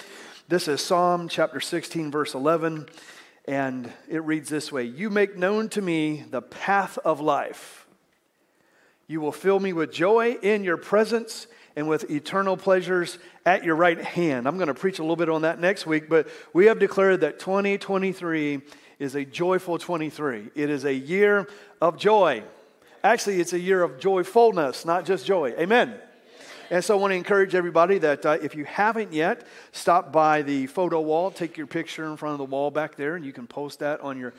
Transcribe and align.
This 0.49 0.69
is 0.69 0.81
Psalm 0.81 1.29
chapter 1.29 1.61
16, 1.61 2.11
verse 2.11 2.33
11, 2.33 2.89
and 3.47 3.93
it 4.09 4.25
reads 4.25 4.49
this 4.49 4.73
way 4.73 4.85
You 4.85 5.11
make 5.11 5.37
known 5.37 5.69
to 5.69 5.83
me 5.83 6.25
the 6.31 6.41
path 6.41 6.99
of 7.05 7.21
life. 7.21 7.87
You 9.07 9.21
will 9.21 9.33
fill 9.33 9.61
me 9.61 9.75
with 9.75 9.93
joy 9.93 10.39
in 10.41 10.65
your 10.65 10.79
presence 10.79 11.47
and 11.77 11.87
with 11.87 12.11
eternal 12.11 12.57
pleasures 12.57 13.19
at 13.45 13.63
your 13.63 13.77
right 13.77 14.01
hand. 14.01 14.49
I'm 14.49 14.57
going 14.57 14.69
to 14.69 14.75
preach 14.75 14.99
a 14.99 15.03
little 15.03 15.17
bit 15.17 15.29
on 15.29 15.43
that 15.43 15.61
next 15.61 15.87
week, 15.87 16.09
but 16.09 16.27
we 16.55 16.67
have 16.67 16.79
declared 16.79 17.21
that 17.21 17.39
2023 17.39 18.63
is 18.99 19.15
a 19.15 19.25
joyful 19.27 19.79
23. 19.79 20.51
It 20.55 20.71
is 20.71 20.87
a 20.87 20.95
year 20.95 21.47
of 21.81 21.99
joy. 21.99 22.43
Actually, 23.05 23.41
it's 23.41 23.53
a 23.53 23.61
year 23.61 23.83
of 23.83 24.01
joyfulness, 24.01 24.87
not 24.87 25.05
just 25.05 25.27
joy. 25.27 25.51
Amen. 25.59 25.95
And 26.71 26.83
so 26.83 26.99
I 26.99 27.01
want 27.01 27.13
to 27.13 27.17
encourage 27.17 27.55
everybody 27.55 27.99
that 27.99 28.27
uh, 28.27 28.39
if 28.43 28.57
you 28.57 28.65
haven't 28.65 29.13
yet, 29.13 29.47
stop 29.71 30.11
by 30.11 30.43
the 30.43 30.67
photo 30.67 31.01
wall, 31.01 31.31
take 31.31 31.57
your 31.57 31.69
picture 31.69 32.07
in 32.07 32.17
front 32.17 32.33
of 32.33 32.39
the 32.39 32.45
wall 32.45 32.73
back 32.73 32.97
there, 32.97 33.15
and 33.15 33.25
you 33.25 33.33
can 33.33 33.47
post 33.47 33.79
that 33.81 34.01
on 34.01 34.19
your, 34.19 34.35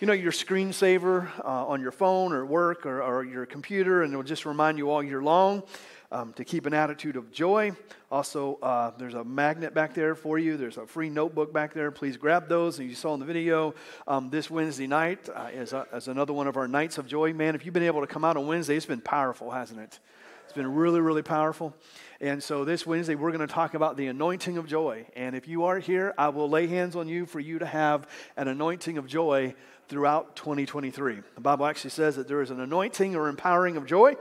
you 0.00 0.06
know, 0.06 0.12
your 0.12 0.30
screensaver 0.30 1.26
uh, 1.40 1.66
on 1.66 1.80
your 1.80 1.90
phone 1.90 2.32
or 2.32 2.46
work 2.46 2.86
or, 2.86 3.02
or 3.02 3.24
your 3.24 3.46
computer, 3.46 4.02
and 4.02 4.12
it'll 4.12 4.22
just 4.22 4.46
remind 4.46 4.78
you 4.78 4.90
all 4.90 5.02
year 5.02 5.22
long 5.22 5.64
um, 6.12 6.32
to 6.34 6.44
keep 6.44 6.66
an 6.66 6.74
attitude 6.74 7.16
of 7.16 7.32
joy. 7.32 7.72
Also, 8.10 8.58
uh, 8.62 8.92
there's 8.98 9.14
a 9.14 9.24
magnet 9.24 9.74
back 9.74 9.94
there 9.94 10.14
for 10.14 10.38
you. 10.38 10.56
There's 10.56 10.76
a 10.76 10.86
free 10.86 11.08
notebook 11.08 11.52
back 11.52 11.72
there. 11.72 11.90
Please 11.90 12.16
grab 12.16 12.48
those. 12.48 12.78
And 12.78 12.88
you 12.88 12.94
saw 12.94 13.14
in 13.14 13.20
the 13.20 13.26
video 13.26 13.74
um, 14.06 14.28
this 14.30 14.50
Wednesday 14.50 14.86
night 14.86 15.28
uh, 15.34 15.48
is, 15.52 15.72
a, 15.72 15.86
is 15.94 16.08
another 16.08 16.32
one 16.32 16.46
of 16.46 16.56
our 16.56 16.68
nights 16.68 16.98
of 16.98 17.06
joy. 17.06 17.32
Man, 17.32 17.54
if 17.54 17.64
you've 17.64 17.74
been 17.74 17.82
able 17.82 18.02
to 18.02 18.06
come 18.06 18.24
out 18.24 18.36
on 18.36 18.46
Wednesday, 18.46 18.76
it's 18.76 18.86
been 18.86 19.00
powerful, 19.00 19.50
hasn't 19.50 19.80
it? 19.80 19.98
It's 20.44 20.52
been 20.52 20.74
really, 20.74 21.00
really 21.00 21.22
powerful. 21.22 21.74
And 22.22 22.40
so 22.40 22.64
this 22.64 22.86
Wednesday, 22.86 23.16
we're 23.16 23.32
going 23.32 23.46
to 23.46 23.52
talk 23.52 23.74
about 23.74 23.96
the 23.96 24.06
anointing 24.06 24.56
of 24.56 24.68
joy. 24.68 25.06
And 25.16 25.34
if 25.34 25.48
you 25.48 25.64
are 25.64 25.80
here, 25.80 26.14
I 26.16 26.28
will 26.28 26.48
lay 26.48 26.68
hands 26.68 26.94
on 26.94 27.08
you 27.08 27.26
for 27.26 27.40
you 27.40 27.58
to 27.58 27.66
have 27.66 28.06
an 28.36 28.46
anointing 28.46 28.96
of 28.96 29.08
joy 29.08 29.56
throughout 29.88 30.36
2023. 30.36 31.18
The 31.34 31.40
Bible 31.40 31.66
actually 31.66 31.90
says 31.90 32.14
that 32.14 32.28
there 32.28 32.40
is 32.40 32.52
an 32.52 32.60
anointing 32.60 33.16
or 33.16 33.28
empowering 33.28 33.76
of 33.76 33.86
joy, 33.86 34.14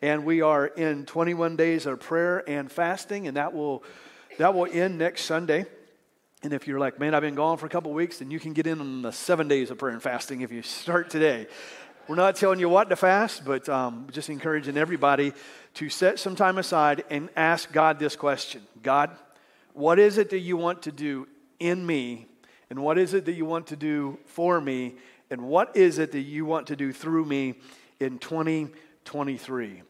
and 0.00 0.24
we 0.24 0.40
are 0.40 0.66
in 0.66 1.04
21 1.04 1.56
days 1.56 1.84
of 1.84 1.98
prayer 1.98 2.48
and 2.48 2.70
fasting, 2.70 3.26
and 3.26 3.36
that 3.36 3.52
will 3.52 3.82
that 4.38 4.54
will 4.54 4.68
end 4.70 4.96
next 4.96 5.24
Sunday. 5.24 5.66
And 6.44 6.52
if 6.52 6.68
you're 6.68 6.78
like, 6.78 7.00
man, 7.00 7.12
I've 7.12 7.22
been 7.22 7.34
gone 7.34 7.58
for 7.58 7.66
a 7.66 7.68
couple 7.68 7.92
weeks, 7.92 8.20
then 8.20 8.30
you 8.30 8.38
can 8.38 8.52
get 8.52 8.68
in 8.68 8.80
on 8.80 9.02
the 9.02 9.10
seven 9.10 9.48
days 9.48 9.72
of 9.72 9.78
prayer 9.78 9.92
and 9.92 10.02
fasting 10.02 10.42
if 10.42 10.52
you 10.52 10.62
start 10.62 11.10
today. 11.10 11.48
We're 12.08 12.16
not 12.16 12.36
telling 12.36 12.58
you 12.58 12.70
what 12.70 12.88
to 12.88 12.96
fast, 12.96 13.44
but 13.44 13.68
um, 13.68 14.06
just 14.10 14.30
encouraging 14.30 14.78
everybody 14.78 15.34
to 15.74 15.90
set 15.90 16.18
some 16.18 16.34
time 16.34 16.56
aside 16.56 17.04
and 17.10 17.28
ask 17.36 17.70
God 17.70 17.98
this 17.98 18.16
question 18.16 18.62
God, 18.82 19.10
what 19.74 19.98
is 19.98 20.16
it 20.16 20.30
that 20.30 20.38
you 20.38 20.56
want 20.56 20.82
to 20.82 20.92
do 20.92 21.28
in 21.60 21.84
me? 21.84 22.26
And 22.70 22.78
what 22.78 22.96
is 22.96 23.12
it 23.12 23.26
that 23.26 23.34
you 23.34 23.44
want 23.44 23.66
to 23.66 23.76
do 23.76 24.18
for 24.24 24.58
me 24.58 24.94
and 25.30 25.42
what 25.42 25.76
is 25.76 25.98
it 25.98 26.12
that 26.12 26.20
you 26.20 26.46
want 26.46 26.68
to 26.68 26.76
do 26.76 26.94
through 26.94 27.26
me 27.26 27.56
in 28.00 28.18
2023? 28.18 29.82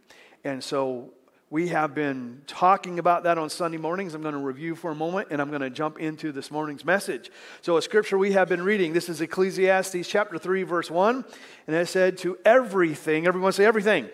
And 0.43 0.63
so 0.63 1.13
we 1.51 1.69
have 1.69 1.95
been 1.95 2.43
talking 2.47 2.99
about 2.99 3.23
that 3.23 3.39
on 3.39 3.49
Sunday 3.49 3.79
mornings. 3.79 4.15
I'm 4.15 4.21
going 4.21 4.35
to 4.35 4.41
review 4.41 4.75
for 4.75 4.91
a 4.91 4.95
moment 4.95 5.29
and 5.31 5.41
I'm 5.41 5.49
going 5.49 5.63
to 5.63 5.71
jump 5.71 5.99
into 5.99 6.31
this 6.31 6.51
morning's 6.51 6.85
message. 6.85 7.31
So, 7.63 7.79
a 7.79 7.83
scripture 7.83 8.19
we 8.19 8.33
have 8.33 8.51
been 8.51 8.63
reading 8.63 8.93
this 8.93 9.09
is 9.09 9.21
Ecclesiastes 9.23 10.07
chapter 10.07 10.37
3, 10.37 10.65
verse 10.65 10.91
1. 10.91 11.25
And 11.67 11.77
it 11.77 11.89
said, 11.89 12.19
To 12.19 12.37
everything, 12.45 13.27
everyone 13.27 13.53
say 13.53 13.65
everything, 13.65 14.11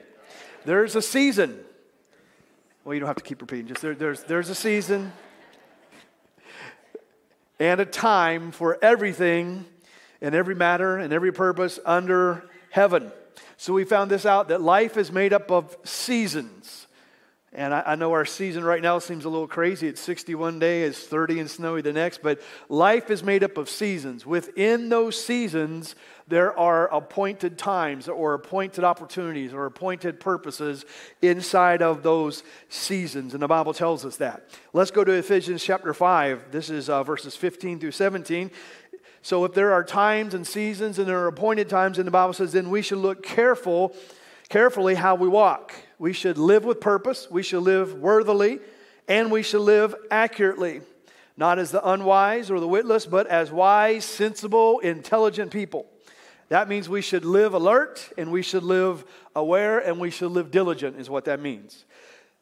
there's 0.65 0.95
a 0.95 1.03
season. 1.03 1.59
Well, 2.85 2.95
you 2.95 3.01
don't 3.01 3.09
have 3.09 3.17
to 3.17 3.25
keep 3.25 3.41
repeating, 3.41 3.67
just 3.67 3.83
there, 3.83 3.95
there's, 3.95 4.23
there's 4.25 4.51
a 4.51 4.55
season 4.55 5.13
and 7.59 7.81
a 7.81 7.87
time 7.87 8.53
for 8.53 8.79
everything 8.83 9.65
and 10.21 10.35
every 10.35 10.55
matter 10.55 10.99
and 10.99 11.13
every 11.13 11.33
purpose 11.33 11.81
under 11.85 12.49
heaven. 12.71 13.11
So 13.57 13.73
we 13.73 13.85
found 13.85 14.11
this 14.11 14.27
out 14.27 14.49
that 14.49 14.61
life 14.61 14.97
is 14.97 15.11
made 15.11 15.33
up 15.33 15.51
of 15.51 15.77
seasons. 15.83 16.84
And 17.57 17.73
I, 17.73 17.83
I, 17.87 17.95
know 17.95 18.13
our 18.13 18.25
season 18.25 18.65
right 18.65 18.83
now 18.83 18.99
seems 18.99 19.25
a 19.25 19.29
little 19.29 19.47
crazy. 19.47 19.87
It's 19.87 20.01
61 20.01 20.59
days, 20.59 20.91
it's 20.91 21.07
30 21.07 21.39
and 21.39 21.51
snowy 21.51 21.83
the 21.83 21.93
next, 21.93 22.21
but 22.21 22.41
life 22.69 23.11
is 23.11 23.23
made 23.23 23.45
up 23.45 23.57
of 23.57 23.71
seasons. 23.71 24.27
Within 24.27 24.89
those 24.89 25.23
seasons, 25.23 25.95
there 26.27 26.59
are 26.59 26.93
appointed 26.93 27.57
times 27.57 28.09
or 28.09 28.35
appointed 28.35 28.83
opportunities 28.83 29.55
or 29.55 29.67
appointed 29.67 30.19
purposes 30.19 30.85
inside 31.23 31.81
of 31.81 32.03
those 32.03 32.43
seasons. 32.69 33.35
And 33.35 33.43
the 33.43 33.47
Bible 33.47 33.73
tells 33.73 34.05
us 34.05 34.17
that. 34.17 34.49
Let's 34.73 34.91
go 34.91 35.05
to 35.05 35.13
Ephesians 35.13 35.63
chapter 35.63 35.95
5. 35.95 36.51
This 36.51 36.71
is 36.71 36.91
uh, 36.91 37.05
verses 37.05 37.37
15 37.37 37.79
through 37.79 37.93
17. 37.93 38.51
So 39.23 39.45
if 39.45 39.55
there 39.55 39.73
are 39.73 39.85
times 39.85 40.35
and 40.35 40.45
seasons 40.45 40.99
and 40.99 41.07
there 41.07 41.21
are 41.21 41.29
appointed 41.29 41.69
times, 41.69 41.99
and 41.99 42.07
the 42.07 42.11
Bible 42.11 42.33
says, 42.33 42.51
then 42.51 42.69
we 42.69 42.83
should 42.83 42.99
look 42.99 43.23
careful, 43.23 43.95
carefully 44.49 44.97
how 44.97 45.15
we 45.15 45.29
walk. 45.29 45.73
We 46.05 46.13
should 46.13 46.37
live 46.37 46.67
with 46.67 46.83
purpose, 46.83 47.31
we 47.31 47.43
should 47.43 47.63
live 47.63 47.95
worthily, 47.95 48.59
and 49.09 49.33
we 49.33 49.43
should 49.43 49.63
live 49.63 49.95
accurately. 50.11 50.83
Not 51.35 51.59
as 51.59 51.71
the 51.71 51.83
unwise 51.83 52.51
or 52.51 52.61
the 52.61 52.69
witless, 52.69 53.07
but 53.07 53.27
as 53.29 53.51
wise, 53.51 54.05
sensible, 54.05 54.81
intelligent 54.81 55.51
people. 55.51 55.87
That 56.51 56.69
means 56.69 56.91
we 56.91 57.01
should 57.01 57.25
live 57.25 57.55
alert 57.55 58.07
and 58.19 58.31
we 58.31 58.43
should 58.43 58.65
live 58.65 59.03
aware 59.35 59.79
and 59.79 59.99
we 59.99 60.11
should 60.11 60.31
live 60.31 60.51
diligent, 60.51 61.01
is 61.01 61.09
what 61.09 61.25
that 61.25 61.41
means. 61.41 61.87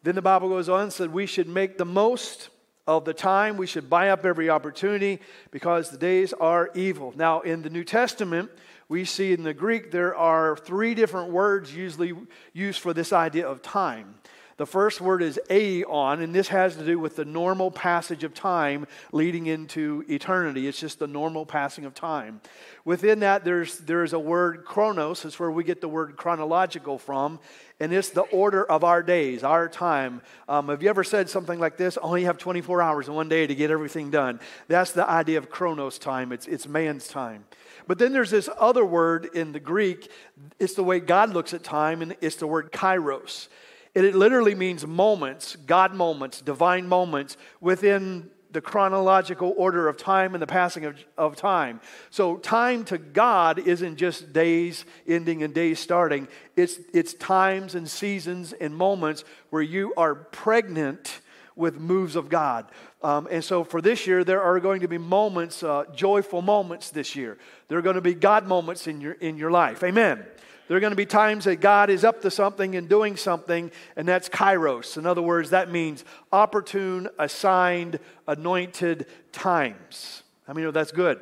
Then 0.02 0.16
the 0.16 0.22
Bible 0.22 0.48
goes 0.48 0.68
on 0.68 0.82
and 0.82 0.92
said 0.92 1.12
we 1.12 1.26
should 1.26 1.46
make 1.46 1.78
the 1.78 1.84
most 1.84 2.48
of 2.88 3.04
the 3.04 3.14
time. 3.14 3.56
We 3.56 3.68
should 3.68 3.88
buy 3.88 4.08
up 4.08 4.26
every 4.26 4.50
opportunity 4.50 5.20
because 5.52 5.88
the 5.88 5.98
days 5.98 6.32
are 6.32 6.72
evil. 6.74 7.14
Now, 7.16 7.42
in 7.42 7.62
the 7.62 7.70
New 7.70 7.84
Testament, 7.84 8.50
we 8.92 9.06
see 9.06 9.32
in 9.32 9.42
the 9.42 9.54
Greek 9.54 9.90
there 9.90 10.14
are 10.14 10.54
three 10.54 10.94
different 10.94 11.32
words 11.32 11.74
usually 11.74 12.12
used 12.52 12.78
for 12.78 12.92
this 12.92 13.10
idea 13.10 13.48
of 13.48 13.62
time. 13.62 14.16
The 14.58 14.66
first 14.66 15.00
word 15.00 15.22
is 15.22 15.40
aeon, 15.50 16.20
and 16.20 16.34
this 16.34 16.48
has 16.48 16.76
to 16.76 16.84
do 16.84 16.98
with 16.98 17.16
the 17.16 17.24
normal 17.24 17.70
passage 17.70 18.22
of 18.22 18.34
time 18.34 18.86
leading 19.10 19.46
into 19.46 20.04
eternity. 20.10 20.66
It's 20.66 20.78
just 20.78 20.98
the 20.98 21.06
normal 21.06 21.46
passing 21.46 21.86
of 21.86 21.94
time. 21.94 22.42
Within 22.84 23.20
that, 23.20 23.46
there's, 23.46 23.78
there's 23.78 24.12
a 24.12 24.18
word 24.18 24.66
chronos, 24.66 25.24
it's 25.24 25.40
where 25.40 25.50
we 25.50 25.64
get 25.64 25.80
the 25.80 25.88
word 25.88 26.18
chronological 26.18 26.98
from, 26.98 27.40
and 27.80 27.94
it's 27.94 28.10
the 28.10 28.20
order 28.24 28.62
of 28.62 28.84
our 28.84 29.02
days, 29.02 29.42
our 29.42 29.70
time. 29.70 30.20
Um, 30.50 30.68
have 30.68 30.82
you 30.82 30.90
ever 30.90 31.02
said 31.02 31.30
something 31.30 31.58
like 31.58 31.78
this? 31.78 31.96
Oh, 32.02 32.14
you 32.14 32.26
have 32.26 32.36
24 32.36 32.82
hours 32.82 33.08
in 33.08 33.14
one 33.14 33.30
day 33.30 33.46
to 33.46 33.54
get 33.54 33.70
everything 33.70 34.10
done. 34.10 34.38
That's 34.68 34.92
the 34.92 35.08
idea 35.08 35.38
of 35.38 35.48
chronos 35.48 35.98
time, 35.98 36.30
it's, 36.30 36.46
it's 36.46 36.68
man's 36.68 37.08
time. 37.08 37.46
But 37.92 37.98
then 37.98 38.14
there's 38.14 38.30
this 38.30 38.48
other 38.58 38.86
word 38.86 39.28
in 39.34 39.52
the 39.52 39.60
Greek, 39.60 40.10
it's 40.58 40.72
the 40.72 40.82
way 40.82 40.98
God 40.98 41.28
looks 41.34 41.52
at 41.52 41.62
time, 41.62 42.00
and 42.00 42.16
it's 42.22 42.36
the 42.36 42.46
word 42.46 42.72
kairos. 42.72 43.48
And 43.94 44.06
it 44.06 44.14
literally 44.14 44.54
means 44.54 44.86
moments, 44.86 45.56
God 45.56 45.92
moments, 45.92 46.40
divine 46.40 46.88
moments 46.88 47.36
within 47.60 48.30
the 48.50 48.62
chronological 48.62 49.52
order 49.58 49.88
of 49.88 49.98
time 49.98 50.34
and 50.34 50.40
the 50.40 50.46
passing 50.46 50.86
of, 50.86 51.04
of 51.18 51.36
time. 51.36 51.82
So, 52.08 52.38
time 52.38 52.86
to 52.86 52.96
God 52.96 53.58
isn't 53.58 53.96
just 53.96 54.32
days 54.32 54.86
ending 55.06 55.42
and 55.42 55.52
days 55.52 55.78
starting, 55.78 56.28
it's, 56.56 56.78
it's 56.94 57.12
times 57.12 57.74
and 57.74 57.86
seasons 57.86 58.54
and 58.54 58.74
moments 58.74 59.22
where 59.50 59.60
you 59.60 59.92
are 59.98 60.14
pregnant 60.14 61.20
with 61.56 61.78
moves 61.78 62.16
of 62.16 62.28
God. 62.28 62.66
Um, 63.02 63.28
and 63.30 63.44
so 63.44 63.64
for 63.64 63.80
this 63.80 64.06
year, 64.06 64.24
there 64.24 64.42
are 64.42 64.60
going 64.60 64.80
to 64.80 64.88
be 64.88 64.98
moments, 64.98 65.62
uh, 65.62 65.84
joyful 65.94 66.42
moments 66.42 66.90
this 66.90 67.14
year. 67.16 67.38
There 67.68 67.78
are 67.78 67.82
going 67.82 67.96
to 67.96 68.00
be 68.00 68.14
God 68.14 68.46
moments 68.46 68.86
in 68.86 69.00
your, 69.00 69.12
in 69.12 69.36
your 69.36 69.50
life. 69.50 69.82
Amen. 69.82 70.24
There 70.68 70.76
are 70.76 70.80
going 70.80 70.92
to 70.92 70.96
be 70.96 71.06
times 71.06 71.44
that 71.44 71.56
God 71.56 71.90
is 71.90 72.04
up 72.04 72.22
to 72.22 72.30
something 72.30 72.76
and 72.76 72.88
doing 72.88 73.16
something, 73.16 73.70
and 73.96 74.08
that's 74.08 74.28
kairos. 74.28 74.96
In 74.96 75.04
other 75.04 75.20
words, 75.20 75.50
that 75.50 75.70
means 75.70 76.04
opportune, 76.32 77.08
assigned, 77.18 77.98
anointed 78.26 79.06
times. 79.32 80.22
I 80.46 80.52
mean, 80.52 80.70
that's 80.72 80.92
good. 80.92 81.20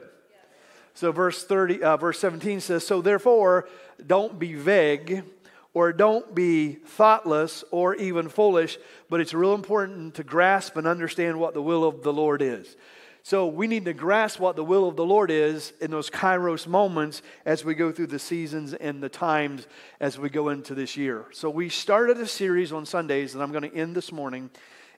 So 0.94 1.12
verse 1.12 1.44
30, 1.44 1.82
uh, 1.82 1.96
verse 1.96 2.18
17 2.18 2.60
says, 2.60 2.86
So 2.86 3.00
therefore, 3.00 3.68
don't 4.06 4.38
be 4.38 4.54
vague 4.54 5.24
or 5.72 5.92
don't 5.92 6.34
be 6.34 6.72
thoughtless 6.72 7.64
or 7.70 7.94
even 7.94 8.28
foolish, 8.28 8.78
but 9.08 9.20
it's 9.20 9.34
real 9.34 9.54
important 9.54 10.14
to 10.16 10.24
grasp 10.24 10.76
and 10.76 10.86
understand 10.86 11.38
what 11.38 11.54
the 11.54 11.62
will 11.62 11.84
of 11.84 12.02
the 12.02 12.12
Lord 12.12 12.42
is. 12.42 12.76
So 13.22 13.46
we 13.46 13.66
need 13.66 13.84
to 13.84 13.92
grasp 13.92 14.40
what 14.40 14.56
the 14.56 14.64
will 14.64 14.88
of 14.88 14.96
the 14.96 15.04
Lord 15.04 15.30
is 15.30 15.72
in 15.80 15.90
those 15.90 16.08
kairos 16.08 16.66
moments 16.66 17.22
as 17.44 17.64
we 17.64 17.74
go 17.74 17.92
through 17.92 18.08
the 18.08 18.18
seasons 18.18 18.72
and 18.72 19.02
the 19.02 19.10
times 19.10 19.66
as 20.00 20.18
we 20.18 20.30
go 20.30 20.48
into 20.48 20.74
this 20.74 20.96
year. 20.96 21.26
So 21.32 21.50
we 21.50 21.68
started 21.68 22.16
a 22.18 22.26
series 22.26 22.72
on 22.72 22.86
Sundays 22.86 23.34
that 23.34 23.42
I'm 23.42 23.52
going 23.52 23.70
to 23.70 23.76
end 23.76 23.94
this 23.94 24.10
morning. 24.10 24.50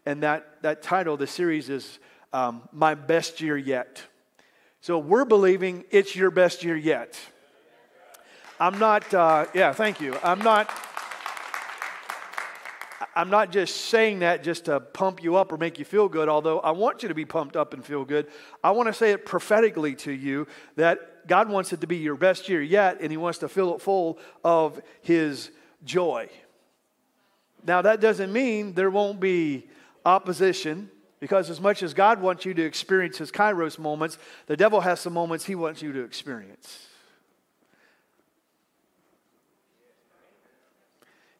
And 0.07 0.23
that, 0.23 0.63
that 0.63 0.83
title, 0.83 1.17
the 1.17 1.27
series 1.27 1.69
is 1.69 1.99
um, 2.33 2.63
my 2.73 2.95
best 2.95 3.41
year 3.41 3.57
yet. 3.57 4.03
So 4.81 4.99
we're 4.99 5.25
believing 5.25 5.85
it's 5.91 6.17
your 6.17 6.31
best 6.31 6.65
year 6.65 6.77
yet. 6.77 7.19
I'm 8.61 8.79
not, 8.79 9.13
uh, 9.13 9.47
yeah, 9.55 9.73
thank 9.73 10.01
you. 10.01 10.17
I'm 10.23 10.41
not. 10.41 10.71
I'm 13.15 13.29
not 13.29 13.53
just 13.53 13.77
saying 13.89 14.21
that 14.21 14.43
just 14.43 14.65
to 14.67 14.81
pump 14.81 15.23
you 15.23 15.37
up 15.37 15.53
or 15.53 15.59
make 15.59 15.79
you 15.79 15.85
feel 15.85 16.09
good, 16.09 16.31
although 16.31 16.61
I 16.61 16.71
want 16.71 17.03
you 17.03 17.11
to 17.11 17.15
be 17.15 17.27
pumped 17.27 17.57
up 17.57 17.75
and 17.75 17.85
feel 17.85 18.07
good. 18.07 18.27
I 18.65 18.71
want 18.71 18.87
to 18.87 18.95
say 18.95 19.11
it 19.11 19.27
prophetically 19.27 19.95
to 19.97 20.13
you 20.13 20.47
that 20.77 21.27
God 21.27 21.51
wants 21.51 21.75
it 21.75 21.83
to 21.83 21.87
be 21.87 21.99
your 21.99 22.15
best 22.15 22.49
year 22.49 22.63
yet, 22.63 23.03
and 23.03 23.11
He 23.11 23.19
wants 23.19 23.39
to 23.41 23.49
fill 23.49 23.75
it 23.75 23.83
full 23.83 24.19
of 24.43 24.81
His 25.03 25.51
joy. 25.85 26.31
Now, 27.67 27.83
that 27.83 28.01
doesn't 28.01 28.33
mean 28.33 28.73
there 28.73 28.91
won't 28.91 29.21
be 29.21 29.69
opposition, 30.07 30.91
because 31.21 31.51
as 31.51 31.61
much 31.61 31.83
as 31.83 31.93
God 31.93 32.23
wants 32.23 32.47
you 32.47 32.55
to 32.55 32.63
experience 32.63 33.19
His 33.19 33.31
kairos 33.31 33.79
moments, 33.79 34.17
the 34.47 34.57
devil 34.57 34.81
has 34.81 35.01
some 35.01 35.13
moments 35.13 35.45
He 35.45 35.55
wants 35.55 35.83
you 35.83 35.93
to 35.93 36.03
experience. 36.03 36.87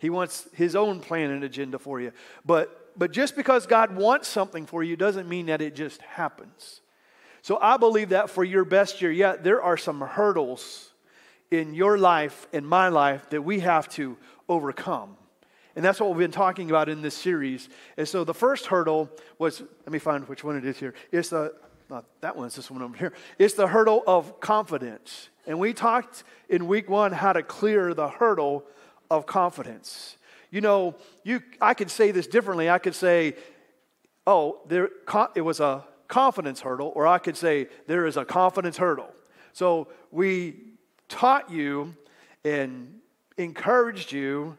He 0.03 0.11
wants 0.11 0.49
his 0.53 0.75
own 0.75 0.99
plan 0.99 1.31
and 1.31 1.45
agenda 1.45 1.79
for 1.79 2.01
you. 2.01 2.11
But, 2.45 2.99
but 2.99 3.13
just 3.13 3.37
because 3.37 3.69
God 3.69 3.95
wants 3.95 4.27
something 4.27 4.67
for 4.67 4.83
you 4.83 4.97
doesn't 4.97 5.29
mean 5.29 5.47
that 5.47 5.63
it 5.63 5.77
just 5.77 6.03
happens. 6.03 6.81
So 7.41 7.57
I 7.63 7.77
believe 7.77 8.09
that 8.09 8.29
for 8.29 8.43
your 8.43 8.65
best 8.65 9.01
year 9.01 9.13
yet, 9.13 9.45
there 9.45 9.63
are 9.63 9.77
some 9.77 10.01
hurdles 10.01 10.91
in 11.53 11.73
your 11.73 11.99
life 11.99 12.49
and 12.53 12.67
my 12.67 12.89
life 12.89 13.31
that 13.31 13.43
we 13.43 13.61
have 13.61 13.89
to 13.91 14.17
overcome. 14.49 15.17
And 15.77 15.85
that's 15.85 16.01
what 16.01 16.09
we've 16.11 16.19
been 16.19 16.33
talking 16.33 16.69
about 16.69 16.89
in 16.89 17.01
this 17.01 17.15
series. 17.15 17.69
And 17.97 18.09
so 18.09 18.25
the 18.25 18.35
first 18.35 18.67
hurdle 18.67 19.09
was, 19.39 19.61
let 19.61 19.93
me 19.93 20.01
find 20.01 20.27
which 20.29 20.43
one 20.43 20.57
it 20.57 20.65
is 20.65 20.79
here. 20.79 20.95
It's 21.13 21.29
the, 21.29 21.55
not 21.89 22.07
that 22.23 22.35
one, 22.35 22.47
it's 22.47 22.57
this 22.57 22.73
one 22.73 22.83
over 22.83 22.97
here. 22.97 23.13
It's 23.39 23.55
the 23.55 23.69
hurdle 23.69 24.03
of 24.05 24.41
confidence. 24.41 25.29
And 25.47 25.61
we 25.61 25.73
talked 25.73 26.25
in 26.49 26.67
week 26.67 26.91
one 26.91 27.13
how 27.13 27.33
to 27.33 27.45
clear 27.45 27.95
the 27.95 28.09
hurdle 28.09 28.65
of 29.13 29.27
confidence. 29.27 30.17
You 30.51 30.63
know, 30.63 30.97
you, 31.23 31.43
I 31.61 31.75
could 31.75 31.91
say 31.91 32.13
this 32.13 32.27
differently. 32.27 32.71
I 32.71 32.79
could 32.79 32.95
say, 32.95 33.35
oh, 34.27 34.61
there, 34.69 34.89
it 35.35 35.43
was 35.43 35.61
a 35.61 35.85
confidence 36.09 36.63
hurdle, 36.63 36.93
or 36.95 37.07
I 37.07 37.19
could 37.19 37.37
say, 37.37 37.69
there 37.87 38.07
is 38.07 38.17
a 38.17 38.25
confidence 38.25 38.79
hurdle. 38.79 39.11
So 39.53 39.89
we 40.11 40.57
taught 41.11 41.51
you 41.51 41.95
and 42.43 43.01
encouraged 43.37 44.13
you 44.13 44.57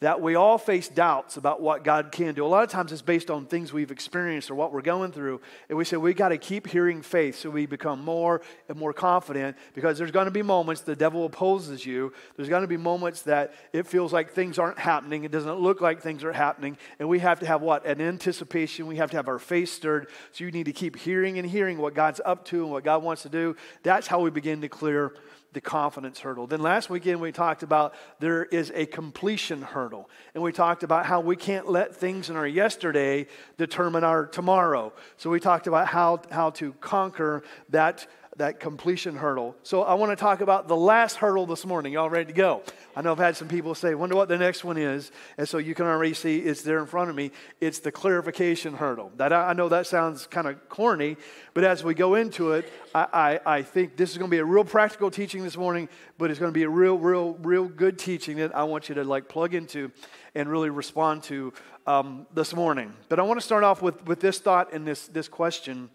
that 0.00 0.22
we 0.22 0.34
all 0.34 0.56
face 0.56 0.88
doubts 0.88 1.36
about 1.36 1.60
what 1.60 1.84
God 1.84 2.10
can 2.10 2.34
do. 2.34 2.44
A 2.44 2.48
lot 2.48 2.64
of 2.64 2.70
times 2.70 2.90
it's 2.90 3.02
based 3.02 3.30
on 3.30 3.44
things 3.44 3.70
we've 3.70 3.90
experienced 3.90 4.50
or 4.50 4.54
what 4.54 4.72
we're 4.72 4.80
going 4.80 5.12
through. 5.12 5.42
And 5.68 5.76
we 5.76 5.84
say 5.84 5.98
we 5.98 6.14
got 6.14 6.30
to 6.30 6.38
keep 6.38 6.66
hearing 6.66 7.02
faith 7.02 7.38
so 7.38 7.50
we 7.50 7.66
become 7.66 8.02
more 8.02 8.40
and 8.68 8.78
more 8.78 8.94
confident 8.94 9.58
because 9.74 9.98
there's 9.98 10.10
going 10.10 10.24
to 10.24 10.30
be 10.30 10.40
moments 10.42 10.80
the 10.80 10.96
devil 10.96 11.26
opposes 11.26 11.84
you. 11.84 12.14
There's 12.36 12.48
going 12.48 12.62
to 12.62 12.68
be 12.68 12.78
moments 12.78 13.22
that 13.22 13.52
it 13.74 13.86
feels 13.86 14.10
like 14.10 14.32
things 14.32 14.58
aren't 14.58 14.78
happening. 14.78 15.24
It 15.24 15.32
doesn't 15.32 15.60
look 15.60 15.82
like 15.82 16.00
things 16.00 16.24
are 16.24 16.32
happening. 16.32 16.78
And 16.98 17.06
we 17.06 17.18
have 17.18 17.40
to 17.40 17.46
have 17.46 17.60
what? 17.60 17.84
An 17.84 18.00
anticipation. 18.00 18.86
We 18.86 18.96
have 18.96 19.10
to 19.10 19.18
have 19.18 19.28
our 19.28 19.38
faith 19.38 19.68
stirred. 19.68 20.08
So 20.32 20.44
you 20.44 20.50
need 20.50 20.64
to 20.64 20.72
keep 20.72 20.96
hearing 20.96 21.38
and 21.38 21.48
hearing 21.48 21.76
what 21.76 21.92
God's 21.92 22.22
up 22.24 22.46
to 22.46 22.62
and 22.62 22.70
what 22.70 22.84
God 22.84 23.02
wants 23.02 23.22
to 23.22 23.28
do. 23.28 23.54
That's 23.82 24.06
how 24.06 24.20
we 24.20 24.30
begin 24.30 24.62
to 24.62 24.68
clear 24.70 25.12
the 25.52 25.60
confidence 25.60 26.20
hurdle. 26.20 26.46
Then 26.46 26.62
last 26.62 26.90
weekend 26.90 27.20
we 27.20 27.32
talked 27.32 27.62
about 27.62 27.94
there 28.20 28.44
is 28.44 28.70
a 28.74 28.86
completion 28.86 29.62
hurdle. 29.62 30.08
And 30.34 30.42
we 30.42 30.52
talked 30.52 30.82
about 30.82 31.06
how 31.06 31.20
we 31.20 31.36
can't 31.36 31.68
let 31.68 31.96
things 31.96 32.30
in 32.30 32.36
our 32.36 32.46
yesterday 32.46 33.26
determine 33.56 34.04
our 34.04 34.26
tomorrow. 34.26 34.92
So 35.16 35.30
we 35.30 35.40
talked 35.40 35.66
about 35.66 35.88
how, 35.88 36.22
how 36.30 36.50
to 36.50 36.72
conquer 36.74 37.42
that 37.70 38.06
that 38.40 38.58
completion 38.58 39.16
hurdle. 39.16 39.54
So 39.62 39.82
I 39.82 39.92
want 39.94 40.12
to 40.12 40.16
talk 40.16 40.40
about 40.40 40.66
the 40.66 40.76
last 40.76 41.16
hurdle 41.16 41.44
this 41.44 41.66
morning. 41.66 41.92
Y'all 41.92 42.08
ready 42.08 42.24
to 42.24 42.32
go? 42.32 42.62
I 42.96 43.02
know 43.02 43.12
I've 43.12 43.18
had 43.18 43.36
some 43.36 43.48
people 43.48 43.74
say, 43.74 43.94
wonder 43.94 44.16
what 44.16 44.30
the 44.30 44.38
next 44.38 44.64
one 44.64 44.78
is. 44.78 45.12
And 45.36 45.46
so 45.46 45.58
you 45.58 45.74
can 45.74 45.84
already 45.84 46.14
see 46.14 46.38
it's 46.38 46.62
there 46.62 46.78
in 46.78 46.86
front 46.86 47.10
of 47.10 47.16
me. 47.16 47.32
It's 47.60 47.80
the 47.80 47.92
clarification 47.92 48.72
hurdle. 48.72 49.12
That 49.16 49.34
I 49.34 49.52
know 49.52 49.68
that 49.68 49.86
sounds 49.86 50.26
kind 50.26 50.46
of 50.46 50.70
corny, 50.70 51.18
but 51.52 51.64
as 51.64 51.84
we 51.84 51.92
go 51.92 52.14
into 52.14 52.52
it, 52.52 52.72
I, 52.94 53.40
I, 53.44 53.56
I 53.58 53.62
think 53.62 53.98
this 53.98 54.10
is 54.10 54.16
going 54.16 54.30
to 54.30 54.34
be 54.34 54.40
a 54.40 54.44
real 54.44 54.64
practical 54.64 55.10
teaching 55.10 55.42
this 55.42 55.58
morning, 55.58 55.90
but 56.16 56.30
it's 56.30 56.40
going 56.40 56.50
to 56.50 56.58
be 56.58 56.64
a 56.64 56.68
real, 56.70 56.96
real, 56.96 57.34
real 57.42 57.68
good 57.68 57.98
teaching 57.98 58.38
that 58.38 58.56
I 58.56 58.64
want 58.64 58.88
you 58.88 58.94
to 58.94 59.04
like 59.04 59.28
plug 59.28 59.52
into 59.52 59.92
and 60.34 60.48
really 60.48 60.70
respond 60.70 61.24
to 61.24 61.52
um, 61.86 62.26
this 62.32 62.54
morning. 62.54 62.94
But 63.10 63.18
I 63.18 63.22
want 63.22 63.38
to 63.38 63.44
start 63.44 63.64
off 63.64 63.82
with, 63.82 64.06
with 64.06 64.20
this 64.20 64.38
thought 64.38 64.72
and 64.72 64.86
this, 64.86 65.08
this 65.08 65.28
question. 65.28 65.90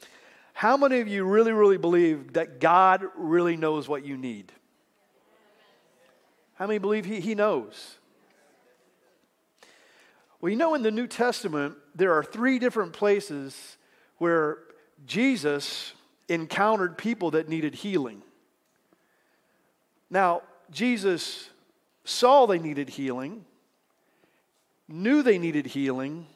How 0.56 0.78
many 0.78 1.02
of 1.02 1.10
you 1.10 1.25
really, 1.25 1.52
really 1.52 1.78
believe 1.78 2.31
that 2.34 2.62
God 2.62 3.04
really 3.18 3.57
knows 3.57 3.90
what 3.90 4.06
you 4.06 4.16
need? 4.16 4.54
How 6.54 6.66
many 6.66 6.80
believe 6.80 7.04
He, 7.04 7.19
he 7.19 7.36
knows? 7.36 7.98
Well, 10.40 10.50
you 10.50 10.56
know, 10.56 10.74
in 10.74 10.81
the 10.81 10.92
New 10.92 11.07
Testament, 11.07 11.75
there 11.94 12.13
are 12.13 12.24
three 12.24 12.57
different 12.57 12.94
places 12.94 13.75
where 14.18 14.60
Jesus 15.06 15.92
encountered 16.30 16.98
people 16.98 17.31
that 17.31 17.50
needed 17.50 17.75
healing. 17.75 18.22
Now, 20.10 20.42
Jesus 20.72 21.50
saw 22.06 22.46
they 22.46 22.60
needed 22.60 22.92
healing, 22.92 23.44
knew 24.88 25.22
they 25.22 25.38
needed 25.38 25.66
healing, 25.66 26.28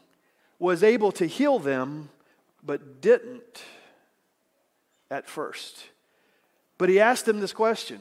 was 0.60 0.83
able 0.83 1.13
to 1.13 1.25
heal 1.25 1.57
them, 1.57 2.10
but 2.62 3.00
didn't 3.00 3.63
at 5.12 5.28
first. 5.28 5.86
But 6.78 6.90
he 6.90 7.00
asked 7.00 7.26
them 7.26 7.40
this 7.40 7.54
question 7.54 8.00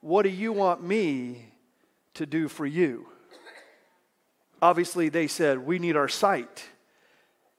What 0.00 0.22
do 0.22 0.28
you 0.28 0.52
want 0.52 0.82
me 0.82 1.46
to 2.14 2.26
do 2.26 2.48
for 2.48 2.66
you? 2.66 3.06
Obviously, 4.60 5.08
they 5.08 5.26
said, 5.26 5.58
We 5.58 5.78
need 5.78 5.96
our 5.96 6.08
sight. 6.08 6.64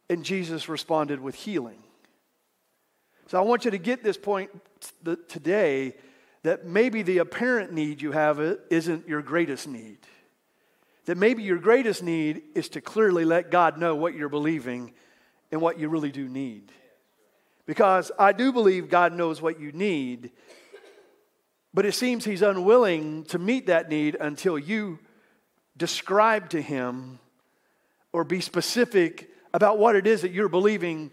And 0.10 0.24
Jesus 0.24 0.69
responded 0.69 1.19
with 1.22 1.34
healing. 1.34 1.81
So 3.28 3.38
I 3.38 3.42
want 3.42 3.66
you 3.66 3.72
to 3.72 3.78
get 3.78 4.04
this 4.04 4.18
point 4.18 4.51
today 5.28 5.95
that 6.44 6.66
maybe 6.66 7.01
the 7.01 7.19
apparent 7.19 7.72
need 7.72 8.01
you 8.01 8.12
have 8.12 8.40
isn't 8.69 9.07
your 9.07 9.22
greatest 9.22 9.68
need. 9.68 9.98
That 11.06 11.18
maybe 11.18 11.42
your 11.42 11.57
greatest 11.57 12.04
need 12.04 12.44
is 12.54 12.69
to 12.69 12.81
clearly 12.81 13.25
let 13.25 13.50
God 13.50 13.78
know 13.78 13.95
what 13.95 14.13
you're 14.13 14.30
believing 14.30 14.94
and 15.51 15.62
what 15.62 15.80
you 15.80 15.90
really 15.90 16.12
do 16.12 16.28
need. 16.28 16.71
Because 17.65 18.11
I 18.19 18.33
do 18.33 18.51
believe 18.51 18.89
God 18.89 19.13
knows 19.13 19.41
what 19.41 19.59
you 19.59 19.71
need, 19.71 20.31
but 21.73 21.85
it 21.85 21.93
seems 21.93 22.25
He's 22.25 22.41
unwilling 22.41 23.23
to 23.25 23.39
meet 23.39 23.67
that 23.67 23.89
need 23.89 24.15
until 24.19 24.59
you 24.59 24.99
describe 25.77 26.49
to 26.49 26.61
Him 26.61 27.19
or 28.11 28.23
be 28.23 28.41
specific 28.41 29.29
about 29.53 29.77
what 29.77 29.95
it 29.95 30.05
is 30.05 30.21
that 30.21 30.31
you're 30.31 30.49
believing 30.49 31.11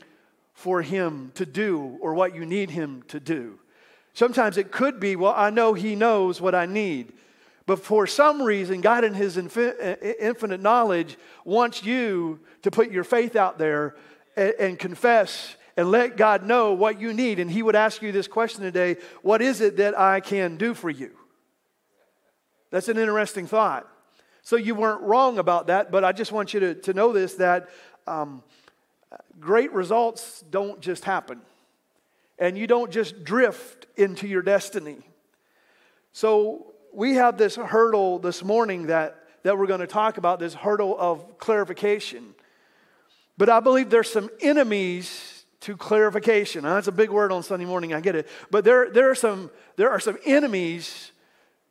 for 0.52 0.82
Him 0.82 1.32
to 1.36 1.46
do 1.46 1.98
or 2.00 2.14
what 2.14 2.34
you 2.34 2.44
need 2.44 2.70
Him 2.70 3.02
to 3.08 3.20
do. 3.20 3.58
Sometimes 4.12 4.58
it 4.58 4.72
could 4.72 5.00
be, 5.00 5.16
well, 5.16 5.34
I 5.36 5.50
know 5.50 5.72
He 5.72 5.94
knows 5.94 6.40
what 6.40 6.54
I 6.54 6.66
need. 6.66 7.12
But 7.64 7.78
for 7.78 8.06
some 8.06 8.42
reason, 8.42 8.80
God, 8.80 9.04
in 9.04 9.14
His 9.14 9.38
uh, 9.38 9.94
infinite 10.18 10.60
knowledge, 10.60 11.16
wants 11.44 11.84
you 11.84 12.40
to 12.62 12.70
put 12.70 12.90
your 12.90 13.04
faith 13.04 13.36
out 13.36 13.58
there 13.58 13.94
and, 14.36 14.54
and 14.58 14.78
confess 14.78 15.54
and 15.76 15.90
let 15.90 16.16
God 16.16 16.44
know 16.44 16.72
what 16.72 17.00
you 17.00 17.12
need. 17.12 17.38
And 17.38 17.50
He 17.50 17.62
would 17.62 17.76
ask 17.76 18.02
you 18.02 18.12
this 18.12 18.28
question 18.28 18.62
today 18.62 18.96
What 19.22 19.42
is 19.42 19.60
it 19.60 19.76
that 19.78 19.98
I 19.98 20.20
can 20.20 20.56
do 20.56 20.74
for 20.74 20.90
you? 20.90 21.10
That's 22.70 22.88
an 22.88 22.98
interesting 22.98 23.46
thought. 23.46 23.88
So 24.42 24.56
you 24.56 24.74
weren't 24.74 25.02
wrong 25.02 25.38
about 25.38 25.66
that, 25.66 25.90
but 25.90 26.04
I 26.04 26.12
just 26.12 26.32
want 26.32 26.54
you 26.54 26.60
to, 26.60 26.74
to 26.74 26.94
know 26.94 27.12
this 27.12 27.34
that 27.34 27.68
um, 28.06 28.42
great 29.38 29.72
results 29.72 30.42
don't 30.50 30.80
just 30.80 31.04
happen, 31.04 31.40
and 32.38 32.56
you 32.56 32.66
don't 32.66 32.90
just 32.90 33.24
drift 33.24 33.86
into 33.96 34.26
your 34.26 34.42
destiny. 34.42 34.98
So 36.12 36.72
we 36.92 37.14
have 37.14 37.38
this 37.38 37.56
hurdle 37.56 38.18
this 38.18 38.42
morning 38.42 38.86
that, 38.86 39.24
that 39.42 39.56
we're 39.56 39.66
going 39.66 39.80
to 39.80 39.86
talk 39.86 40.18
about 40.18 40.40
this 40.40 40.54
hurdle 40.54 40.96
of 40.98 41.38
clarification. 41.38 42.34
But 43.38 43.48
I 43.48 43.60
believe 43.60 43.90
there's 43.90 44.10
some 44.10 44.28
enemies 44.40 45.39
to 45.60 45.76
clarification. 45.76 46.62
Now, 46.62 46.74
that's 46.74 46.88
a 46.88 46.92
big 46.92 47.10
word 47.10 47.32
on 47.32 47.42
Sunday 47.42 47.66
morning, 47.66 47.92
I 47.92 48.00
get 48.00 48.16
it. 48.16 48.28
But 48.50 48.64
there, 48.64 48.90
there, 48.90 49.10
are, 49.10 49.14
some, 49.14 49.50
there 49.76 49.90
are 49.90 50.00
some 50.00 50.18
enemies 50.24 51.12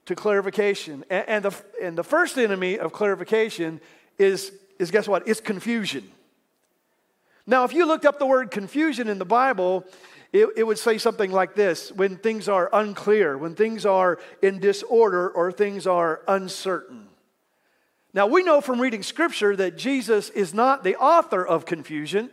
to 0.05 0.15
clarification. 0.15 1.03
And, 1.09 1.27
and, 1.27 1.45
the, 1.45 1.63
and 1.81 1.97
the 1.97 2.03
first 2.03 2.37
enemy 2.37 2.77
of 2.77 2.93
clarification 2.93 3.81
is, 4.17 4.51
is 4.77 4.91
guess 4.91 5.07
what? 5.07 5.27
It's 5.27 5.41
confusion. 5.41 6.09
Now, 7.47 7.63
if 7.63 7.73
you 7.73 7.87
looked 7.87 8.05
up 8.05 8.19
the 8.19 8.27
word 8.27 8.51
confusion 8.51 9.07
in 9.07 9.17
the 9.17 9.25
Bible, 9.25 9.85
it, 10.31 10.47
it, 10.55 10.63
would 10.63 10.77
say 10.77 10.99
something 10.99 11.31
like 11.31 11.55
this 11.55 11.91
when 11.91 12.17
things 12.17 12.47
are 12.47 12.69
unclear, 12.71 13.37
when 13.37 13.55
things 13.55 13.87
are 13.87 14.19
in 14.43 14.59
disorder, 14.59 15.29
or 15.29 15.51
things 15.51 15.87
are 15.87 16.21
uncertain. 16.27 17.07
Now, 18.13 18.27
we 18.27 18.43
know 18.43 18.61
from 18.61 18.79
reading 18.79 19.01
scripture 19.01 19.55
that 19.55 19.77
Jesus 19.77 20.29
is 20.29 20.53
not 20.53 20.83
the 20.83 20.95
author 20.95 21.45
of 21.45 21.65
confusion. 21.65 22.29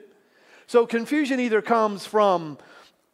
So 0.66 0.86
confusion 0.86 1.40
either 1.40 1.62
comes 1.62 2.06
from 2.06 2.58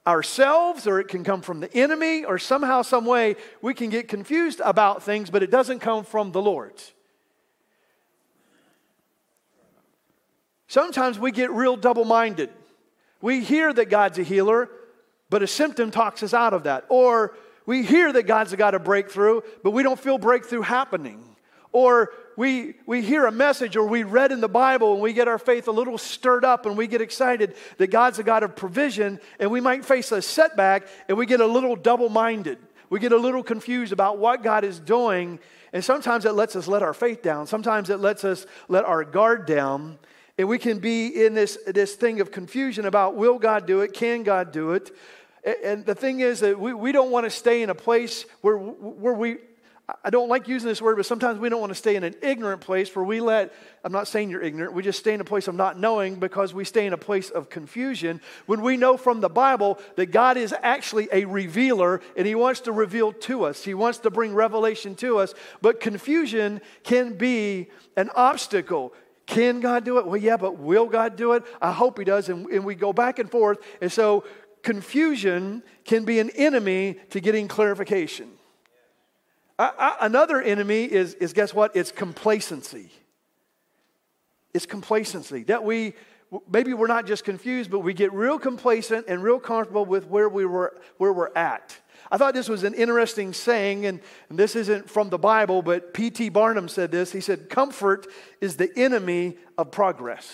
ourselves 0.06 0.87
or 0.87 0.99
it 1.00 1.09
can 1.09 1.23
come 1.23 1.42
from 1.42 1.61
the 1.61 1.73
enemy 1.76 2.25
or 2.25 2.38
somehow, 2.38 2.82
some 2.82 3.04
way 3.04 3.37
we 3.61 3.75
can 3.75 3.90
get 3.90 4.09
confused 4.09 4.61
about 4.64 5.02
things, 5.02 5.30
but 5.30 5.42
it 5.42 5.50
doesn't 5.50 5.80
come 5.80 6.04
from 6.04 6.32
the 6.32 6.42
Lord. 6.42 6.75
Sometimes 10.66 11.18
we 11.18 11.32
get 11.32 11.50
real 11.50 11.76
double 11.76 12.04
minded. 12.04 12.50
We 13.21 13.44
hear 13.44 13.73
that 13.73 13.90
God's 13.90 14.18
a 14.18 14.23
healer, 14.23 14.71
but 15.28 15.42
a 15.42 15.47
symptom 15.47 15.90
talks 15.90 16.23
us 16.23 16.32
out 16.32 16.54
of 16.54 16.64
that. 16.64 16.87
Or 16.88 17.37
we 17.66 17.82
hear 17.82 18.12
that 18.12 18.23
God's 18.23 18.54
got 18.54 18.75
a 18.75 18.78
breakthrough, 18.78 19.42
but 19.62 19.73
we 19.73 19.82
don't 19.82 20.00
feel 20.00 20.18
breakthrough 20.18 20.62
happening. 20.62 21.23
Or 21.73 22.12
we, 22.37 22.75
we 22.87 23.02
hear 23.02 23.26
a 23.26 23.33
message 23.33 23.76
or 23.76 23.87
we 23.87 24.02
read 24.05 24.33
in 24.33 24.41
the 24.41 24.49
Bible 24.49 24.93
and 24.93 25.02
we 25.02 25.12
get 25.12 25.29
our 25.29 25.38
faith 25.38 25.69
a 25.69 25.73
little 25.73 25.99
stirred 25.99 26.45
up 26.45 26.67
and 26.67 26.76
we 26.76 26.87
get 26.87 27.00
excited 27.00 27.55
that 27.79 27.91
God's 27.91 28.19
a 28.19 28.23
God 28.23 28.43
of 28.43 28.57
provision 28.57 29.21
and 29.38 29.50
we 29.50 29.61
might 29.61 29.85
face 29.85 30.12
a 30.12 30.23
setback 30.23 30.87
and 31.09 31.17
we 31.17 31.26
get 31.26 31.41
a 31.41 31.47
little 31.47 31.76
double 31.76 32.09
minded. 32.09 32.59
We 32.91 33.00
get 33.00 33.12
a 33.12 33.17
little 33.17 33.43
confused 33.43 33.93
about 33.93 34.19
what 34.19 34.43
God 34.43 34.64
is 34.64 34.79
doing. 34.79 35.41
And 35.73 35.83
sometimes 35.83 36.26
it 36.26 36.33
lets 36.33 36.55
us 36.57 36.69
let 36.69 36.83
our 36.83 36.93
faith 36.93 37.23
down. 37.23 37.47
Sometimes 37.47 37.88
it 37.88 38.00
lets 38.00 38.23
us 38.25 38.47
let 38.69 38.85
our 38.85 39.05
guard 39.05 39.47
down. 39.47 39.99
And 40.37 40.49
we 40.49 40.59
can 40.59 40.79
be 40.79 41.25
in 41.25 41.33
this, 41.33 41.59
this 41.67 41.95
thing 41.95 42.21
of 42.21 42.31
confusion 42.31 42.85
about 42.85 43.17
will 43.17 43.38
God 43.38 43.67
do 43.67 43.81
it? 43.81 43.95
Can 43.95 44.23
God 44.23 44.52
do 44.52 44.73
it? 44.73 44.91
And 45.64 45.85
the 45.85 45.95
thing 45.95 46.21
is 46.21 46.41
that 46.41 46.61
we, 46.61 46.73
we 46.75 46.93
don't 46.93 47.11
want 47.11 47.25
to 47.25 47.31
stay 47.31 47.62
in 47.62 47.71
a 47.71 47.75
place 47.75 48.26
where, 48.43 48.57
where 48.57 49.14
we 49.14 49.38
I 50.04 50.10
don't 50.10 50.28
like 50.28 50.46
using 50.46 50.68
this 50.68 50.80
word, 50.80 50.96
but 50.96 51.06
sometimes 51.06 51.40
we 51.40 51.48
don't 51.48 51.60
want 51.60 51.70
to 51.70 51.78
stay 51.78 51.96
in 51.96 52.04
an 52.04 52.14
ignorant 52.22 52.60
place 52.60 52.94
where 52.94 53.04
we 53.04 53.20
let, 53.20 53.52
I'm 53.82 53.90
not 53.90 54.06
saying 54.06 54.30
you're 54.30 54.42
ignorant, 54.42 54.74
we 54.74 54.82
just 54.82 55.00
stay 55.00 55.12
in 55.12 55.20
a 55.20 55.24
place 55.24 55.48
of 55.48 55.56
not 55.56 55.78
knowing 55.78 56.16
because 56.16 56.54
we 56.54 56.64
stay 56.64 56.86
in 56.86 56.92
a 56.92 56.98
place 56.98 57.30
of 57.30 57.50
confusion 57.50 58.20
when 58.46 58.62
we 58.62 58.76
know 58.76 58.96
from 58.96 59.20
the 59.20 59.28
Bible 59.28 59.80
that 59.96 60.06
God 60.06 60.36
is 60.36 60.54
actually 60.62 61.08
a 61.12 61.24
revealer 61.24 62.00
and 62.16 62.28
He 62.28 62.36
wants 62.36 62.60
to 62.62 62.72
reveal 62.72 63.12
to 63.12 63.44
us. 63.44 63.64
He 63.64 63.74
wants 63.74 63.98
to 63.98 64.10
bring 64.10 64.34
revelation 64.34 64.94
to 64.96 65.18
us, 65.18 65.34
but 65.60 65.80
confusion 65.80 66.60
can 66.84 67.14
be 67.14 67.68
an 67.96 68.08
obstacle. 68.14 68.94
Can 69.26 69.60
God 69.60 69.84
do 69.84 69.98
it? 69.98 70.06
Well, 70.06 70.16
yeah, 70.16 70.36
but 70.36 70.58
will 70.58 70.86
God 70.86 71.16
do 71.16 71.32
it? 71.32 71.42
I 71.60 71.72
hope 71.72 71.98
He 71.98 72.04
does. 72.04 72.28
And, 72.28 72.46
and 72.46 72.64
we 72.64 72.76
go 72.76 72.92
back 72.92 73.18
and 73.18 73.28
forth. 73.28 73.58
And 73.80 73.90
so 73.90 74.24
confusion 74.62 75.64
can 75.84 76.04
be 76.04 76.20
an 76.20 76.30
enemy 76.30 77.00
to 77.10 77.20
getting 77.20 77.48
clarification. 77.48 78.30
Another 80.00 80.40
enemy 80.40 80.85
is, 80.85 81.14
is 81.14 81.33
guess 81.33 81.54
what? 81.54 81.76
It's 81.76 81.92
complacency. 81.92 82.90
It's 84.54 84.66
complacency 84.66 85.45
that 85.45 85.64
we 85.64 85.95
maybe 86.50 86.73
we're 86.73 86.87
not 86.87 87.07
just 87.07 87.25
confused, 87.25 87.71
but 87.71 87.81
we 87.81 87.95
get 87.95 88.12
real 88.12 88.38
complacent 88.38 89.07
and 89.09 89.23
real 89.23 89.38
comfortable 89.38 89.85
with 89.85 90.07
where 90.07 90.28
we 90.28 90.47
were 90.47 90.78
where 90.97 91.12
we're 91.12 91.35
at. 91.35 91.78
I 92.11 92.19
thought 92.19 92.35
this 92.35 92.49
was 92.49 92.64
an 92.64 92.75
interesting 92.75 93.33
saying, 93.33 93.87
and, 93.87 94.00
and 94.28 94.38
this 94.38 94.57
isn't 94.57 94.90
from 94.90 95.09
the 95.09 95.19
Bible, 95.19 95.62
but 95.62 95.95
P.T. 95.95 96.28
Barnum 96.31 96.69
said 96.69 96.90
this. 96.90 97.12
He 97.12 97.21
said, 97.21 97.49
Comfort 97.49 98.07
is 98.40 98.57
the 98.57 98.71
enemy 98.76 99.38
of 99.57 99.71
progress. 99.71 100.31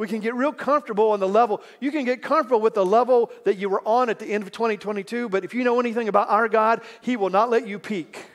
We 0.00 0.08
can 0.08 0.20
get 0.20 0.34
real 0.34 0.54
comfortable 0.54 1.10
on 1.10 1.20
the 1.20 1.28
level. 1.28 1.60
You 1.78 1.92
can 1.92 2.06
get 2.06 2.22
comfortable 2.22 2.62
with 2.62 2.72
the 2.72 2.86
level 2.86 3.30
that 3.44 3.58
you 3.58 3.68
were 3.68 3.86
on 3.86 4.08
at 4.08 4.18
the 4.18 4.24
end 4.24 4.42
of 4.42 4.50
2022, 4.50 5.28
but 5.28 5.44
if 5.44 5.52
you 5.52 5.62
know 5.62 5.78
anything 5.78 6.08
about 6.08 6.30
our 6.30 6.48
God, 6.48 6.80
He 7.02 7.18
will 7.18 7.28
not 7.28 7.50
let 7.50 7.66
you 7.66 7.78
peak. 7.78 8.29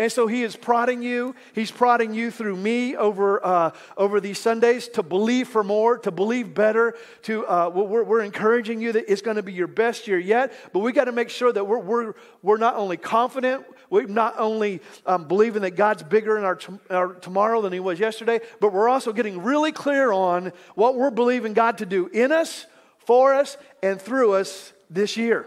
And 0.00 0.10
so 0.10 0.26
he 0.26 0.42
is 0.42 0.56
prodding 0.56 1.02
you. 1.02 1.34
He's 1.54 1.70
prodding 1.70 2.14
you 2.14 2.30
through 2.30 2.56
me 2.56 2.96
over, 2.96 3.44
uh, 3.44 3.72
over 3.98 4.18
these 4.18 4.38
Sundays 4.38 4.88
to 4.88 5.02
believe 5.02 5.46
for 5.46 5.62
more, 5.62 5.98
to 5.98 6.10
believe 6.10 6.54
better. 6.54 6.94
To 7.24 7.46
uh, 7.46 7.68
we're, 7.68 8.02
we're 8.02 8.22
encouraging 8.22 8.80
you 8.80 8.92
that 8.92 9.12
it's 9.12 9.20
going 9.20 9.36
to 9.36 9.42
be 9.42 9.52
your 9.52 9.66
best 9.66 10.08
year 10.08 10.18
yet. 10.18 10.54
But 10.72 10.78
we 10.78 10.92
got 10.92 11.04
to 11.04 11.12
make 11.12 11.28
sure 11.28 11.52
that 11.52 11.66
we're, 11.66 11.80
we're, 11.80 12.14
we're 12.40 12.56
not 12.56 12.76
only 12.76 12.96
confident, 12.96 13.66
we're 13.90 14.06
not 14.06 14.36
only 14.38 14.80
um, 15.04 15.28
believing 15.28 15.60
that 15.62 15.72
God's 15.72 16.02
bigger 16.02 16.38
in 16.38 16.44
our, 16.44 16.56
t- 16.56 16.72
our 16.88 17.12
tomorrow 17.12 17.60
than 17.60 17.74
he 17.74 17.80
was 17.80 18.00
yesterday, 18.00 18.40
but 18.58 18.72
we're 18.72 18.88
also 18.88 19.12
getting 19.12 19.42
really 19.42 19.70
clear 19.70 20.12
on 20.12 20.52
what 20.76 20.96
we're 20.96 21.10
believing 21.10 21.52
God 21.52 21.76
to 21.76 21.84
do 21.84 22.06
in 22.06 22.32
us, 22.32 22.64
for 23.00 23.34
us, 23.34 23.58
and 23.82 24.00
through 24.00 24.32
us 24.32 24.72
this 24.88 25.18
year. 25.18 25.46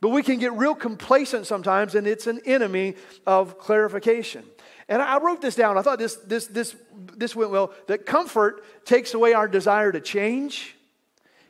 But 0.00 0.10
we 0.10 0.22
can 0.22 0.38
get 0.38 0.52
real 0.52 0.74
complacent 0.74 1.46
sometimes, 1.46 1.94
and 1.94 2.06
it's 2.06 2.26
an 2.26 2.40
enemy 2.44 2.96
of 3.26 3.58
clarification. 3.58 4.44
And 4.88 5.02
I 5.02 5.18
wrote 5.18 5.40
this 5.40 5.54
down. 5.54 5.78
I 5.78 5.82
thought 5.82 5.98
this, 5.98 6.16
this, 6.16 6.46
this, 6.46 6.76
this 7.16 7.34
went 7.34 7.50
well 7.50 7.72
that 7.88 8.06
comfort 8.06 8.64
takes 8.84 9.14
away 9.14 9.32
our 9.32 9.48
desire 9.48 9.90
to 9.90 10.00
change, 10.00 10.76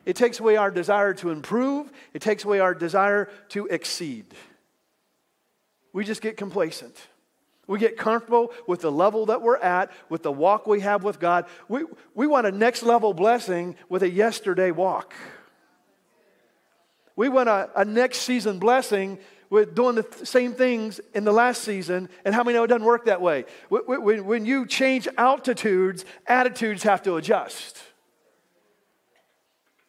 it 0.05 0.15
takes 0.15 0.39
away 0.39 0.55
our 0.55 0.71
desire 0.71 1.13
to 1.15 1.29
improve, 1.29 1.91
it 2.13 2.21
takes 2.21 2.45
away 2.45 2.59
our 2.59 2.73
desire 2.73 3.29
to 3.49 3.67
exceed. 3.67 4.25
We 5.93 6.03
just 6.03 6.21
get 6.21 6.37
complacent. 6.37 6.95
We 7.67 7.79
get 7.79 7.97
comfortable 7.97 8.53
with 8.65 8.79
the 8.79 8.91
level 8.91 9.25
that 9.25 9.41
we're 9.41 9.57
at, 9.57 9.91
with 10.07 10.23
the 10.23 10.31
walk 10.31 10.67
we 10.67 10.79
have 10.79 11.03
with 11.03 11.19
God. 11.19 11.45
We, 11.67 11.83
we 12.15 12.25
want 12.25 12.47
a 12.47 12.51
next 12.51 12.81
level 12.81 13.13
blessing 13.13 13.75
with 13.89 14.03
a 14.03 14.09
yesterday 14.09 14.71
walk. 14.71 15.13
We 17.17 17.27
want 17.27 17.49
a, 17.49 17.69
a 17.75 17.83
next 17.83 18.19
season 18.19 18.59
blessing 18.59 19.19
with 19.49 19.75
doing 19.75 19.95
the 19.95 20.03
th- 20.03 20.25
same 20.25 20.53
things 20.53 21.01
in 21.13 21.25
the 21.25 21.33
last 21.33 21.63
season. 21.63 22.09
And 22.23 22.33
how 22.33 22.43
many 22.43 22.55
know 22.55 22.63
it 22.63 22.67
doesn't 22.67 22.85
work 22.85 23.05
that 23.05 23.21
way? 23.21 23.45
When, 23.69 24.25
when 24.25 24.45
you 24.45 24.65
change 24.65 25.07
altitudes, 25.17 26.05
attitudes 26.27 26.83
have 26.83 27.01
to 27.03 27.15
adjust. 27.15 27.81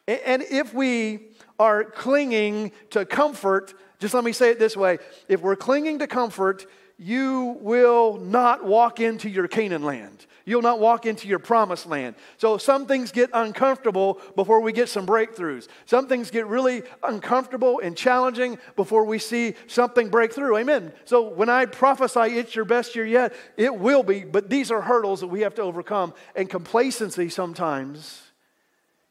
And 0.08 0.42
if 0.42 0.72
we 0.72 1.28
are 1.58 1.84
clinging 1.84 2.72
to 2.90 3.04
comfort, 3.04 3.74
just 4.00 4.14
let 4.14 4.24
me 4.24 4.32
say 4.32 4.50
it 4.50 4.58
this 4.58 4.76
way 4.76 4.98
if 5.28 5.42
we're 5.42 5.56
clinging 5.56 5.98
to 5.98 6.06
comfort, 6.06 6.64
you 6.96 7.58
will 7.60 8.16
not 8.16 8.64
walk 8.64 9.00
into 9.00 9.28
your 9.28 9.48
Canaan 9.48 9.82
land 9.82 10.26
you'll 10.48 10.62
not 10.62 10.80
walk 10.80 11.06
into 11.06 11.28
your 11.28 11.38
promised 11.38 11.86
land. 11.86 12.16
So 12.38 12.56
some 12.56 12.86
things 12.86 13.12
get 13.12 13.30
uncomfortable 13.34 14.20
before 14.34 14.60
we 14.60 14.72
get 14.72 14.88
some 14.88 15.06
breakthroughs. 15.06 15.68
Some 15.84 16.08
things 16.08 16.30
get 16.30 16.46
really 16.46 16.82
uncomfortable 17.02 17.80
and 17.80 17.96
challenging 17.96 18.58
before 18.74 19.04
we 19.04 19.18
see 19.18 19.54
something 19.66 20.08
break 20.08 20.32
through. 20.32 20.56
Amen. 20.56 20.92
So 21.04 21.28
when 21.28 21.48
I 21.48 21.66
prophesy 21.66 22.38
it's 22.38 22.54
your 22.54 22.64
best 22.64 22.96
year 22.96 23.06
yet, 23.06 23.34
it 23.56 23.76
will 23.76 24.02
be, 24.02 24.24
but 24.24 24.48
these 24.48 24.70
are 24.70 24.80
hurdles 24.80 25.20
that 25.20 25.28
we 25.28 25.42
have 25.42 25.54
to 25.56 25.62
overcome. 25.62 26.14
And 26.34 26.48
complacency 26.48 27.28
sometimes 27.28 28.22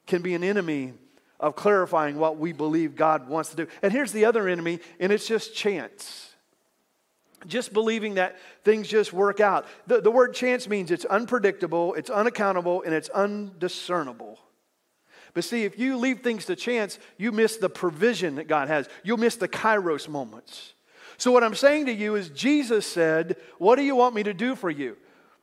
can 0.08 0.22
be 0.22 0.34
an 0.34 0.44
enemy 0.44 0.94
of 1.40 1.56
clarifying 1.56 2.18
what 2.18 2.38
we 2.38 2.52
believe 2.52 2.96
God 2.96 3.30
wants 3.30 3.52
to 3.52 3.56
do. 3.56 3.68
And 3.84 3.94
here's 3.94 4.12
the 4.12 4.26
other 4.26 4.48
enemy, 4.48 4.80
and 5.00 5.12
it's 5.12 5.28
just 5.28 5.54
chance 5.54 6.27
just 7.48 7.74
believing 7.74 8.16
that 8.16 8.38
things 8.64 8.88
just 8.88 9.14
work 9.14 9.40
out. 9.40 9.66
The, 9.88 10.02
the 10.02 10.12
word 10.12 10.34
chance 10.34 10.68
means 10.68 10.92
it's 10.92 11.06
unpredictable, 11.06 11.94
it's 11.94 12.10
unaccountable, 12.10 12.84
and 12.84 12.94
it's 12.94 13.10
undiscernible. 13.10 14.40
But 15.34 15.44
see, 15.44 15.66
if 15.66 15.78
you 15.78 15.98
leave 15.98 16.22
things 16.22 16.46
to 16.46 16.56
chance, 16.56 16.98
you 17.18 17.32
miss 17.32 17.58
the 17.58 17.70
provision 17.70 18.36
that 18.36 18.48
God 18.48 18.70
has. 18.70 18.90
You'll 19.04 19.18
miss 19.18 19.36
the 19.36 19.48
kairos 19.48 20.10
moments. 20.10 20.74
So, 21.18 21.32
what 21.32 21.44
I'm 21.44 21.56
saying 21.56 21.88
to 21.88 21.94
you 21.94 22.16
is, 22.16 22.30
Jesus 22.30 22.86
said, 22.86 23.38
What 23.58 23.76
do 23.76 23.84
you 23.84 23.96
want 23.96 24.16
me 24.16 24.24
to 24.24 24.34
do 24.34 24.56
for 24.56 24.70
you? 24.70 24.98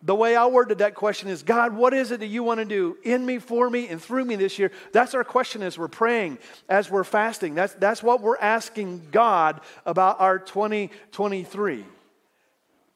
The 0.05 0.15
way 0.15 0.37
I 0.37 0.47
worded 0.47 0.79
that 0.79 0.95
question 0.95 1.31
is, 1.31 1.43
God, 1.43 1.75
what 1.75 1.95
is 1.95 2.11
it 2.11 2.21
that 2.21 2.27
you 2.27 2.43
want 2.43 2.59
to 2.59 2.67
do 2.67 2.99
in 3.05 3.25
me, 3.25 3.39
for 3.39 3.71
me, 3.71 3.89
and 3.89 4.01
through 4.01 4.27
me 4.27 4.37
this 4.37 4.59
year? 4.59 4.71
That's 4.93 5.15
our 5.15 5.25
question 5.25 5.63
as 5.63 5.79
we're 5.79 5.89
praying, 5.89 6.39
as 6.69 6.91
we're 6.91 7.05
fasting. 7.05 7.55
That's, 7.55 7.73
that's 7.75 8.03
what 8.03 8.21
we're 8.21 8.37
asking 8.37 9.09
God 9.11 9.63
about 9.87 10.21
our 10.21 10.39
2023. 10.39 11.87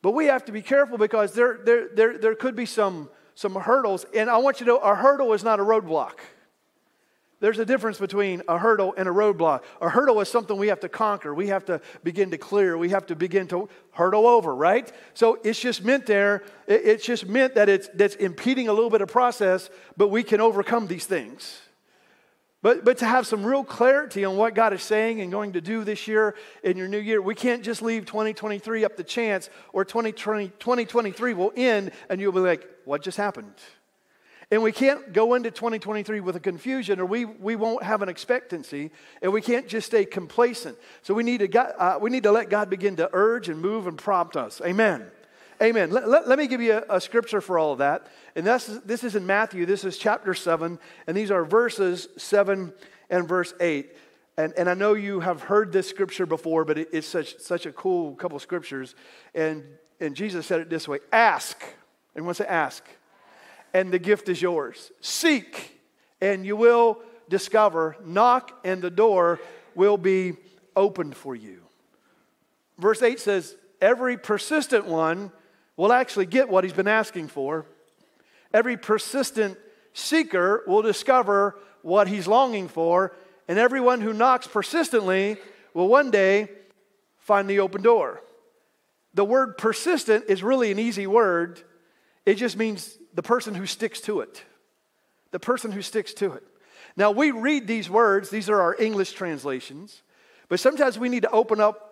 But 0.02 0.12
we 0.12 0.26
have 0.26 0.44
to 0.44 0.52
be 0.52 0.62
careful 0.62 0.98
because 0.98 1.32
there, 1.32 1.58
there, 1.64 1.88
there, 1.88 2.18
there 2.18 2.34
could 2.34 2.54
be 2.54 2.66
some, 2.66 3.08
some 3.34 3.54
hurdles. 3.54 4.06
And 4.14 4.30
I 4.30 4.38
want 4.38 4.60
you 4.60 4.66
to 4.66 4.72
know 4.72 4.78
a 4.78 4.94
hurdle 4.94 5.32
is 5.32 5.42
not 5.42 5.60
a 5.60 5.64
roadblock. 5.64 6.18
There's 7.40 7.60
a 7.60 7.64
difference 7.64 7.98
between 7.98 8.42
a 8.48 8.58
hurdle 8.58 8.94
and 8.96 9.08
a 9.08 9.12
roadblock. 9.12 9.62
A 9.80 9.88
hurdle 9.88 10.20
is 10.20 10.28
something 10.28 10.56
we 10.56 10.68
have 10.68 10.80
to 10.80 10.88
conquer. 10.88 11.32
We 11.32 11.48
have 11.48 11.64
to 11.66 11.80
begin 12.02 12.32
to 12.32 12.38
clear. 12.38 12.76
We 12.76 12.88
have 12.88 13.06
to 13.06 13.16
begin 13.16 13.46
to 13.48 13.68
hurdle 13.92 14.26
over, 14.26 14.54
right? 14.54 14.90
So 15.14 15.38
it's 15.44 15.60
just 15.60 15.84
meant 15.84 16.06
there, 16.06 16.42
it's 16.66 17.04
just 17.04 17.28
meant 17.28 17.54
that 17.54 17.68
it's 17.68 17.88
that's 17.94 18.16
impeding 18.16 18.66
a 18.66 18.72
little 18.72 18.90
bit 18.90 19.02
of 19.02 19.08
process, 19.08 19.70
but 19.96 20.08
we 20.08 20.24
can 20.24 20.40
overcome 20.40 20.88
these 20.88 21.06
things. 21.06 21.60
But, 22.60 22.84
but 22.84 22.98
to 22.98 23.06
have 23.06 23.26
some 23.26 23.46
real 23.46 23.62
clarity 23.62 24.24
on 24.24 24.36
what 24.36 24.54
God 24.54 24.72
is 24.72 24.82
saying 24.82 25.20
and 25.20 25.30
going 25.30 25.52
to 25.52 25.60
do 25.60 25.84
this 25.84 26.08
year 26.08 26.34
in 26.64 26.76
your 26.76 26.88
new 26.88 26.98
year, 26.98 27.22
we 27.22 27.36
can't 27.36 27.62
just 27.62 27.82
leave 27.82 28.04
2023 28.04 28.84
up 28.84 28.96
to 28.96 29.04
chance 29.04 29.48
or 29.72 29.84
2020, 29.84 30.48
2023 30.58 31.34
will 31.34 31.52
end 31.56 31.92
and 32.08 32.20
you'll 32.20 32.32
be 32.32 32.40
like, 32.40 32.68
what 32.84 33.00
just 33.02 33.16
happened? 33.16 33.54
And 34.50 34.62
we 34.62 34.72
can't 34.72 35.12
go 35.12 35.34
into 35.34 35.50
2023 35.52 36.20
with 36.20 36.34
a 36.34 36.40
confusion 36.40 36.98
or 36.98 37.06
we, 37.06 37.26
we 37.26 37.54
won't 37.54 37.84
have 37.84 38.02
an 38.02 38.08
expectancy 38.08 38.90
and 39.22 39.32
we 39.32 39.40
can't 39.40 39.68
just 39.68 39.86
stay 39.86 40.04
complacent. 40.04 40.76
So 41.02 41.14
we 41.14 41.22
need, 41.22 41.38
to, 41.38 41.80
uh, 41.80 41.98
we 42.00 42.10
need 42.10 42.24
to 42.24 42.32
let 42.32 42.50
God 42.50 42.70
begin 42.70 42.96
to 42.96 43.08
urge 43.12 43.48
and 43.48 43.60
move 43.60 43.86
and 43.86 43.96
prompt 43.96 44.36
us. 44.36 44.60
Amen. 44.64 45.08
Amen. 45.60 45.90
Let, 45.90 46.08
let, 46.08 46.28
let 46.28 46.38
me 46.38 46.46
give 46.46 46.60
you 46.60 46.74
a, 46.74 46.96
a, 46.96 47.00
scripture 47.00 47.40
for 47.40 47.58
all 47.58 47.72
of 47.72 47.78
that. 47.78 48.06
And 48.36 48.46
this 48.46 48.68
is, 48.68 48.80
this 48.82 49.02
is 49.02 49.16
in 49.16 49.26
Matthew. 49.26 49.66
This 49.66 49.84
is 49.84 49.98
chapter 49.98 50.32
7. 50.32 50.78
And 51.06 51.16
these 51.16 51.32
are 51.32 51.44
verses 51.44 52.08
7 52.16 52.72
and 53.10 53.28
verse 53.28 53.54
8. 53.60 53.90
And, 54.36 54.52
and 54.56 54.70
I 54.70 54.74
know 54.74 54.94
you 54.94 55.18
have 55.18 55.42
heard 55.42 55.72
this 55.72 55.88
scripture 55.88 56.26
before, 56.26 56.64
but 56.64 56.78
it, 56.78 56.88
it's 56.92 57.08
such, 57.08 57.40
such 57.40 57.66
a 57.66 57.72
cool 57.72 58.14
couple 58.14 58.36
of 58.36 58.42
scriptures. 58.42 58.94
And, 59.34 59.64
and 59.98 60.14
Jesus 60.14 60.46
said 60.46 60.60
it 60.60 60.70
this 60.70 60.86
way 60.86 60.98
Ask. 61.12 61.60
Everyone 62.14 62.34
say, 62.34 62.46
Ask. 62.46 62.84
And 63.74 63.92
the 63.92 63.98
gift 63.98 64.28
is 64.28 64.40
yours. 64.40 64.92
Seek, 65.00 65.78
and 66.20 66.46
you 66.46 66.54
will 66.56 67.00
discover. 67.28 67.96
Knock, 68.04 68.60
and 68.64 68.80
the 68.80 68.90
door 68.90 69.40
will 69.74 69.98
be 69.98 70.34
opened 70.76 71.16
for 71.16 71.34
you. 71.34 71.62
Verse 72.78 73.02
8 73.02 73.18
says, 73.18 73.56
Every 73.80 74.16
persistent 74.16 74.86
one 74.86 75.32
will 75.78 75.92
actually 75.92 76.26
get 76.26 76.50
what 76.50 76.64
he's 76.64 76.74
been 76.74 76.88
asking 76.88 77.28
for. 77.28 77.64
Every 78.52 78.76
persistent 78.76 79.56
seeker 79.94 80.64
will 80.66 80.82
discover 80.82 81.56
what 81.82 82.08
he's 82.08 82.26
longing 82.26 82.68
for. 82.68 83.14
And 83.46 83.58
everyone 83.58 84.02
who 84.02 84.12
knocks 84.12 84.46
persistently 84.46 85.38
will 85.72 85.88
one 85.88 86.10
day 86.10 86.48
find 87.18 87.48
the 87.48 87.60
open 87.60 87.80
door. 87.80 88.20
The 89.14 89.24
word 89.24 89.56
persistent 89.56 90.24
is 90.28 90.42
really 90.42 90.70
an 90.70 90.78
easy 90.78 91.06
word, 91.06 91.62
it 92.26 92.34
just 92.34 92.58
means 92.58 92.98
the 93.14 93.22
person 93.22 93.54
who 93.54 93.64
sticks 93.64 94.02
to 94.02 94.20
it. 94.20 94.44
The 95.30 95.40
person 95.40 95.72
who 95.72 95.80
sticks 95.80 96.12
to 96.14 96.32
it. 96.32 96.42
Now, 96.96 97.10
we 97.10 97.30
read 97.30 97.66
these 97.66 97.88
words, 97.88 98.28
these 98.28 98.50
are 98.50 98.60
our 98.60 98.76
English 98.78 99.12
translations, 99.12 100.02
but 100.48 100.60
sometimes 100.60 100.98
we 100.98 101.08
need 101.08 101.22
to 101.22 101.30
open 101.30 101.60
up 101.60 101.87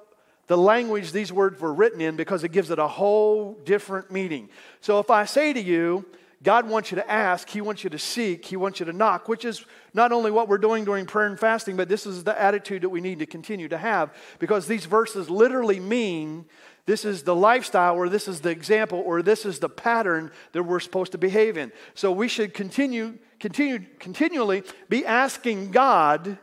the 0.47 0.57
language 0.57 1.13
these 1.13 1.33
words 1.33 1.61
were 1.61 1.73
written 1.73 2.01
in 2.01 2.17
because 2.17 2.45
it 2.45 2.53
gives 2.53 2.71
it 2.71 2.79
a 2.79 2.87
whole 2.87 3.55
different 3.65 4.11
meaning. 4.11 4.49
So 4.81 5.01
if 5.01 5.11
I 5.11 5.25
say 5.25 5.53
to 5.53 5.61
you, 5.61 6.05
God 6.43 6.69
wants 6.69 6.91
you 6.91 6.97
to 6.97 7.11
ask, 7.11 7.49
He 7.49 7.61
wants 7.61 7.83
you 7.83 7.91
to 7.91 7.99
seek, 7.99 8.45
He 8.45 8.57
wants 8.57 8.79
you 8.79 8.87
to 8.87 8.93
knock, 8.93 9.29
which 9.29 9.45
is 9.45 9.65
not 9.95 10.13
only 10.13 10.31
what 10.31 10.49
we're 10.49 10.59
doing 10.59 10.85
during 10.85 11.07
prayer 11.07 11.27
and 11.27 11.39
fasting, 11.39 11.77
but 11.77 11.89
this 11.89 12.07
is 12.07 12.25
the 12.25 12.41
attitude 12.41 12.83
that 12.83 12.91
we 12.91 13.01
need 13.01 13.19
to 13.21 13.27
continue 13.27 13.69
to 13.69 13.79
have 13.79 14.15
because 14.39 14.67
these 14.67 14.85
verses 14.85 15.31
literally 15.31 15.81
mean 15.81 16.45
this 16.85 17.05
is 17.05 17.25
the 17.25 17.35
lifestyle 17.35 17.97
or 17.97 18.09
this 18.09 18.29
is 18.29 18.43
the 18.43 18.51
example 18.51 19.03
or 19.05 19.23
this 19.23 19.45
is 19.45 19.59
the 19.59 19.69
pattern 19.69 20.31
that 20.53 20.63
we're 20.63 20.79
supposed 20.79 21.13
to 21.13 21.19
behave 21.19 21.57
in. 21.57 21.73
So 21.95 22.13
we 22.13 22.29
should 22.29 22.55
continue, 22.55 23.19
continue 23.41 23.85
continually 23.99 24.63
be 24.89 25.05
asking 25.05 25.73
God, 25.73 26.39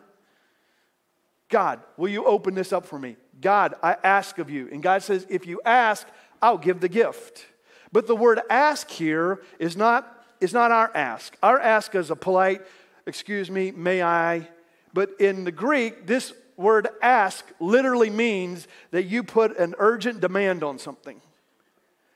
God, 1.47 1.79
will 1.95 2.09
you 2.09 2.25
open 2.25 2.55
this 2.55 2.73
up 2.73 2.85
for 2.85 2.99
me? 2.99 3.15
God, 3.43 3.75
I 3.83 3.97
ask 4.03 4.39
of 4.39 4.49
you. 4.49 4.67
And 4.71 4.81
God 4.81 5.03
says, 5.03 5.27
if 5.29 5.45
you 5.45 5.61
ask, 5.63 6.07
I'll 6.41 6.57
give 6.57 6.79
the 6.79 6.89
gift. 6.89 7.45
But 7.91 8.07
the 8.07 8.15
word 8.15 8.39
ask 8.49 8.89
here 8.89 9.43
is 9.59 9.77
not, 9.77 10.25
is 10.41 10.53
not 10.53 10.71
our 10.71 10.91
ask. 10.95 11.37
Our 11.43 11.59
ask 11.59 11.93
is 11.93 12.09
a 12.09 12.15
polite, 12.15 12.61
excuse 13.05 13.51
me, 13.51 13.71
may 13.71 14.01
I. 14.01 14.47
But 14.93 15.11
in 15.19 15.43
the 15.43 15.51
Greek, 15.51 16.07
this 16.07 16.33
word 16.57 16.87
ask 17.01 17.45
literally 17.59 18.09
means 18.09 18.67
that 18.91 19.03
you 19.03 19.23
put 19.23 19.57
an 19.57 19.75
urgent 19.77 20.21
demand 20.21 20.63
on 20.63 20.79
something. 20.79 21.21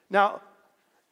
Now, 0.10 0.42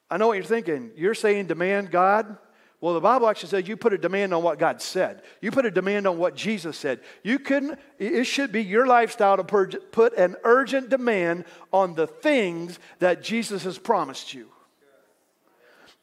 I 0.10 0.17
know 0.17 0.27
what 0.27 0.38
you're 0.38 0.43
thinking. 0.43 0.91
You're 0.95 1.15
saying 1.15 1.48
demand 1.48 1.91
God? 1.91 2.38
Well, 2.86 2.94
the 2.94 3.01
Bible 3.01 3.27
actually 3.27 3.50
says 3.50 3.68
you 3.68 3.77
put 3.77 3.94
a 3.94 3.98
demand 3.98 4.32
on 4.32 4.44
what 4.44 4.60
God 4.60 4.80
said. 4.80 5.24
You 5.42 5.50
put 5.50 5.65
a 5.65 5.72
demand 5.72 6.06
on 6.06 6.20
what 6.20 6.36
Jesus 6.36 6.77
said. 6.77 7.00
You 7.24 7.39
couldn't, 7.39 7.80
it 7.98 8.25
should 8.25 8.51
be 8.51 8.63
your 8.63 8.86
lifestyle 8.86 9.38
to 9.38 9.44
put 9.44 10.13
an 10.13 10.36
urgent 10.44 10.89
demand 10.89 11.46
on 11.74 11.96
the 11.96 12.06
things 12.06 12.77
that 13.00 13.24
Jesus 13.24 13.63
has 13.63 13.80
promised 13.80 14.36
you. 14.36 14.50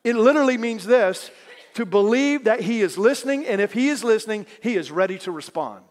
It 0.03 0.17
literally 0.17 0.59
means 0.59 0.85
this 0.85 1.31
to 1.75 1.87
believe 1.87 2.43
that 2.47 2.62
He 2.62 2.81
is 2.81 2.99
listening, 2.99 3.47
and 3.47 3.61
if 3.61 3.73
He 3.73 3.89
is 3.89 4.03
listening, 4.03 4.45
He 4.61 4.75
is 4.75 4.91
ready 4.91 5.19
to 5.19 5.30
respond. 5.30 5.85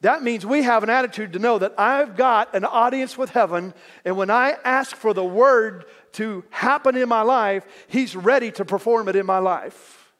That 0.00 0.22
means 0.22 0.46
we 0.46 0.62
have 0.62 0.84
an 0.84 0.90
attitude 0.90 1.32
to 1.32 1.40
know 1.40 1.58
that 1.58 1.74
I've 1.76 2.16
got 2.16 2.54
an 2.54 2.64
audience 2.64 3.18
with 3.18 3.30
heaven, 3.30 3.74
and 4.04 4.16
when 4.16 4.30
I 4.30 4.56
ask 4.64 4.94
for 4.94 5.12
the 5.12 5.24
word 5.24 5.86
to 6.12 6.44
happen 6.50 6.96
in 6.96 7.08
my 7.08 7.22
life, 7.22 7.66
He's 7.88 8.14
ready 8.14 8.52
to 8.52 8.64
perform 8.64 9.08
it 9.08 9.16
in 9.16 9.26
my 9.26 9.38
life. 9.38 10.12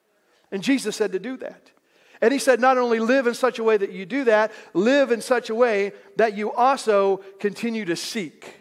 And 0.50 0.62
Jesus 0.62 0.96
said 0.96 1.12
to 1.12 1.20
do 1.20 1.36
that. 1.38 1.70
And 2.20 2.32
He 2.32 2.40
said, 2.40 2.58
not 2.58 2.76
only 2.76 2.98
live 2.98 3.28
in 3.28 3.34
such 3.34 3.60
a 3.60 3.64
way 3.64 3.76
that 3.76 3.92
you 3.92 4.04
do 4.04 4.24
that, 4.24 4.50
live 4.74 5.12
in 5.12 5.20
such 5.20 5.48
a 5.48 5.54
way 5.54 5.92
that 6.16 6.36
you 6.36 6.52
also 6.52 7.18
continue 7.38 7.84
to 7.84 7.94
seek. 7.94 8.57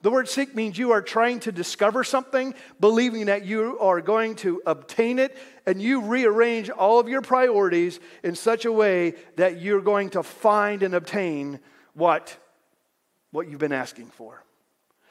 The 0.00 0.10
word 0.10 0.28
seek 0.28 0.54
means 0.54 0.78
you 0.78 0.92
are 0.92 1.02
trying 1.02 1.40
to 1.40 1.52
discover 1.52 2.04
something, 2.04 2.54
believing 2.78 3.26
that 3.26 3.44
you 3.44 3.78
are 3.80 4.00
going 4.00 4.36
to 4.36 4.62
obtain 4.64 5.18
it, 5.18 5.36
and 5.66 5.82
you 5.82 6.02
rearrange 6.02 6.70
all 6.70 7.00
of 7.00 7.08
your 7.08 7.20
priorities 7.20 7.98
in 8.22 8.36
such 8.36 8.64
a 8.64 8.70
way 8.70 9.14
that 9.36 9.60
you're 9.60 9.80
going 9.80 10.10
to 10.10 10.22
find 10.22 10.84
and 10.84 10.94
obtain 10.94 11.58
what, 11.94 12.36
what 13.32 13.48
you've 13.48 13.58
been 13.58 13.72
asking 13.72 14.06
for. 14.06 14.44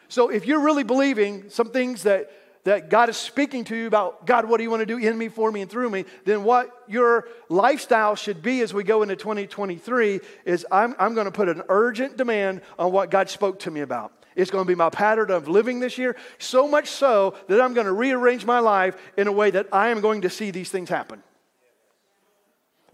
So 0.08 0.30
if 0.30 0.45
you're 0.45 0.62
really 0.62 0.84
believing 0.84 1.50
some 1.50 1.71
things 1.71 2.04
that, 2.04 2.32
that 2.63 2.89
God 2.89 3.10
is 3.10 3.17
speaking 3.17 3.65
to 3.65 3.76
you 3.76 3.88
about, 3.88 4.26
God, 4.26 4.47
what 4.47 4.56
do 4.56 4.63
you 4.63 4.69
want 4.69 4.80
to 4.80 4.86
do 4.86 4.97
in 4.97 5.17
me, 5.17 5.28
for 5.28 5.52
me, 5.52 5.60
and 5.60 5.69
through 5.69 5.89
me, 5.89 6.06
then 6.23 6.45
what 6.45 6.71
your 6.88 7.28
lifestyle 7.50 8.15
should 8.15 8.41
be 8.41 8.62
as 8.62 8.73
we 8.73 8.86
go 8.86 9.02
into 9.02 9.17
2023 9.17 10.21
is 10.45 10.65
I'm, 10.71 10.95
I'm 10.97 11.13
going 11.13 11.26
to 11.26 11.32
put 11.32 11.50
an 11.50 11.63
urgent 11.67 12.15
demand 12.15 12.62
on 12.80 12.93
what 12.93 13.12
God 13.12 13.30
spoke 13.30 13.60
to 13.60 13.71
me 13.71 13.82
about. 13.82 14.16
It's 14.38 14.52
going 14.52 14.63
to 14.63 14.67
be 14.67 14.76
my 14.76 14.91
pattern 14.91 15.32
of 15.32 15.47
living 15.47 15.80
this 15.80 15.97
year, 15.97 16.15
so 16.38 16.67
much 16.67 16.89
so 16.89 17.36
that 17.47 17.60
I'm 17.60 17.73
going 17.73 17.88
to 17.88 17.91
rearrange 17.91 18.45
my 18.45 18.60
life 18.60 18.95
in 19.17 19.28
a 19.28 19.32
way 19.32 19.50
that 19.50 19.67
I 19.71 19.89
am 19.89 20.00
going 20.00 20.21
to 20.21 20.30
see 20.30 20.52
these 20.52 20.69
things 20.69 20.89
happen. 20.89 21.23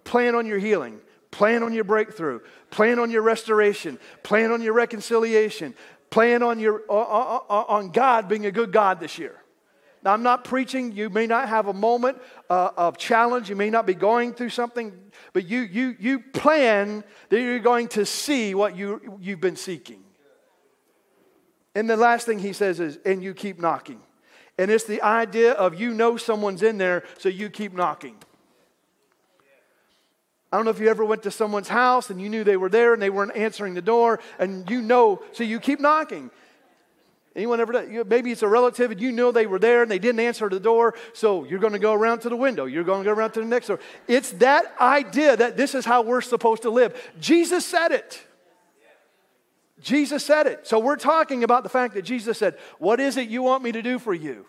Plan 0.05 0.35
on 0.35 0.45
your 0.45 0.57
healing. 0.57 1.01
Plan 1.31 1.61
on 1.61 1.73
your 1.73 1.83
breakthrough. 1.83 2.39
Plan 2.71 2.97
on 2.97 3.11
your 3.11 3.23
restoration. 3.23 3.99
Plan 4.23 4.51
on 4.51 4.61
your 4.61 4.71
reconciliation. 4.71 5.75
Plan 6.09 6.43
on, 6.43 6.61
your, 6.61 6.81
uh, 6.89 6.93
uh, 6.93 7.39
uh, 7.49 7.63
on 7.67 7.89
God 7.89 8.29
being 8.29 8.45
a 8.45 8.51
good 8.51 8.71
God 8.71 9.01
this 9.01 9.17
year. 9.17 9.35
Now, 10.01 10.13
I'm 10.13 10.23
not 10.23 10.45
preaching. 10.45 10.93
You 10.93 11.09
may 11.09 11.27
not 11.27 11.49
have 11.49 11.67
a 11.67 11.73
moment 11.73 12.19
uh, 12.49 12.69
of 12.77 12.97
challenge. 12.97 13.49
You 13.49 13.57
may 13.57 13.69
not 13.69 13.85
be 13.85 13.95
going 13.95 14.33
through 14.33 14.49
something, 14.49 14.93
but 15.33 15.45
you, 15.45 15.59
you, 15.59 15.95
you 15.99 16.19
plan 16.19 17.03
that 17.27 17.41
you're 17.41 17.59
going 17.59 17.89
to 17.89 18.05
see 18.05 18.55
what 18.55 18.77
you, 18.77 19.17
you've 19.19 19.41
been 19.41 19.57
seeking. 19.57 20.03
And 21.75 21.89
the 21.89 21.97
last 21.97 22.25
thing 22.25 22.39
he 22.39 22.53
says 22.53 22.79
is, 22.79 22.99
and 23.05 23.23
you 23.23 23.33
keep 23.33 23.59
knocking. 23.59 23.99
And 24.57 24.69
it's 24.69 24.83
the 24.83 25.01
idea 25.01 25.53
of 25.53 25.79
you 25.79 25.93
know 25.93 26.17
someone's 26.17 26.61
in 26.61 26.77
there, 26.77 27.03
so 27.17 27.29
you 27.29 27.49
keep 27.49 27.73
knocking. 27.73 28.15
I 30.51 30.57
don't 30.57 30.65
know 30.65 30.71
if 30.71 30.79
you 30.79 30.87
ever 30.87 31.03
went 31.03 31.23
to 31.23 31.31
someone's 31.31 31.67
house 31.67 32.11
and 32.11 32.21
you 32.21 32.29
knew 32.29 32.43
they 32.43 32.57
were 32.57 32.69
there 32.69 32.93
and 32.93 33.01
they 33.01 33.09
weren't 33.09 33.35
answering 33.35 33.73
the 33.73 33.81
door, 33.81 34.19
and 34.37 34.69
you 34.69 34.83
know, 34.83 35.23
so 35.31 35.43
you 35.43 35.59
keep 35.59 35.79
knocking. 35.79 36.29
Anyone 37.35 37.59
ever? 37.59 38.03
Maybe 38.03 38.31
it's 38.31 38.43
a 38.43 38.47
relative 38.47 38.91
and 38.91 39.01
you 39.01 39.11
know 39.11 39.31
they 39.31 39.47
were 39.47 39.57
there 39.57 39.81
and 39.81 39.89
they 39.89 39.97
didn't 39.97 40.19
answer 40.19 40.47
the 40.49 40.59
door, 40.59 40.93
so 41.13 41.43
you're 41.45 41.57
going 41.57 41.73
to 41.73 41.79
go 41.79 41.93
around 41.93 42.19
to 42.19 42.29
the 42.29 42.35
window. 42.35 42.65
You're 42.65 42.83
going 42.83 43.03
to 43.03 43.09
go 43.09 43.11
around 43.11 43.31
to 43.31 43.39
the 43.39 43.47
next 43.47 43.65
door. 43.65 43.79
It's 44.07 44.29
that 44.33 44.71
idea 44.79 45.35
that 45.35 45.57
this 45.57 45.73
is 45.73 45.85
how 45.85 46.03
we're 46.03 46.21
supposed 46.21 46.61
to 46.61 46.69
live. 46.69 46.95
Jesus 47.19 47.65
said 47.65 47.91
it. 47.91 48.23
Jesus 49.83 50.25
said 50.25 50.47
it. 50.47 50.65
So 50.65 50.79
we're 50.79 50.95
talking 50.95 51.43
about 51.43 51.63
the 51.63 51.69
fact 51.69 51.93
that 51.93 52.03
Jesus 52.03 52.37
said, 52.37 52.57
What 52.79 52.99
is 52.99 53.17
it 53.17 53.29
you 53.29 53.43
want 53.43 53.63
me 53.63 53.73
to 53.73 53.83
do 53.83 53.99
for 53.99 54.13
you? 54.13 54.47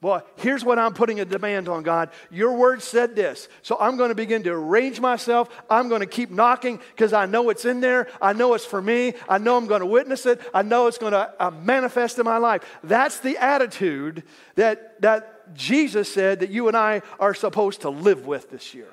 Well, 0.00 0.26
here's 0.34 0.64
what 0.64 0.80
I'm 0.80 0.94
putting 0.94 1.20
a 1.20 1.24
demand 1.24 1.68
on 1.68 1.84
God. 1.84 2.10
Your 2.28 2.54
word 2.54 2.82
said 2.82 3.14
this. 3.14 3.48
So 3.62 3.76
I'm 3.78 3.96
going 3.96 4.08
to 4.08 4.16
begin 4.16 4.42
to 4.42 4.50
arrange 4.50 4.98
myself. 4.98 5.48
I'm 5.70 5.88
going 5.88 6.00
to 6.00 6.08
keep 6.08 6.28
knocking 6.28 6.80
because 6.90 7.12
I 7.12 7.26
know 7.26 7.50
it's 7.50 7.64
in 7.64 7.78
there. 7.78 8.08
I 8.20 8.32
know 8.32 8.54
it's 8.54 8.64
for 8.64 8.82
me. 8.82 9.14
I 9.28 9.38
know 9.38 9.56
I'm 9.56 9.68
going 9.68 9.78
to 9.78 9.86
witness 9.86 10.26
it. 10.26 10.40
I 10.52 10.62
know 10.62 10.88
it's 10.88 10.98
going 10.98 11.12
to 11.12 11.32
uh, 11.38 11.52
manifest 11.52 12.18
in 12.18 12.24
my 12.24 12.38
life. 12.38 12.64
That's 12.82 13.20
the 13.20 13.36
attitude 13.36 14.24
that, 14.56 15.00
that 15.02 15.54
Jesus 15.54 16.12
said 16.12 16.40
that 16.40 16.50
you 16.50 16.66
and 16.66 16.76
I 16.76 17.02
are 17.20 17.34
supposed 17.34 17.82
to 17.82 17.90
live 17.90 18.26
with 18.26 18.50
this 18.50 18.74
year. 18.74 18.88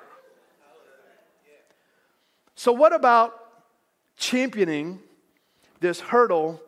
So, 2.54 2.72
what 2.72 2.94
about 2.94 3.49
championing 4.20 5.00
this 5.80 6.00
hurdle 6.00 6.62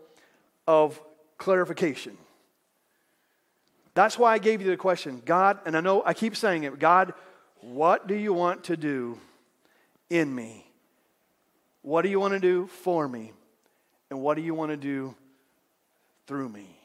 of 0.66 1.00
clarification. 1.38 2.18
That's 3.94 4.18
why 4.18 4.34
I 4.34 4.38
gave 4.40 4.62
you 4.62 4.70
the 4.70 4.78
question 4.78 5.22
God, 5.26 5.60
and 5.66 5.78
I 5.78 5.82
know 5.82 6.02
I 6.04 6.14
keep 6.14 6.36
saying 6.36 6.64
it 6.64 6.80
God, 6.80 7.14
what 7.60 8.08
do 8.08 8.16
you 8.16 8.34
want 8.34 8.64
to 8.66 8.78
do 8.78 9.20
in 10.10 10.34
me? 10.34 10.66
What 11.84 12.04
do 12.04 12.10
you 12.10 12.20
want 12.20 12.34
to 12.34 12.40
do 12.40 12.68
for 12.68 13.08
me? 13.08 13.34
And 14.10 14.22
what 14.22 14.36
do 14.36 14.42
you 14.42 14.54
want 14.54 14.72
to 14.72 14.78
do 14.78 15.16
through 16.28 16.50
me? 16.50 16.81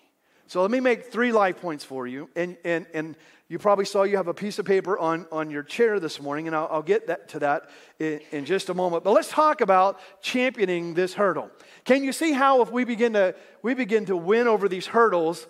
So 0.49 0.63
let 0.63 0.71
me 0.71 0.81
make 0.81 1.11
three 1.11 1.33
life 1.33 1.61
points 1.61 1.85
for 1.85 2.07
you. 2.07 2.31
And, 2.37 2.57
and, 2.65 2.87
and 2.95 3.17
you 3.49 3.59
probably 3.59 3.85
saw 3.85 4.05
you 4.05 4.17
have 4.17 4.29
a 4.29 4.35
piece 4.35 4.59
of 4.59 4.67
paper 4.67 4.99
on, 4.99 5.27
on 5.33 5.51
your 5.51 5.63
chair 5.63 5.99
this 5.99 6.21
morning, 6.21 6.47
and 6.47 6.55
I'll, 6.55 6.69
I'll 6.71 6.83
get 6.83 7.09
that, 7.09 7.29
to 7.31 7.41
that 7.41 7.71
in, 7.99 8.21
in 8.31 8.45
just 8.45 8.69
a 8.69 8.75
moment. 8.75 9.03
But 9.03 9.13
let's 9.13 9.29
talk 9.29 9.61
about 9.61 10.01
championing 10.21 10.95
this 10.95 11.15
hurdle. 11.15 11.51
Can 11.85 12.05
you 12.05 12.13
see 12.13 12.33
how 12.33 12.63
if 12.63 12.71
we 12.71 12.85
begin 12.85 13.13
to, 13.15 13.35
we 13.63 13.75
begin 13.75 14.07
to 14.07 14.17
win 14.17 14.47
over 14.47 14.69
these 14.69 14.87
hurdles, 14.87 15.47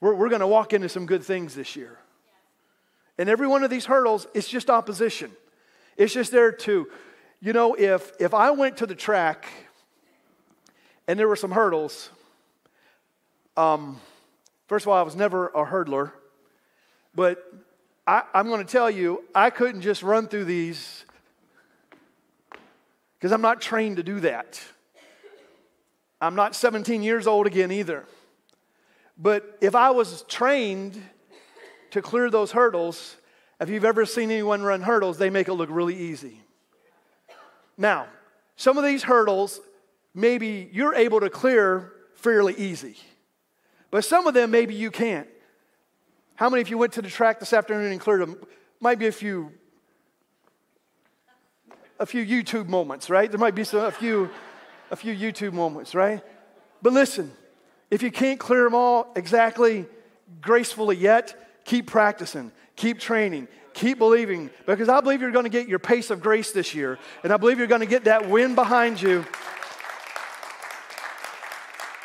we're, 0.00 0.14
we're 0.14 0.28
going 0.28 0.40
to 0.40 0.46
walk 0.46 0.72
into 0.72 0.88
some 0.88 1.06
good 1.06 1.22
things 1.22 1.54
this 1.54 1.74
year? 1.74 1.98
And 3.16 3.28
every 3.28 3.46
one 3.46 3.62
of 3.62 3.70
these 3.70 3.86
hurdles, 3.86 4.26
it's 4.34 4.48
just 4.48 4.68
opposition. 4.68 5.30
It's 5.96 6.12
just 6.12 6.32
there 6.32 6.52
to, 6.52 6.88
you 7.40 7.52
know, 7.52 7.74
if, 7.74 8.12
if 8.20 8.34
I 8.34 8.50
went 8.50 8.78
to 8.78 8.86
the 8.86 8.94
track 8.94 9.46
and 11.06 11.18
there 11.18 11.28
were 11.28 11.36
some 11.36 11.52
hurdles, 11.52 12.10
um, 13.56 14.00
first 14.66 14.84
of 14.84 14.88
all, 14.88 14.98
I 14.98 15.02
was 15.02 15.16
never 15.16 15.48
a 15.48 15.64
hurdler, 15.64 16.12
but 17.14 17.42
I, 18.06 18.22
I'm 18.34 18.48
going 18.48 18.64
to 18.64 18.70
tell 18.70 18.90
you, 18.90 19.24
I 19.34 19.50
couldn't 19.50 19.82
just 19.82 20.02
run 20.02 20.28
through 20.28 20.44
these 20.44 21.04
because 23.18 23.32
I'm 23.32 23.42
not 23.42 23.60
trained 23.60 23.96
to 23.96 24.02
do 24.02 24.20
that. 24.20 24.60
I'm 26.20 26.34
not 26.34 26.54
17 26.54 27.02
years 27.02 27.26
old 27.26 27.46
again 27.46 27.70
either. 27.70 28.04
But 29.16 29.58
if 29.60 29.74
I 29.74 29.90
was 29.90 30.22
trained 30.28 31.00
to 31.90 32.02
clear 32.02 32.30
those 32.30 32.52
hurdles, 32.52 33.16
if 33.60 33.70
you've 33.70 33.84
ever 33.84 34.04
seen 34.04 34.30
anyone 34.30 34.62
run 34.62 34.82
hurdles, 34.82 35.18
they 35.18 35.30
make 35.30 35.48
it 35.48 35.54
look 35.54 35.68
really 35.70 35.96
easy. 35.96 36.40
Now, 37.76 38.06
some 38.56 38.78
of 38.78 38.84
these 38.84 39.02
hurdles, 39.02 39.60
maybe 40.14 40.68
you're 40.72 40.94
able 40.94 41.20
to 41.20 41.30
clear 41.30 41.92
fairly 42.14 42.54
easy, 42.54 42.96
but 43.94 44.04
some 44.04 44.26
of 44.26 44.34
them 44.34 44.50
maybe 44.50 44.74
you 44.74 44.90
can't. 44.90 45.28
How 46.34 46.50
many 46.50 46.60
of 46.60 46.68
you 46.68 46.76
went 46.76 46.94
to 46.94 47.02
the 47.02 47.08
track 47.08 47.38
this 47.38 47.52
afternoon 47.52 47.92
and 47.92 48.00
cleared 48.00 48.22
them? 48.22 48.36
Might 48.80 48.98
be 48.98 49.06
a 49.06 49.12
few, 49.12 49.52
a 52.00 52.04
few 52.04 52.26
YouTube 52.26 52.66
moments, 52.66 53.08
right? 53.08 53.30
There 53.30 53.38
might 53.38 53.54
be 53.54 53.62
some, 53.62 53.84
a 53.84 53.92
few, 53.92 54.30
a 54.90 54.96
few 54.96 55.14
YouTube 55.14 55.52
moments, 55.52 55.94
right? 55.94 56.20
But 56.82 56.92
listen, 56.92 57.30
if 57.88 58.02
you 58.02 58.10
can't 58.10 58.40
clear 58.40 58.64
them 58.64 58.74
all 58.74 59.12
exactly 59.14 59.86
gracefully 60.40 60.96
yet, 60.96 61.62
keep 61.64 61.86
practicing, 61.86 62.50
keep 62.74 62.98
training, 62.98 63.46
keep 63.74 63.98
believing, 63.98 64.50
because 64.66 64.88
I 64.88 65.02
believe 65.02 65.20
you're 65.20 65.30
going 65.30 65.44
to 65.44 65.50
get 65.50 65.68
your 65.68 65.78
pace 65.78 66.10
of 66.10 66.20
grace 66.20 66.50
this 66.50 66.74
year, 66.74 66.98
and 67.22 67.32
I 67.32 67.36
believe 67.36 67.58
you're 67.58 67.68
going 67.68 67.80
to 67.80 67.86
get 67.86 68.06
that 68.06 68.28
wind 68.28 68.56
behind 68.56 69.00
you. 69.00 69.24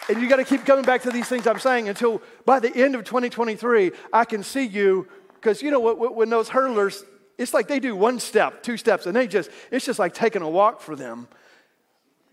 And 0.09 0.19
you 0.19 0.27
got 0.27 0.37
to 0.37 0.43
keep 0.43 0.65
coming 0.65 0.83
back 0.83 1.03
to 1.03 1.11
these 1.11 1.27
things 1.27 1.45
I'm 1.45 1.59
saying 1.59 1.87
until 1.87 2.21
by 2.43 2.59
the 2.59 2.75
end 2.75 2.95
of 2.95 3.03
2023, 3.03 3.91
I 4.11 4.25
can 4.25 4.41
see 4.41 4.65
you. 4.65 5.07
Because 5.35 5.61
you 5.61 5.69
know 5.69 5.79
what, 5.79 6.15
when 6.15 6.29
those 6.29 6.49
hurdlers, 6.49 7.03
it's 7.37 7.53
like 7.53 7.67
they 7.67 7.79
do 7.79 7.95
one 7.95 8.19
step, 8.19 8.63
two 8.63 8.75
steps, 8.75 9.05
and 9.05 9.15
they 9.15 9.27
just, 9.27 9.49
it's 9.71 9.85
just 9.85 9.99
like 9.99 10.13
taking 10.13 10.41
a 10.41 10.49
walk 10.49 10.81
for 10.81 10.95
them. 10.95 11.27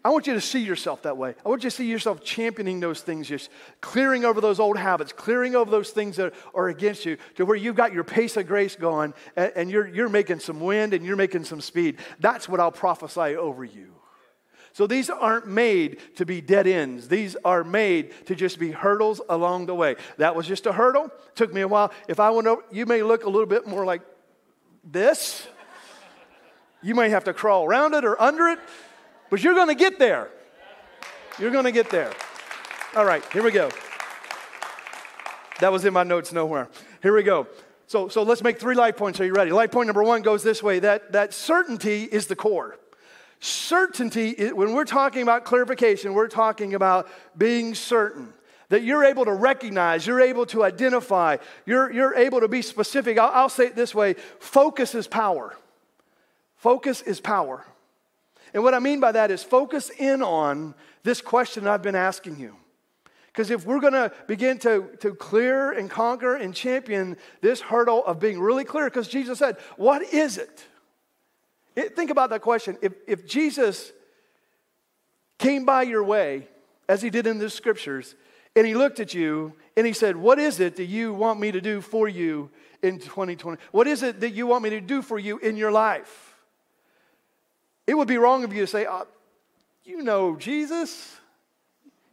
I 0.06 0.08
want 0.08 0.26
you 0.28 0.34
to 0.34 0.40
see 0.40 0.60
yourself 0.60 1.02
that 1.02 1.16
way. 1.16 1.34
I 1.44 1.48
want 1.48 1.64
you 1.64 1.70
to 1.70 1.76
see 1.76 1.84
yourself 1.84 2.22
championing 2.22 2.78
those 2.78 3.00
things, 3.00 3.26
just 3.26 3.50
clearing 3.80 4.24
over 4.24 4.40
those 4.40 4.60
old 4.60 4.78
habits, 4.78 5.12
clearing 5.12 5.56
over 5.56 5.68
those 5.68 5.90
things 5.90 6.14
that 6.16 6.32
are 6.54 6.68
against 6.68 7.04
you, 7.04 7.18
to 7.34 7.44
where 7.44 7.56
you've 7.56 7.74
got 7.74 7.92
your 7.92 8.04
pace 8.04 8.36
of 8.36 8.46
grace 8.46 8.76
going 8.76 9.14
and, 9.36 9.68
you're, 9.68 9.88
you're 9.88 10.08
making 10.08 10.38
some 10.38 10.60
wind 10.60 10.94
and 10.94 11.04
you're 11.04 11.16
making 11.16 11.44
some 11.44 11.60
speed. 11.60 11.98
That's 12.20 12.48
what 12.48 12.60
I'll 12.60 12.70
prophesy 12.70 13.36
over 13.36 13.64
you. 13.64 13.95
So 14.76 14.86
these 14.86 15.08
aren't 15.08 15.46
made 15.46 16.00
to 16.16 16.26
be 16.26 16.42
dead 16.42 16.66
ends. 16.66 17.08
These 17.08 17.34
are 17.46 17.64
made 17.64 18.12
to 18.26 18.34
just 18.34 18.58
be 18.58 18.72
hurdles 18.72 19.22
along 19.26 19.64
the 19.64 19.74
way. 19.74 19.96
That 20.18 20.36
was 20.36 20.46
just 20.46 20.66
a 20.66 20.72
hurdle. 20.72 21.10
Took 21.34 21.50
me 21.50 21.62
a 21.62 21.68
while. 21.68 21.92
If 22.08 22.20
I 22.20 22.28
went 22.28 22.46
over, 22.46 22.62
you 22.70 22.84
may 22.84 23.02
look 23.02 23.24
a 23.24 23.30
little 23.30 23.46
bit 23.46 23.66
more 23.66 23.86
like 23.86 24.02
this. 24.84 25.48
You 26.82 26.94
may 26.94 27.08
have 27.08 27.24
to 27.24 27.32
crawl 27.32 27.64
around 27.64 27.94
it 27.94 28.04
or 28.04 28.20
under 28.20 28.48
it, 28.48 28.58
but 29.30 29.42
you're 29.42 29.54
going 29.54 29.68
to 29.68 29.74
get 29.74 29.98
there. 29.98 30.28
You're 31.38 31.52
going 31.52 31.64
to 31.64 31.72
get 31.72 31.88
there. 31.88 32.12
All 32.94 33.06
right, 33.06 33.24
here 33.32 33.42
we 33.42 33.52
go. 33.52 33.70
That 35.60 35.72
was 35.72 35.86
in 35.86 35.94
my 35.94 36.02
notes 36.02 36.34
nowhere. 36.34 36.68
Here 37.02 37.16
we 37.16 37.22
go. 37.22 37.46
So, 37.86 38.08
so 38.08 38.24
let's 38.24 38.42
make 38.42 38.60
three 38.60 38.74
life 38.74 38.98
points. 38.98 39.20
Are 39.20 39.24
you 39.24 39.32
ready? 39.32 39.52
Life 39.52 39.70
point 39.70 39.86
number 39.86 40.02
one 40.02 40.20
goes 40.20 40.42
this 40.42 40.62
way 40.62 40.80
that, 40.80 41.12
that 41.12 41.32
certainty 41.32 42.02
is 42.02 42.26
the 42.26 42.36
core. 42.36 42.76
Certainty, 43.40 44.50
when 44.52 44.72
we're 44.72 44.84
talking 44.84 45.22
about 45.22 45.44
clarification, 45.44 46.14
we're 46.14 46.28
talking 46.28 46.74
about 46.74 47.08
being 47.36 47.74
certain. 47.74 48.32
That 48.68 48.82
you're 48.82 49.04
able 49.04 49.24
to 49.26 49.32
recognize, 49.32 50.06
you're 50.06 50.20
able 50.20 50.44
to 50.46 50.64
identify, 50.64 51.36
you're, 51.66 51.92
you're 51.92 52.14
able 52.14 52.40
to 52.40 52.48
be 52.48 52.62
specific. 52.62 53.16
I'll, 53.16 53.30
I'll 53.32 53.48
say 53.48 53.66
it 53.66 53.76
this 53.76 53.94
way 53.94 54.14
focus 54.40 54.94
is 54.94 55.06
power. 55.06 55.56
Focus 56.56 57.02
is 57.02 57.20
power. 57.20 57.64
And 58.54 58.62
what 58.62 58.74
I 58.74 58.78
mean 58.80 59.00
by 59.00 59.12
that 59.12 59.30
is 59.30 59.42
focus 59.42 59.90
in 59.90 60.22
on 60.22 60.74
this 61.04 61.20
question 61.20 61.66
I've 61.66 61.82
been 61.82 61.94
asking 61.94 62.40
you. 62.40 62.56
Because 63.26 63.50
if 63.50 63.66
we're 63.66 63.80
going 63.80 63.92
to 63.92 64.10
begin 64.26 64.58
to, 64.60 64.88
to 65.00 65.14
clear 65.14 65.72
and 65.72 65.90
conquer 65.90 66.36
and 66.36 66.54
champion 66.54 67.18
this 67.42 67.60
hurdle 67.60 68.04
of 68.06 68.18
being 68.18 68.40
really 68.40 68.64
clear, 68.64 68.86
because 68.86 69.08
Jesus 69.08 69.38
said, 69.38 69.58
What 69.76 70.02
is 70.02 70.38
it? 70.38 70.64
It, 71.76 71.94
think 71.94 72.10
about 72.10 72.30
that 72.30 72.40
question. 72.40 72.78
If, 72.82 72.94
if 73.06 73.26
Jesus 73.26 73.92
came 75.38 75.64
by 75.64 75.82
your 75.82 76.02
way, 76.02 76.48
as 76.88 77.02
he 77.02 77.10
did 77.10 77.26
in 77.26 77.38
the 77.38 77.50
scriptures, 77.50 78.14
and 78.54 78.66
he 78.66 78.74
looked 78.74 79.00
at 79.00 79.12
you 79.12 79.52
and 79.76 79.86
he 79.86 79.92
said, 79.92 80.16
What 80.16 80.38
is 80.38 80.60
it 80.60 80.76
that 80.76 80.86
you 80.86 81.12
want 81.12 81.38
me 81.38 81.52
to 81.52 81.60
do 81.60 81.80
for 81.80 82.08
you 82.08 82.50
in 82.82 82.98
2020? 82.98 83.60
What 83.70 83.86
is 83.86 84.02
it 84.02 84.20
that 84.20 84.30
you 84.30 84.46
want 84.46 84.64
me 84.64 84.70
to 84.70 84.80
do 84.80 85.02
for 85.02 85.18
you 85.18 85.38
in 85.38 85.56
your 85.56 85.70
life? 85.70 86.34
It 87.86 87.94
would 87.94 88.08
be 88.08 88.18
wrong 88.18 88.44
of 88.44 88.52
you 88.52 88.62
to 88.62 88.66
say, 88.66 88.86
oh, 88.88 89.06
You 89.84 90.02
know 90.02 90.36
Jesus. 90.36 91.14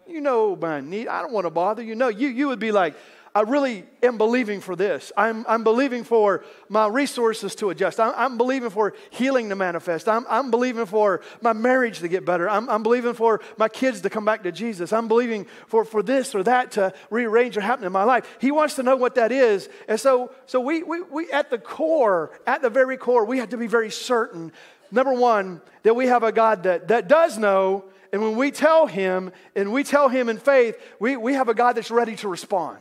You 0.05 0.19
know 0.19 0.57
my 0.57 0.81
need. 0.81 1.07
I 1.07 1.21
don't 1.21 1.31
want 1.31 1.45
to 1.45 1.49
bother 1.49 1.81
you. 1.81 1.95
No, 1.95 2.09
you, 2.09 2.27
you 2.27 2.49
would 2.49 2.59
be 2.59 2.73
like, 2.73 2.93
I 3.35 3.41
really 3.41 3.83
am 4.03 4.19
believing 4.19 4.61
for 4.61 4.75
this. 4.75 5.11
I'm, 5.17 5.43
I'm 5.47 5.63
believing 5.63 6.03
for 6.03 6.45
my 6.69 6.87
resources 6.87 7.55
to 7.55 7.71
adjust. 7.71 7.99
I'm, 7.99 8.13
I'm 8.15 8.37
believing 8.37 8.69
for 8.69 8.93
healing 9.09 9.49
to 9.49 9.55
manifest. 9.55 10.07
I'm, 10.07 10.23
I'm 10.29 10.51
believing 10.51 10.85
for 10.85 11.21
my 11.41 11.51
marriage 11.51 11.99
to 11.99 12.07
get 12.07 12.25
better. 12.25 12.47
I'm, 12.47 12.69
I'm 12.69 12.83
believing 12.83 13.15
for 13.15 13.41
my 13.57 13.69
kids 13.69 14.01
to 14.01 14.09
come 14.11 14.23
back 14.23 14.43
to 14.43 14.51
Jesus. 14.51 14.93
I'm 14.93 15.07
believing 15.07 15.47
for, 15.65 15.83
for 15.83 16.03
this 16.03 16.35
or 16.35 16.43
that 16.43 16.73
to 16.73 16.93
rearrange 17.09 17.57
or 17.57 17.61
happen 17.61 17.85
in 17.85 17.91
my 17.91 18.03
life. 18.03 18.37
He 18.39 18.51
wants 18.51 18.75
to 18.75 18.83
know 18.83 18.95
what 18.95 19.15
that 19.15 19.31
is. 19.31 19.67
And 19.87 19.99
so, 19.99 20.31
so 20.45 20.59
we, 20.59 20.83
we, 20.83 21.01
we, 21.01 21.31
at 21.31 21.49
the 21.49 21.57
core, 21.57 22.39
at 22.45 22.61
the 22.61 22.69
very 22.69 22.97
core, 22.97 23.25
we 23.25 23.39
have 23.39 23.49
to 23.49 23.57
be 23.57 23.67
very 23.67 23.89
certain, 23.89 24.51
number 24.91 25.13
one, 25.13 25.59
that 25.81 25.95
we 25.95 26.05
have 26.05 26.21
a 26.21 26.31
God 26.31 26.63
that, 26.63 26.89
that 26.89 27.07
does 27.07 27.39
know. 27.39 27.85
And 28.13 28.21
when 28.21 28.35
we 28.35 28.51
tell 28.51 28.85
him, 28.85 29.31
and 29.55 29.73
we 29.73 29.83
tell 29.83 30.07
him 30.07 30.29
in 30.29 30.37
faith, 30.37 30.79
we, 30.99 31.17
we 31.17 31.33
have 31.33 31.49
a 31.49 31.55
God 31.55 31.73
that's 31.73 31.89
ready 31.89 32.15
to 32.17 32.27
respond. 32.27 32.79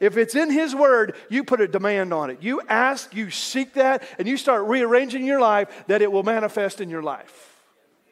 If 0.00 0.16
it's 0.16 0.36
in 0.36 0.52
His 0.52 0.72
Word, 0.72 1.16
you 1.28 1.42
put 1.42 1.60
a 1.60 1.66
demand 1.66 2.14
on 2.14 2.30
it. 2.30 2.42
You 2.42 2.62
ask, 2.68 3.12
you 3.12 3.30
seek 3.30 3.74
that, 3.74 4.04
and 4.20 4.28
you 4.28 4.36
start 4.36 4.66
rearranging 4.66 5.24
your 5.24 5.40
life 5.40 5.68
that 5.88 6.00
it 6.00 6.12
will 6.12 6.22
manifest 6.22 6.80
in 6.80 6.90
your 6.90 7.02
life. 7.02 7.56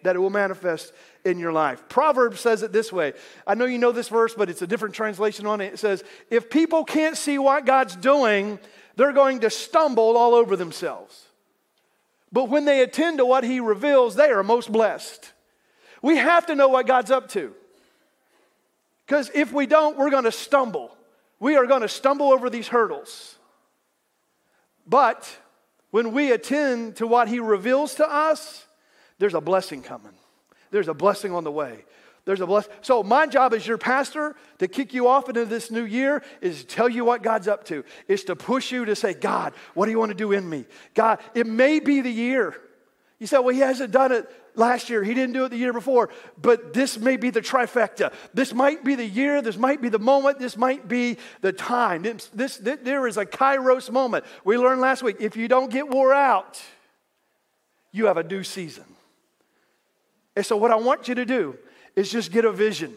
That 0.02 0.16
it 0.16 0.18
will 0.18 0.30
manifest 0.30 0.92
in 1.24 1.38
your 1.38 1.52
life. 1.52 1.88
Proverbs 1.88 2.40
says 2.40 2.64
it 2.64 2.72
this 2.72 2.92
way. 2.92 3.12
I 3.46 3.54
know 3.54 3.66
you 3.66 3.78
know 3.78 3.92
this 3.92 4.08
verse, 4.08 4.34
but 4.34 4.50
it's 4.50 4.62
a 4.62 4.66
different 4.66 4.96
translation 4.96 5.46
on 5.46 5.60
it. 5.60 5.74
It 5.74 5.78
says, 5.78 6.02
If 6.30 6.50
people 6.50 6.84
can't 6.84 7.16
see 7.16 7.38
what 7.38 7.64
God's 7.64 7.94
doing, 7.94 8.58
they're 8.96 9.12
going 9.12 9.40
to 9.40 9.50
stumble 9.50 10.16
all 10.16 10.34
over 10.34 10.56
themselves. 10.56 11.26
But 12.32 12.48
when 12.48 12.64
they 12.64 12.82
attend 12.82 13.18
to 13.18 13.26
what 13.26 13.44
He 13.44 13.60
reveals, 13.60 14.16
they 14.16 14.30
are 14.30 14.42
most 14.42 14.72
blessed. 14.72 15.32
We 16.02 16.16
have 16.16 16.46
to 16.46 16.54
know 16.54 16.68
what 16.68 16.86
God's 16.86 17.10
up 17.10 17.28
to. 17.30 17.54
Because 19.06 19.30
if 19.34 19.52
we 19.52 19.66
don't, 19.66 19.96
we're 19.96 20.10
going 20.10 20.24
to 20.24 20.32
stumble. 20.32 20.96
We 21.38 21.56
are 21.56 21.66
going 21.66 21.82
to 21.82 21.88
stumble 21.88 22.32
over 22.32 22.50
these 22.50 22.68
hurdles. 22.68 23.36
But 24.86 25.28
when 25.90 26.12
we 26.12 26.32
attend 26.32 26.96
to 26.96 27.06
what 27.06 27.28
He 27.28 27.40
reveals 27.40 27.94
to 27.96 28.10
us, 28.10 28.66
there's 29.18 29.34
a 29.34 29.40
blessing 29.40 29.82
coming. 29.82 30.12
There's 30.70 30.88
a 30.88 30.94
blessing 30.94 31.32
on 31.32 31.44
the 31.44 31.52
way. 31.52 31.84
There's 32.24 32.40
a 32.40 32.46
blessing. 32.46 32.72
So 32.82 33.04
my 33.04 33.28
job 33.28 33.54
as 33.54 33.64
your 33.64 33.78
pastor 33.78 34.34
to 34.58 34.66
kick 34.66 34.92
you 34.92 35.06
off 35.06 35.28
into 35.28 35.44
this 35.44 35.70
new 35.70 35.84
year 35.84 36.24
is 36.40 36.62
to 36.62 36.66
tell 36.66 36.88
you 36.88 37.04
what 37.04 37.22
God's 37.22 37.46
up 37.46 37.64
to. 37.66 37.84
Is 38.08 38.24
to 38.24 38.34
push 38.34 38.72
you 38.72 38.84
to 38.84 38.96
say, 38.96 39.14
God, 39.14 39.54
what 39.74 39.86
do 39.86 39.92
you 39.92 39.98
want 39.98 40.10
to 40.10 40.16
do 40.16 40.32
in 40.32 40.48
me? 40.48 40.66
God, 40.94 41.20
it 41.34 41.46
may 41.46 41.78
be 41.78 42.00
the 42.00 42.10
year. 42.10 42.60
You 43.20 43.28
say, 43.28 43.38
well, 43.38 43.54
he 43.54 43.60
hasn't 43.60 43.92
done 43.92 44.10
it 44.10 44.28
last 44.56 44.90
year. 44.90 45.04
He 45.04 45.14
didn't 45.14 45.34
do 45.34 45.44
it 45.44 45.50
the 45.50 45.56
year 45.56 45.72
before. 45.72 46.08
But 46.40 46.72
this 46.72 46.98
may 46.98 47.16
be 47.16 47.30
the 47.30 47.40
trifecta. 47.40 48.12
This 48.34 48.52
might 48.52 48.84
be 48.84 48.94
the 48.94 49.06
year. 49.06 49.42
This 49.42 49.56
might 49.56 49.80
be 49.80 49.88
the 49.88 49.98
moment. 49.98 50.38
This 50.38 50.56
might 50.56 50.88
be 50.88 51.18
the 51.40 51.52
time. 51.52 52.02
This, 52.02 52.26
this, 52.34 52.56
this, 52.56 52.78
there 52.82 53.06
is 53.06 53.16
a 53.16 53.26
kairos 53.26 53.90
moment. 53.90 54.24
We 54.44 54.58
learned 54.58 54.80
last 54.80 55.02
week 55.02 55.16
if 55.20 55.36
you 55.36 55.48
don't 55.48 55.70
get 55.70 55.88
wore 55.88 56.12
out, 56.12 56.60
you 57.92 58.06
have 58.06 58.16
a 58.16 58.24
new 58.24 58.42
season. 58.42 58.84
And 60.34 60.44
so, 60.44 60.56
what 60.56 60.70
I 60.70 60.76
want 60.76 61.08
you 61.08 61.14
to 61.14 61.24
do 61.24 61.56
is 61.94 62.10
just 62.10 62.30
get 62.30 62.44
a 62.44 62.52
vision. 62.52 62.94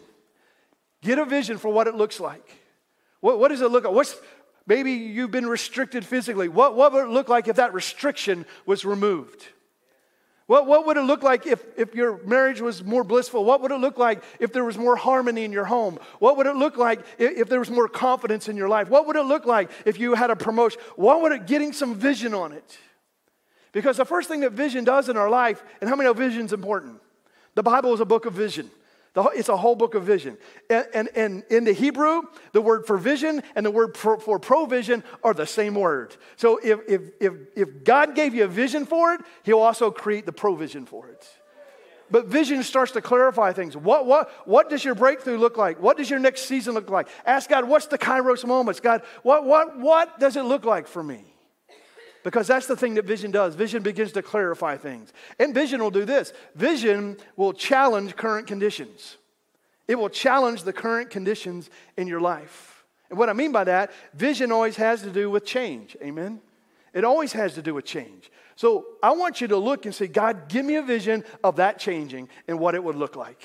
Get 1.01 1.19
a 1.19 1.25
vision 1.25 1.57
for 1.57 1.71
what 1.71 1.87
it 1.87 1.95
looks 1.95 2.19
like. 2.19 2.57
What, 3.21 3.39
what 3.39 3.49
does 3.49 3.61
it 3.61 3.71
look 3.71 3.85
like? 3.85 3.93
What's, 3.93 4.15
maybe 4.67 4.91
you've 4.91 5.31
been 5.31 5.47
restricted 5.47 6.05
physically. 6.05 6.49
What, 6.49 6.75
what 6.75 6.91
would 6.91 7.05
it 7.05 7.09
look 7.09 7.29
like 7.29 7.47
if 7.47 7.55
that 7.55 7.73
restriction 7.73 8.45
was 8.65 8.83
removed? 8.83 9.47
What, 10.49 10.65
what 10.65 10.87
would 10.87 10.97
it 10.97 11.03
look 11.03 11.21
like 11.21 11.45
if, 11.45 11.63
if 11.77 11.93
your 11.93 12.17
marriage 12.23 12.59
was 12.59 12.83
more 12.83 13.03
blissful? 13.03 13.45
What 13.45 13.61
would 13.61 13.71
it 13.71 13.77
look 13.77 13.99
like 13.99 14.23
if 14.39 14.51
there 14.51 14.63
was 14.63 14.79
more 14.79 14.95
harmony 14.95 15.43
in 15.43 15.51
your 15.51 15.65
home? 15.65 15.99
What 16.17 16.37
would 16.37 16.47
it 16.47 16.55
look 16.55 16.75
like 16.75 17.01
if, 17.19 17.37
if 17.37 17.49
there 17.49 17.59
was 17.59 17.69
more 17.69 17.87
confidence 17.87 18.49
in 18.49 18.57
your 18.57 18.67
life? 18.67 18.89
What 18.89 19.05
would 19.05 19.15
it 19.15 19.25
look 19.25 19.45
like 19.45 19.69
if 19.85 19.99
you 19.99 20.15
had 20.15 20.31
a 20.31 20.35
promotion? 20.35 20.81
What 20.95 21.21
would 21.21 21.33
it, 21.33 21.45
getting 21.45 21.71
some 21.71 21.93
vision 21.93 22.33
on 22.33 22.51
it? 22.51 22.79
Because 23.73 23.97
the 23.97 24.05
first 24.05 24.27
thing 24.27 24.39
that 24.39 24.53
vision 24.53 24.83
does 24.83 25.07
in 25.07 25.17
our 25.17 25.29
life, 25.29 25.63
and 25.81 25.87
how 25.87 25.95
many 25.95 26.07
know 26.09 26.13
vision's 26.13 26.51
important? 26.51 26.99
The 27.53 27.61
Bible 27.61 27.93
is 27.93 27.99
a 27.99 28.05
book 28.05 28.25
of 28.25 28.33
vision. 28.33 28.71
It's 29.15 29.49
a 29.49 29.57
whole 29.57 29.75
book 29.75 29.95
of 29.95 30.03
vision. 30.03 30.37
And, 30.69 30.87
and, 30.93 31.09
and, 31.15 31.43
in 31.49 31.63
the 31.63 31.73
Hebrew, 31.73 32.21
the 32.53 32.61
word 32.61 32.85
for 32.85 32.97
vision 32.97 33.41
and 33.55 33.65
the 33.65 33.71
word 33.71 33.97
for, 33.97 34.19
for 34.19 34.39
provision 34.39 35.03
are 35.23 35.33
the 35.33 35.47
same 35.47 35.75
word. 35.75 36.15
So 36.35 36.59
if, 36.63 36.79
if, 36.87 37.01
if, 37.19 37.33
if 37.55 37.83
God 37.83 38.15
gave 38.15 38.33
you 38.33 38.43
a 38.45 38.47
vision 38.47 38.85
for 38.85 39.13
it, 39.13 39.21
He'll 39.43 39.59
also 39.59 39.91
create 39.91 40.25
the 40.25 40.31
provision 40.31 40.85
for 40.85 41.07
it. 41.07 41.27
But 42.11 42.25
vision 42.25 42.63
starts 42.63 42.91
to 42.93 43.01
clarify 43.01 43.53
things. 43.53 43.77
What, 43.77 44.05
what, 44.05 44.31
what 44.47 44.69
does 44.69 44.83
your 44.83 44.95
breakthrough 44.95 45.37
look 45.37 45.57
like? 45.57 45.79
What 45.79 45.97
does 45.97 46.09
your 46.09 46.19
next 46.19 46.45
season 46.45 46.73
look 46.73 46.89
like? 46.89 47.07
Ask 47.25 47.49
God, 47.49 47.67
what's 47.67 47.87
the 47.87 47.99
kairos 47.99 48.45
moments? 48.45 48.79
God, 48.79 49.03
what, 49.21 49.45
what, 49.45 49.77
what 49.77 50.19
does 50.19 50.35
it 50.35 50.43
look 50.43 50.65
like 50.65 50.87
for 50.87 51.03
me? 51.03 51.23
Because 52.23 52.47
that's 52.47 52.67
the 52.67 52.75
thing 52.75 52.95
that 52.95 53.05
vision 53.05 53.31
does. 53.31 53.55
Vision 53.55 53.81
begins 53.81 54.11
to 54.13 54.21
clarify 54.21 54.77
things. 54.77 55.13
And 55.39 55.53
vision 55.53 55.81
will 55.81 55.91
do 55.91 56.05
this 56.05 56.33
vision 56.55 57.17
will 57.35 57.53
challenge 57.53 58.15
current 58.15 58.47
conditions, 58.47 59.17
it 59.87 59.95
will 59.95 60.09
challenge 60.09 60.63
the 60.63 60.73
current 60.73 61.09
conditions 61.09 61.69
in 61.97 62.07
your 62.07 62.21
life. 62.21 62.83
And 63.09 63.17
what 63.17 63.29
I 63.29 63.33
mean 63.33 63.51
by 63.51 63.63
that, 63.63 63.91
vision 64.13 64.51
always 64.51 64.75
has 64.75 65.01
to 65.01 65.09
do 65.09 65.29
with 65.31 65.45
change. 65.45 65.97
Amen? 66.01 66.41
It 66.93 67.03
always 67.03 67.33
has 67.33 67.55
to 67.55 67.61
do 67.61 67.73
with 67.73 67.85
change. 67.85 68.31
So 68.55 68.85
I 69.01 69.11
want 69.11 69.41
you 69.41 69.47
to 69.47 69.57
look 69.57 69.85
and 69.85 69.95
say, 69.95 70.07
God, 70.07 70.47
give 70.47 70.65
me 70.65 70.75
a 70.75 70.83
vision 70.83 71.23
of 71.43 71.55
that 71.55 71.79
changing 71.79 72.29
and 72.47 72.59
what 72.59 72.75
it 72.75 72.83
would 72.83 72.95
look 72.95 73.15
like. 73.15 73.41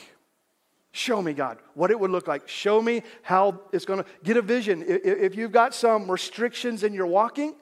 Show 0.92 1.20
me, 1.22 1.32
God, 1.32 1.58
what 1.74 1.90
it 1.90 1.98
would 1.98 2.10
look 2.10 2.28
like. 2.28 2.48
Show 2.48 2.80
me 2.80 3.02
how 3.22 3.60
it's 3.72 3.84
going 3.84 4.02
to 4.02 4.08
get 4.22 4.36
a 4.36 4.42
vision. 4.42 4.84
If 4.86 5.34
you've 5.34 5.50
got 5.50 5.74
some 5.74 6.10
restrictions 6.10 6.84
in 6.84 6.92
your 6.92 7.06
walking, 7.06 7.54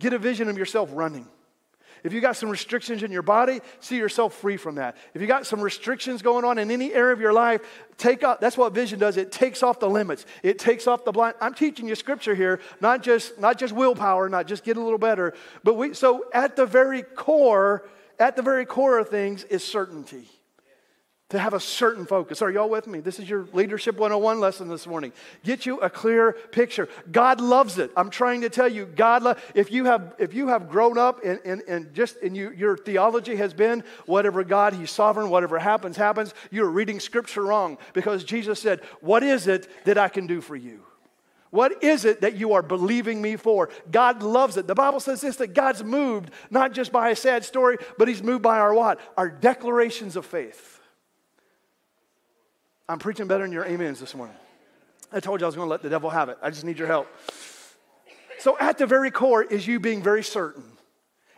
Get 0.00 0.12
a 0.12 0.18
vision 0.18 0.48
of 0.48 0.58
yourself 0.58 0.90
running. 0.92 1.26
If 2.04 2.12
you 2.12 2.20
got 2.20 2.36
some 2.36 2.50
restrictions 2.50 3.02
in 3.02 3.10
your 3.10 3.22
body, 3.22 3.60
see 3.80 3.96
yourself 3.96 4.34
free 4.34 4.58
from 4.58 4.74
that. 4.74 4.94
If 5.14 5.22
you 5.22 5.26
got 5.26 5.46
some 5.46 5.62
restrictions 5.62 6.20
going 6.20 6.44
on 6.44 6.58
in 6.58 6.70
any 6.70 6.92
area 6.92 7.14
of 7.14 7.20
your 7.20 7.32
life, 7.32 7.62
take 7.96 8.22
out 8.22 8.42
that's 8.42 8.58
what 8.58 8.74
vision 8.74 8.98
does. 8.98 9.16
It 9.16 9.32
takes 9.32 9.62
off 9.62 9.80
the 9.80 9.88
limits. 9.88 10.26
It 10.42 10.58
takes 10.58 10.86
off 10.86 11.06
the 11.06 11.12
blind. 11.12 11.36
I'm 11.40 11.54
teaching 11.54 11.88
you 11.88 11.94
scripture 11.94 12.34
here, 12.34 12.60
not 12.82 13.02
just 13.02 13.38
not 13.38 13.58
just 13.58 13.72
willpower, 13.72 14.28
not 14.28 14.46
just 14.46 14.64
get 14.64 14.76
a 14.76 14.82
little 14.82 14.98
better, 14.98 15.32
but 15.62 15.74
we 15.74 15.94
so 15.94 16.26
at 16.34 16.56
the 16.56 16.66
very 16.66 17.02
core, 17.02 17.88
at 18.18 18.36
the 18.36 18.42
very 18.42 18.66
core 18.66 18.98
of 18.98 19.08
things 19.08 19.44
is 19.44 19.64
certainty 19.64 20.28
to 21.34 21.40
have 21.40 21.54
a 21.54 21.60
certain 21.60 22.06
focus. 22.06 22.42
Are 22.42 22.50
y'all 22.50 22.68
with 22.68 22.86
me? 22.86 23.00
This 23.00 23.18
is 23.18 23.28
your 23.28 23.46
Leadership 23.52 23.96
101 23.96 24.40
lesson 24.40 24.68
this 24.68 24.86
morning. 24.86 25.12
Get 25.42 25.66
you 25.66 25.78
a 25.80 25.90
clear 25.90 26.32
picture. 26.52 26.88
God 27.10 27.40
loves 27.40 27.78
it. 27.78 27.90
I'm 27.96 28.08
trying 28.08 28.42
to 28.42 28.48
tell 28.48 28.68
you, 28.68 28.86
God, 28.86 29.22
lo- 29.22 29.34
if 29.54 29.72
you 29.72 29.86
have 29.86 30.14
if 30.18 30.32
you 30.32 30.48
have 30.48 30.68
grown 30.68 30.96
up 30.96 31.24
and, 31.24 31.40
and, 31.44 31.62
and 31.68 31.92
just 31.92 32.16
and 32.22 32.36
you, 32.36 32.52
your 32.52 32.76
theology 32.76 33.36
has 33.36 33.52
been 33.52 33.82
whatever 34.06 34.44
God, 34.44 34.74
He's 34.74 34.90
sovereign, 34.90 35.28
whatever 35.28 35.58
happens, 35.58 35.96
happens, 35.96 36.32
you're 36.50 36.70
reading 36.70 37.00
scripture 37.00 37.42
wrong 37.42 37.78
because 37.92 38.22
Jesus 38.22 38.60
said, 38.60 38.80
What 39.00 39.22
is 39.22 39.48
it 39.48 39.68
that 39.84 39.98
I 39.98 40.08
can 40.08 40.26
do 40.28 40.40
for 40.40 40.54
you? 40.54 40.82
What 41.50 41.82
is 41.82 42.04
it 42.04 42.20
that 42.20 42.36
you 42.36 42.54
are 42.54 42.62
believing 42.62 43.20
me 43.20 43.36
for? 43.36 43.70
God 43.90 44.22
loves 44.22 44.56
it. 44.56 44.66
The 44.66 44.74
Bible 44.74 45.00
says 45.00 45.20
this 45.20 45.36
that 45.36 45.54
God's 45.54 45.82
moved 45.82 46.30
not 46.50 46.72
just 46.72 46.92
by 46.92 47.10
a 47.10 47.16
sad 47.16 47.44
story, 47.44 47.78
but 47.98 48.06
He's 48.06 48.22
moved 48.22 48.42
by 48.42 48.60
our 48.60 48.72
what? 48.72 49.00
Our 49.16 49.28
declarations 49.28 50.14
of 50.14 50.26
faith. 50.26 50.73
I'm 52.88 52.98
preaching 52.98 53.26
better 53.26 53.44
than 53.44 53.52
your 53.52 53.66
amens 53.66 54.00
this 54.00 54.14
morning. 54.14 54.36
I 55.12 55.20
told 55.20 55.40
you 55.40 55.46
I 55.46 55.48
was 55.48 55.54
going 55.54 55.66
to 55.66 55.70
let 55.70 55.82
the 55.82 55.88
devil 55.88 56.10
have 56.10 56.28
it. 56.28 56.38
I 56.42 56.50
just 56.50 56.64
need 56.64 56.78
your 56.78 56.88
help. 56.88 57.08
So, 58.38 58.58
at 58.58 58.78
the 58.78 58.86
very 58.86 59.10
core 59.10 59.42
is 59.42 59.66
you 59.66 59.80
being 59.80 60.02
very 60.02 60.22
certain. 60.22 60.64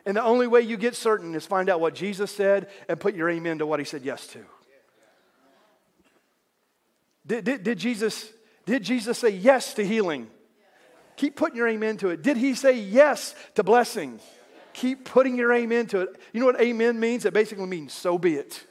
And 0.06 0.16
the 0.16 0.22
only 0.22 0.46
way 0.46 0.62
you 0.62 0.76
get 0.76 0.94
certain 0.94 1.34
is 1.34 1.44
find 1.46 1.68
out 1.68 1.80
what 1.80 1.94
Jesus 1.94 2.30
said 2.30 2.68
and 2.88 2.98
put 2.98 3.14
your 3.14 3.28
amen 3.28 3.58
to 3.58 3.66
what 3.66 3.80
he 3.80 3.84
said 3.84 4.02
yes 4.02 4.26
to. 4.28 4.44
Did, 7.26 7.44
did, 7.44 7.62
did 7.64 7.78
Jesus, 7.78 8.30
did 8.64 8.84
Jesus 8.84 9.18
say 9.18 9.30
yes 9.30 9.74
to 9.74 9.86
healing? 9.86 10.28
Keep 11.16 11.34
putting 11.36 11.56
your 11.56 11.68
amen 11.68 11.96
to 11.98 12.10
it. 12.10 12.22
Did 12.22 12.36
he 12.36 12.54
say 12.54 12.78
yes 12.78 13.34
to 13.54 13.64
blessing? 13.64 14.20
Keep 14.74 15.06
putting 15.06 15.36
your 15.36 15.52
amen 15.52 15.86
to 15.88 16.00
it. 16.00 16.10
You 16.32 16.40
know 16.40 16.46
what 16.46 16.60
amen 16.60 17.00
means? 17.00 17.24
It 17.24 17.34
basically 17.34 17.66
means 17.66 17.92
so 17.92 18.16
be 18.18 18.34
it. 18.34 18.64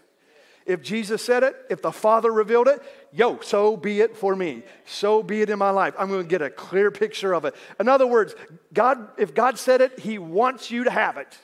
If 0.66 0.82
Jesus 0.82 1.24
said 1.24 1.44
it, 1.44 1.56
if 1.70 1.82
the 1.82 1.92
Father 1.92 2.32
revealed 2.32 2.68
it, 2.68 2.82
yo, 3.12 3.40
so 3.42 3.78
be 3.78 4.02
it 4.02 4.18
for 4.18 4.36
me. 4.36 4.64
So 4.86 5.22
be 5.22 5.42
it 5.42 5.50
in 5.52 5.60
my 5.60 5.70
life. 5.70 5.94
I'm 5.98 6.10
going 6.10 6.24
to 6.24 6.28
get 6.28 6.42
a 6.42 6.50
clear 6.50 6.90
picture 6.90 7.34
of 7.34 7.46
it. 7.46 7.56
In 7.80 7.88
other 7.88 8.08
words, 8.08 8.34
God, 8.74 9.10
if 9.18 9.36
God 9.36 9.60
said 9.60 9.82
it, 9.82 10.00
He 10.00 10.18
wants 10.18 10.72
you 10.72 10.84
to 10.86 10.92
have 10.92 11.18
it. 11.18 11.38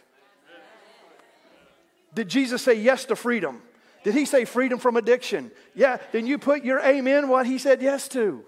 Did 2.15 2.29
Jesus 2.29 2.63
say 2.63 2.73
yes 2.73 3.05
to 3.05 3.15
freedom? 3.15 3.61
Did 4.03 4.15
He 4.15 4.25
say 4.25 4.43
freedom 4.43 4.79
from 4.79 4.97
addiction? 4.97 5.51
Yeah, 5.75 5.97
then 6.11 6.25
you 6.25 6.39
put 6.39 6.63
your 6.63 6.79
amen 6.79 7.29
what 7.29 7.45
He 7.45 7.59
said 7.59 7.81
yes 7.81 8.07
to. 8.09 8.43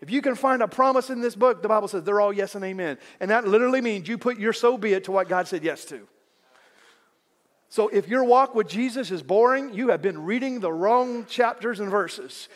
If 0.00 0.10
you 0.10 0.22
can 0.22 0.34
find 0.34 0.62
a 0.62 0.68
promise 0.68 1.10
in 1.10 1.20
this 1.20 1.36
book, 1.36 1.62
the 1.62 1.68
Bible 1.68 1.86
says 1.86 2.02
they're 2.02 2.20
all 2.20 2.32
yes 2.32 2.56
and 2.56 2.64
amen. 2.64 2.98
And 3.20 3.30
that 3.30 3.46
literally 3.46 3.80
means 3.80 4.08
you 4.08 4.18
put 4.18 4.38
your 4.38 4.52
so 4.52 4.76
be 4.76 4.94
it 4.94 5.04
to 5.04 5.12
what 5.12 5.28
God 5.28 5.46
said 5.46 5.62
yes 5.62 5.84
to. 5.86 6.08
So 7.70 7.88
if 7.88 8.08
your 8.08 8.24
walk 8.24 8.54
with 8.54 8.68
Jesus 8.68 9.10
is 9.10 9.22
boring, 9.22 9.72
you 9.72 9.88
have 9.88 10.02
been 10.02 10.24
reading 10.24 10.58
the 10.58 10.72
wrong 10.72 11.24
chapters 11.26 11.78
and 11.78 11.88
verses. 11.88 12.48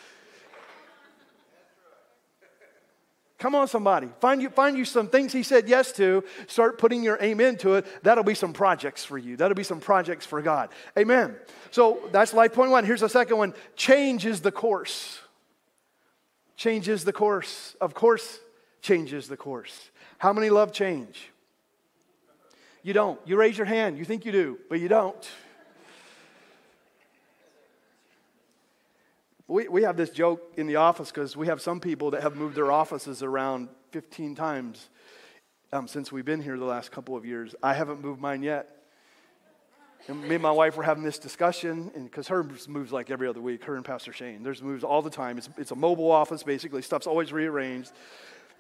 Come 3.39 3.55
on, 3.55 3.69
somebody. 3.69 4.09
Find 4.21 4.43
you, 4.43 4.49
find 4.49 4.77
you 4.77 4.85
some 4.85 5.09
things 5.09 5.33
he 5.33 5.43
said 5.43 5.69
yes 5.69 5.93
to. 5.93 6.25
Start 6.49 6.79
putting 6.79 7.03
your 7.03 7.23
amen 7.23 7.57
to 7.59 7.75
it. 7.75 7.87
That'll 8.03 8.25
be 8.25 8.35
some 8.35 8.53
projects 8.53 9.05
for 9.05 9.17
you. 9.17 9.37
That'll 9.37 9.55
be 9.55 9.63
some 9.63 9.81
projects 9.81 10.27
for 10.27 10.43
God. 10.43 10.71
Amen. 10.99 11.37
So 11.71 12.01
that's 12.11 12.35
life 12.35 12.53
point 12.53 12.71
one. 12.71 12.85
Here's 12.85 13.03
the 13.03 13.09
second 13.09 13.37
one 13.37 13.55
changes 13.77 14.41
the 14.41 14.51
course. 14.51 15.21
Changes 16.57 17.05
the 17.05 17.13
course. 17.13 17.77
Of 17.81 17.95
course, 17.95 18.41
changes 18.81 19.29
the 19.29 19.37
course. 19.37 19.91
How 20.19 20.33
many 20.33 20.51
love 20.51 20.73
change? 20.73 21.31
You 22.85 22.93
don't. 22.93 23.19
You 23.25 23.37
raise 23.37 23.57
your 23.57 23.67
hand. 23.67 23.97
You 23.97 24.05
think 24.05 24.27
you 24.27 24.31
do, 24.31 24.59
but 24.69 24.79
you 24.79 24.89
don't. 24.89 25.31
We, 29.49 29.69
we 29.69 29.83
have 29.85 29.97
this 29.97 30.11
joke 30.11 30.53
in 30.59 30.67
the 30.67 30.77
office 30.77 31.11
because 31.11 31.35
we 31.35 31.47
have 31.47 31.63
some 31.63 31.81
people 31.81 32.11
that 32.11 32.23
have 32.23 32.37
moved 32.37 32.57
their 32.57 32.71
offices 32.71 33.23
around 33.23 33.71
15 33.93 34.35
times 34.35 34.91
um, 35.73 35.89
since 35.89 36.13
we've 36.13 36.27
been 36.27 36.43
here 36.43 36.59
the 36.59 36.65
last 36.67 36.93
couple 36.93 37.17
of 37.17 37.25
years. 37.25 37.55
I 37.63 37.73
haven't 37.73 38.03
moved 38.03 38.21
mine 38.21 38.43
yet. 38.43 38.69
And 40.07 40.23
me 40.23 40.35
and 40.35 40.43
my 40.43 40.51
wife 40.51 40.77
were 40.77 40.83
having 40.83 41.05
this 41.05 41.19
discussion, 41.19 41.91
because 42.05 42.29
hers 42.29 42.69
moves 42.69 42.93
like 42.93 43.11
every 43.11 43.27
other 43.27 43.41
week, 43.41 43.65
her 43.65 43.77
and 43.77 43.85
Pastor 43.85 44.13
Shane. 44.13 44.43
There's 44.43 44.63
moves 44.63 44.85
all 44.85 45.01
the 45.01 45.09
time. 45.09 45.39
It's, 45.39 45.49
it's 45.57 45.71
a 45.71 45.77
mobile 45.77 46.11
office, 46.11 46.43
basically. 46.43 46.83
Stuff's 46.83 47.07
always 47.07 47.33
rearranged. 47.33 47.93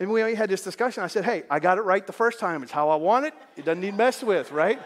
And 0.00 0.10
we 0.10 0.34
had 0.34 0.50
this 0.50 0.62
discussion. 0.62 1.02
I 1.02 1.06
said, 1.06 1.24
hey, 1.24 1.44
I 1.48 1.60
got 1.60 1.78
it 1.78 1.82
right 1.82 2.04
the 2.04 2.12
first 2.12 2.40
time. 2.40 2.62
It's 2.62 2.72
how 2.72 2.88
I 2.88 2.96
want 2.96 3.26
it. 3.26 3.34
It 3.56 3.64
doesn't 3.64 3.80
need 3.80 3.96
messed 3.96 4.24
with, 4.24 4.50
right? 4.50 4.80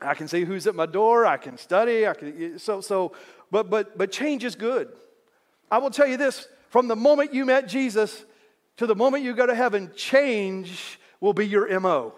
I 0.00 0.14
can 0.14 0.28
see 0.28 0.44
who's 0.44 0.66
at 0.66 0.74
my 0.74 0.86
door. 0.86 1.26
I 1.26 1.36
can 1.36 1.58
study. 1.58 2.06
I 2.06 2.14
can, 2.14 2.58
so, 2.58 2.80
so, 2.80 3.12
but, 3.50 3.68
but, 3.68 3.98
but 3.98 4.12
change 4.12 4.44
is 4.44 4.54
good. 4.54 4.88
I 5.70 5.78
will 5.78 5.90
tell 5.90 6.06
you 6.06 6.16
this 6.16 6.48
from 6.70 6.88
the 6.88 6.96
moment 6.96 7.34
you 7.34 7.44
met 7.44 7.68
Jesus 7.68 8.24
to 8.78 8.86
the 8.86 8.94
moment 8.94 9.24
you 9.24 9.34
go 9.34 9.46
to 9.46 9.54
heaven, 9.54 9.90
change 9.96 10.98
will 11.20 11.32
be 11.32 11.46
your 11.46 11.80
MO. 11.80 12.14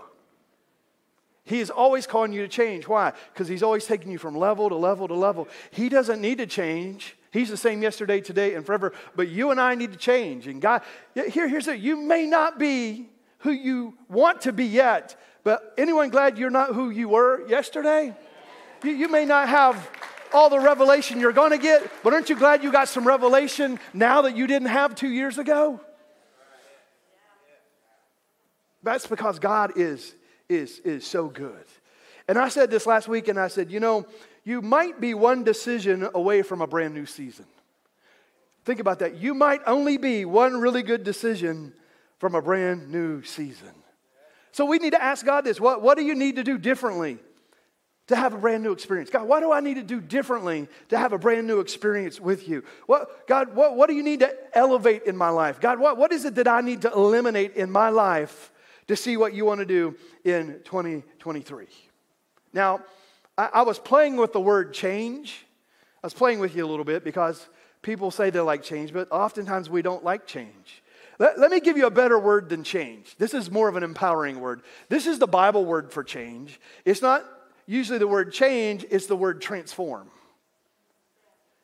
He 1.44 1.58
is 1.58 1.70
always 1.70 2.06
calling 2.06 2.32
you 2.32 2.42
to 2.42 2.48
change. 2.48 2.86
Why? 2.86 3.12
Because 3.32 3.48
he's 3.48 3.62
always 3.62 3.86
taking 3.86 4.12
you 4.12 4.18
from 4.18 4.36
level 4.36 4.68
to 4.68 4.76
level 4.76 5.08
to 5.08 5.14
level. 5.14 5.48
He 5.70 5.88
doesn't 5.88 6.20
need 6.20 6.38
to 6.38 6.46
change. 6.46 7.16
He's 7.32 7.48
the 7.48 7.56
same 7.56 7.82
yesterday, 7.82 8.20
today, 8.20 8.54
and 8.54 8.66
forever. 8.66 8.92
But 9.14 9.28
you 9.28 9.50
and 9.50 9.60
I 9.60 9.74
need 9.74 9.92
to 9.92 9.98
change. 9.98 10.46
And 10.46 10.60
God, 10.60 10.82
here, 11.14 11.46
here's 11.48 11.68
it. 11.68 11.78
You 11.78 11.96
may 11.96 12.26
not 12.26 12.58
be 12.58 13.08
who 13.38 13.52
you 13.52 13.94
want 14.08 14.42
to 14.42 14.52
be 14.52 14.66
yet, 14.66 15.18
but 15.44 15.74
anyone 15.78 16.10
glad 16.10 16.38
you're 16.38 16.50
not 16.50 16.74
who 16.74 16.90
you 16.90 17.08
were 17.08 17.46
yesterday? 17.48 18.14
You, 18.82 18.90
you 18.90 19.08
may 19.08 19.24
not 19.24 19.48
have 19.48 19.90
all 20.32 20.50
the 20.50 20.58
revelation 20.58 21.20
you're 21.20 21.32
going 21.32 21.50
to 21.50 21.58
get, 21.58 21.90
but 22.02 22.12
aren't 22.12 22.28
you 22.28 22.36
glad 22.36 22.62
you 22.62 22.72
got 22.72 22.88
some 22.88 23.06
revelation 23.06 23.78
now 23.94 24.22
that 24.22 24.36
you 24.36 24.46
didn't 24.46 24.68
have 24.68 24.94
two 24.94 25.08
years 25.08 25.38
ago? 25.38 25.80
That's 28.82 29.06
because 29.06 29.38
God 29.38 29.72
is, 29.76 30.14
is, 30.48 30.78
is 30.80 31.06
so 31.06 31.28
good. 31.28 31.64
And 32.28 32.38
I 32.38 32.48
said 32.48 32.70
this 32.70 32.86
last 32.86 33.08
week, 33.08 33.28
and 33.28 33.38
I 33.38 33.48
said, 33.48 33.70
you 33.70 33.80
know, 33.80 34.06
you 34.44 34.62
might 34.62 35.00
be 35.00 35.14
one 35.14 35.44
decision 35.44 36.08
away 36.14 36.42
from 36.42 36.60
a 36.60 36.66
brand 36.66 36.94
new 36.94 37.06
season. 37.06 37.46
Think 38.64 38.80
about 38.80 38.98
that. 39.00 39.16
You 39.16 39.34
might 39.34 39.60
only 39.66 39.96
be 39.96 40.24
one 40.24 40.60
really 40.60 40.82
good 40.82 41.04
decision 41.04 41.72
from 42.18 42.34
a 42.34 42.42
brand 42.42 42.90
new 42.90 43.22
season. 43.22 43.72
So 44.52 44.64
we 44.64 44.78
need 44.78 44.90
to 44.90 45.02
ask 45.02 45.24
God 45.24 45.44
this 45.44 45.60
what, 45.60 45.82
what 45.82 45.96
do 45.96 46.04
you 46.04 46.14
need 46.14 46.36
to 46.36 46.44
do 46.44 46.58
differently 46.58 47.18
to 48.08 48.16
have 48.16 48.34
a 48.34 48.38
brand 48.38 48.62
new 48.62 48.72
experience? 48.72 49.08
God, 49.08 49.28
what 49.28 49.40
do 49.40 49.52
I 49.52 49.60
need 49.60 49.74
to 49.74 49.82
do 49.82 50.00
differently 50.00 50.68
to 50.88 50.98
have 50.98 51.12
a 51.12 51.18
brand 51.18 51.46
new 51.46 51.60
experience 51.60 52.20
with 52.20 52.48
you? 52.48 52.64
What, 52.86 53.26
God, 53.26 53.54
what, 53.54 53.76
what 53.76 53.88
do 53.88 53.94
you 53.94 54.02
need 54.02 54.20
to 54.20 54.34
elevate 54.52 55.04
in 55.04 55.16
my 55.16 55.28
life? 55.30 55.60
God, 55.60 55.78
what, 55.78 55.96
what 55.96 56.12
is 56.12 56.24
it 56.24 56.34
that 56.34 56.48
I 56.48 56.60
need 56.60 56.82
to 56.82 56.92
eliminate 56.92 57.54
in 57.54 57.70
my 57.70 57.88
life 57.88 58.52
to 58.88 58.96
see 58.96 59.16
what 59.16 59.32
you 59.32 59.44
want 59.44 59.60
to 59.60 59.66
do 59.66 59.96
in 60.24 60.60
2023? 60.64 61.68
Now, 62.52 62.80
I, 63.36 63.50
I 63.54 63.62
was 63.62 63.78
playing 63.78 64.16
with 64.16 64.32
the 64.32 64.40
word 64.40 64.72
change. 64.72 65.46
I 66.02 66.06
was 66.06 66.14
playing 66.14 66.40
with 66.40 66.54
you 66.54 66.64
a 66.64 66.68
little 66.68 66.84
bit 66.84 67.04
because 67.04 67.48
people 67.82 68.10
say 68.10 68.30
they 68.30 68.40
like 68.40 68.62
change, 68.62 68.92
but 68.92 69.10
oftentimes 69.10 69.68
we 69.68 69.82
don't 69.82 70.04
like 70.04 70.26
change. 70.26 70.82
Let, 71.18 71.38
let, 71.38 71.50
me 71.50 71.60
give 71.60 71.76
you 71.76 71.86
a 71.86 71.90
better 71.90 72.18
word 72.18 72.48
than 72.48 72.64
change. 72.64 73.14
This 73.18 73.34
is 73.34 73.50
more 73.50 73.68
of 73.68 73.76
an 73.76 73.82
empowering 73.82 74.40
word. 74.40 74.62
This 74.88 75.06
is 75.06 75.18
the 75.18 75.26
Bible 75.26 75.66
word 75.66 75.92
for 75.92 76.02
change. 76.02 76.58
It's 76.86 77.02
not 77.02 77.24
usually 77.66 77.98
the 77.98 78.08
word 78.08 78.32
change, 78.32 78.86
it's 78.90 79.06
the 79.06 79.16
word 79.16 79.40
transform. 79.42 80.10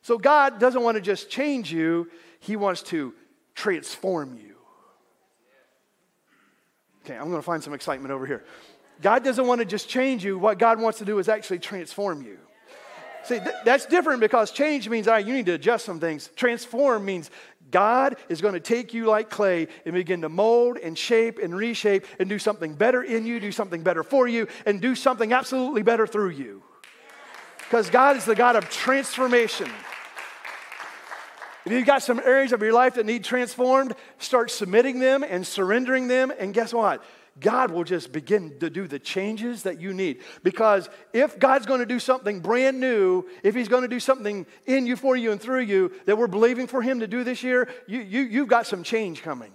So 0.03 0.19
God 0.19 0.61
doesn't 0.61 0.83
want 0.83 0.97
to 0.97 1.01
just 1.01 1.31
change 1.31 1.73
you, 1.73 2.11
He 2.39 2.55
wants 2.55 2.83
to 2.85 3.15
transform 3.55 4.37
you. 4.37 4.55
Okay, 7.05 7.17
I'm 7.17 7.25
going 7.31 7.37
to 7.37 7.43
find 7.43 7.63
some 7.63 7.73
excitement 7.73 8.13
over 8.13 8.27
here. 8.27 8.45
God 9.01 9.25
doesn't 9.25 9.47
want 9.47 9.61
to 9.61 9.65
just 9.65 9.89
change 9.89 10.25
you. 10.25 10.39
What 10.39 10.59
God 10.59 10.81
wants 10.81 10.99
to 10.99 11.05
do 11.05 11.19
is 11.19 11.29
actually 11.29 11.59
transform 11.59 12.23
you. 12.23 12.39
See, 13.25 13.39
th- 13.39 13.57
that's 13.65 13.87
different 13.87 14.21
because 14.21 14.51
change 14.53 14.89
means, 14.89 15.09
all 15.09 15.15
right, 15.15 15.27
you 15.27 15.35
need 15.35 15.47
to 15.47 15.55
adjust 15.55 15.85
some 15.85 15.99
things. 15.99 16.31
Transform 16.37 17.05
means 17.05 17.31
God 17.71 18.17
is 18.29 18.41
going 18.41 18.55
to 18.55 18.61
take 18.61 18.95
you 18.95 19.07
like 19.07 19.29
clay 19.31 19.69
and 19.85 19.95
begin 19.95 20.23
to 20.23 20.29
mold 20.29 20.79
and 20.79 20.97
shape 20.97 21.39
and 21.43 21.55
reshape 21.55 22.07
and 22.21 22.29
do 22.29 22.39
something 22.39 22.75
better 22.75 23.03
in 23.03 23.27
you, 23.27 23.41
do 23.41 23.51
something 23.51 23.83
better 23.83 24.03
for 24.03 24.29
you, 24.29 24.47
and 24.65 24.81
do 24.81 24.95
something 24.95 25.33
absolutely 25.33 25.83
better 25.83 26.07
through 26.07 26.31
you. 26.31 26.63
Because 27.59 27.91
God 27.91 28.17
is 28.17 28.25
the 28.25 28.37
God 28.37 28.55
of 28.55 28.71
transformation. 28.71 29.69
If 31.65 31.73
you've 31.73 31.85
got 31.85 32.05
some 32.05 32.21
areas 32.21 32.53
of 32.53 32.63
your 32.63 32.73
life 32.73 32.95
that 32.95 33.07
need 33.07 33.25
transformed, 33.25 33.97
start 34.19 34.53
submitting 34.53 35.01
them 35.01 35.25
and 35.25 35.45
surrendering 35.45 36.07
them. 36.07 36.33
And 36.39 36.55
guess 36.55 36.73
what? 36.73 37.03
God 37.39 37.71
will 37.71 37.85
just 37.85 38.13
begin 38.13 38.59
to 38.61 38.71
do 38.71 38.87
the 38.87 38.99
changes 38.99 39.65
that 39.65 39.81
you 39.81 39.93
need. 39.93 40.23
Because 40.43 40.89
if 41.13 41.39
God's 41.39 41.67
going 41.67 41.81
to 41.81 41.87
do 41.87 41.99
something 41.99 42.41
brand 42.41 42.81
new, 42.81 43.25
if 43.43 43.55
He's 43.55 43.69
going 43.69 43.83
to 43.83 43.89
do 43.89 44.01
something 44.01 44.47
in 44.65 44.87
you, 44.87 44.97
for 44.97 45.17
you, 45.17 45.33
and 45.33 45.41
through 45.41 45.61
you 45.61 45.93
that 46.07 46.17
we're 46.17 46.29
believing 46.29 46.67
for 46.67 46.81
Him 46.81 47.01
to 47.01 47.07
do 47.07 47.25
this 47.25 47.43
year, 47.43 47.69
you, 47.87 48.01
you, 48.01 48.23
you've 48.23 48.49
got 48.49 48.67
some 48.67 48.83
change 48.83 49.23
coming. 49.23 49.53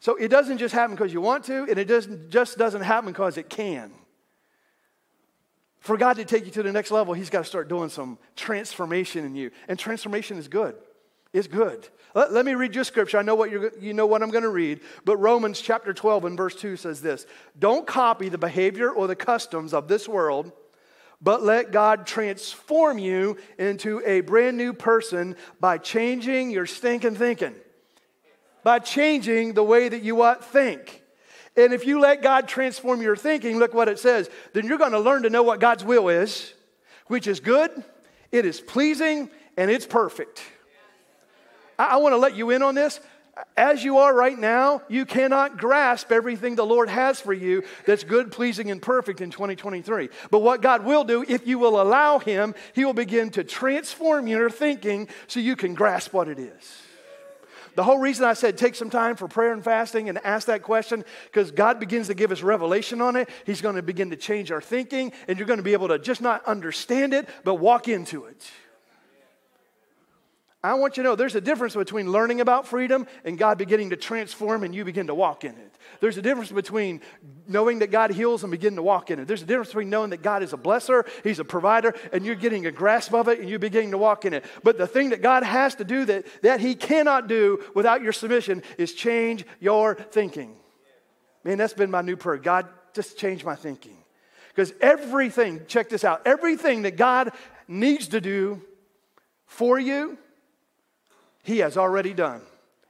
So 0.00 0.16
it 0.16 0.28
doesn't 0.28 0.58
just 0.58 0.74
happen 0.74 0.94
because 0.94 1.12
you 1.12 1.20
want 1.20 1.44
to, 1.44 1.64
and 1.64 1.78
it 1.78 1.86
doesn't, 1.86 2.30
just 2.30 2.56
doesn't 2.56 2.82
happen 2.82 3.10
because 3.10 3.36
it 3.36 3.50
can. 3.50 3.92
For 5.80 5.96
God 5.96 6.16
to 6.16 6.24
take 6.24 6.44
you 6.44 6.50
to 6.52 6.62
the 6.62 6.72
next 6.72 6.90
level, 6.90 7.12
He's 7.12 7.30
got 7.30 7.40
to 7.40 7.48
start 7.48 7.68
doing 7.68 7.90
some 7.90 8.18
transformation 8.34 9.26
in 9.26 9.34
you. 9.34 9.50
And 9.68 9.78
transformation 9.78 10.38
is 10.38 10.48
good. 10.48 10.74
It's 11.32 11.46
good. 11.46 11.88
Let, 12.14 12.32
let 12.32 12.46
me 12.46 12.54
read 12.54 12.74
you 12.74 12.80
a 12.80 12.84
scripture. 12.84 13.18
I 13.18 13.22
know 13.22 13.34
what 13.34 13.50
you're, 13.50 13.72
you 13.78 13.92
know 13.92 14.06
what 14.06 14.22
I'm 14.22 14.30
going 14.30 14.42
to 14.42 14.48
read, 14.48 14.80
but 15.04 15.16
Romans 15.18 15.60
chapter 15.60 15.92
12 15.92 16.24
and 16.24 16.36
verse 16.36 16.54
2 16.54 16.76
says 16.76 17.00
this 17.00 17.26
Don't 17.58 17.86
copy 17.86 18.28
the 18.28 18.38
behavior 18.38 18.90
or 18.90 19.06
the 19.06 19.16
customs 19.16 19.74
of 19.74 19.88
this 19.88 20.08
world, 20.08 20.52
but 21.20 21.42
let 21.42 21.70
God 21.70 22.06
transform 22.06 22.98
you 22.98 23.36
into 23.58 24.00
a 24.06 24.20
brand 24.20 24.56
new 24.56 24.72
person 24.72 25.36
by 25.60 25.78
changing 25.78 26.50
your 26.50 26.66
stinking 26.66 27.16
thinking, 27.16 27.54
by 28.64 28.78
changing 28.78 29.52
the 29.52 29.64
way 29.64 29.88
that 29.88 30.02
you 30.02 30.14
what 30.14 30.44
think. 30.44 31.02
And 31.56 31.72
if 31.72 31.86
you 31.86 31.98
let 31.98 32.22
God 32.22 32.46
transform 32.46 33.02
your 33.02 33.16
thinking, 33.16 33.58
look 33.58 33.74
what 33.74 33.88
it 33.88 33.98
says, 33.98 34.30
then 34.52 34.66
you're 34.66 34.78
going 34.78 34.92
to 34.92 35.00
learn 35.00 35.24
to 35.24 35.30
know 35.30 35.42
what 35.42 35.58
God's 35.58 35.84
will 35.84 36.08
is, 36.08 36.54
which 37.08 37.26
is 37.26 37.40
good, 37.40 37.70
it 38.30 38.46
is 38.46 38.60
pleasing, 38.60 39.28
and 39.56 39.70
it's 39.70 39.86
perfect. 39.86 40.40
I, 41.78 41.84
I 41.84 41.96
want 41.96 42.12
to 42.12 42.18
let 42.18 42.34
you 42.34 42.50
in 42.50 42.62
on 42.62 42.74
this. 42.74 43.00
As 43.56 43.84
you 43.84 43.98
are 43.98 44.14
right 44.14 44.38
now, 44.38 44.82
you 44.88 45.06
cannot 45.06 45.58
grasp 45.58 46.10
everything 46.10 46.56
the 46.56 46.66
Lord 46.66 46.88
has 46.88 47.20
for 47.20 47.32
you 47.32 47.62
that's 47.86 48.04
good, 48.04 48.32
pleasing, 48.32 48.70
and 48.70 48.82
perfect 48.82 49.20
in 49.20 49.30
2023. 49.30 50.08
But 50.30 50.40
what 50.40 50.60
God 50.60 50.84
will 50.84 51.04
do, 51.04 51.24
if 51.26 51.46
you 51.46 51.58
will 51.58 51.80
allow 51.80 52.18
Him, 52.18 52.54
He 52.74 52.84
will 52.84 52.94
begin 52.94 53.30
to 53.30 53.44
transform 53.44 54.26
your 54.26 54.50
thinking 54.50 55.08
so 55.28 55.40
you 55.40 55.56
can 55.56 55.74
grasp 55.74 56.12
what 56.12 56.28
it 56.28 56.38
is. 56.38 56.82
The 57.76 57.84
whole 57.84 57.98
reason 57.98 58.24
I 58.24 58.32
said 58.32 58.58
take 58.58 58.74
some 58.74 58.90
time 58.90 59.14
for 59.14 59.28
prayer 59.28 59.52
and 59.52 59.62
fasting 59.62 60.08
and 60.08 60.18
ask 60.24 60.48
that 60.48 60.62
question, 60.62 61.04
because 61.26 61.52
God 61.52 61.78
begins 61.78 62.08
to 62.08 62.14
give 62.14 62.32
us 62.32 62.42
revelation 62.42 63.00
on 63.00 63.14
it. 63.14 63.28
He's 63.46 63.60
going 63.60 63.76
to 63.76 63.82
begin 63.82 64.10
to 64.10 64.16
change 64.16 64.50
our 64.50 64.60
thinking, 64.60 65.12
and 65.28 65.38
you're 65.38 65.46
going 65.46 65.58
to 65.58 65.62
be 65.62 65.74
able 65.74 65.88
to 65.88 65.98
just 66.00 66.20
not 66.20 66.44
understand 66.44 67.14
it, 67.14 67.28
but 67.44 67.54
walk 67.54 67.86
into 67.86 68.24
it. 68.24 68.50
I 70.62 70.74
want 70.74 70.96
you 70.96 71.04
to 71.04 71.08
know 71.08 71.14
there's 71.14 71.36
a 71.36 71.40
difference 71.40 71.76
between 71.76 72.10
learning 72.10 72.40
about 72.40 72.66
freedom 72.66 73.06
and 73.24 73.38
God 73.38 73.58
beginning 73.58 73.90
to 73.90 73.96
transform 73.96 74.64
and 74.64 74.74
you 74.74 74.84
begin 74.84 75.06
to 75.06 75.14
walk 75.14 75.44
in 75.44 75.52
it. 75.52 75.78
There's 76.00 76.16
a 76.16 76.22
difference 76.22 76.50
between 76.50 77.00
knowing 77.46 77.78
that 77.78 77.92
God 77.92 78.10
heals 78.10 78.42
and 78.42 78.50
beginning 78.50 78.76
to 78.76 78.82
walk 78.82 79.12
in 79.12 79.20
it. 79.20 79.28
There's 79.28 79.42
a 79.42 79.46
difference 79.46 79.68
between 79.68 79.88
knowing 79.88 80.10
that 80.10 80.20
God 80.20 80.42
is 80.42 80.52
a 80.52 80.56
blesser, 80.56 81.06
He's 81.22 81.38
a 81.38 81.44
provider, 81.44 81.94
and 82.12 82.26
you're 82.26 82.34
getting 82.34 82.66
a 82.66 82.72
grasp 82.72 83.14
of 83.14 83.28
it 83.28 83.38
and 83.38 83.48
you're 83.48 83.60
beginning 83.60 83.92
to 83.92 83.98
walk 83.98 84.24
in 84.24 84.34
it. 84.34 84.44
But 84.64 84.78
the 84.78 84.88
thing 84.88 85.10
that 85.10 85.22
God 85.22 85.44
has 85.44 85.76
to 85.76 85.84
do 85.84 86.04
that, 86.06 86.26
that 86.42 86.58
He 86.58 86.74
cannot 86.74 87.28
do 87.28 87.64
without 87.76 88.02
your 88.02 88.12
submission 88.12 88.64
is 88.78 88.94
change 88.94 89.44
your 89.60 89.94
thinking. 89.94 90.56
Man, 91.44 91.56
that's 91.56 91.72
been 91.72 91.90
my 91.90 92.02
new 92.02 92.16
prayer. 92.16 92.36
God, 92.36 92.66
just 92.94 93.16
change 93.16 93.44
my 93.44 93.54
thinking. 93.54 93.96
Because 94.48 94.72
everything, 94.80 95.60
check 95.68 95.88
this 95.88 96.02
out, 96.02 96.22
everything 96.26 96.82
that 96.82 96.96
God 96.96 97.30
needs 97.68 98.08
to 98.08 98.20
do 98.20 98.60
for 99.46 99.78
you, 99.78 100.18
he 101.48 101.60
has 101.60 101.78
already 101.78 102.12
done. 102.12 102.42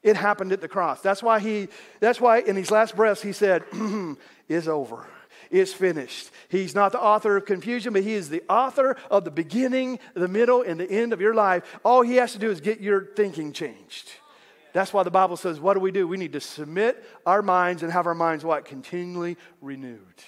It 0.02 0.16
happened 0.16 0.50
at 0.52 0.60
the 0.60 0.68
cross. 0.68 1.00
That's 1.00 1.22
why 1.22 1.38
he, 1.38 1.68
that's 2.00 2.20
why 2.20 2.40
in 2.40 2.56
his 2.56 2.72
last 2.72 2.96
breaths 2.96 3.22
he 3.22 3.32
said, 3.32 3.62
"Is 4.48 4.66
over. 4.66 5.06
It's 5.50 5.72
finished. 5.72 6.30
He's 6.48 6.74
not 6.74 6.90
the 6.90 7.00
author 7.00 7.36
of 7.36 7.46
confusion, 7.46 7.92
but 7.92 8.02
he 8.02 8.14
is 8.14 8.28
the 8.28 8.42
author 8.50 8.96
of 9.12 9.24
the 9.24 9.30
beginning, 9.30 10.00
the 10.14 10.26
middle, 10.26 10.62
and 10.62 10.80
the 10.80 10.90
end 10.90 11.12
of 11.12 11.20
your 11.20 11.34
life. 11.34 11.78
All 11.84 12.02
he 12.02 12.16
has 12.16 12.32
to 12.32 12.38
do 12.38 12.50
is 12.50 12.60
get 12.60 12.80
your 12.80 13.06
thinking 13.14 13.52
changed. 13.52 14.10
That's 14.72 14.92
why 14.92 15.04
the 15.04 15.10
Bible 15.10 15.36
says, 15.36 15.60
what 15.60 15.74
do 15.74 15.80
we 15.80 15.92
do? 15.92 16.08
We 16.08 16.16
need 16.16 16.32
to 16.32 16.40
submit 16.40 17.02
our 17.24 17.42
minds 17.42 17.82
and 17.82 17.92
have 17.92 18.06
our 18.06 18.14
minds 18.14 18.44
what? 18.44 18.64
Continually 18.64 19.36
renewed. 19.62 20.22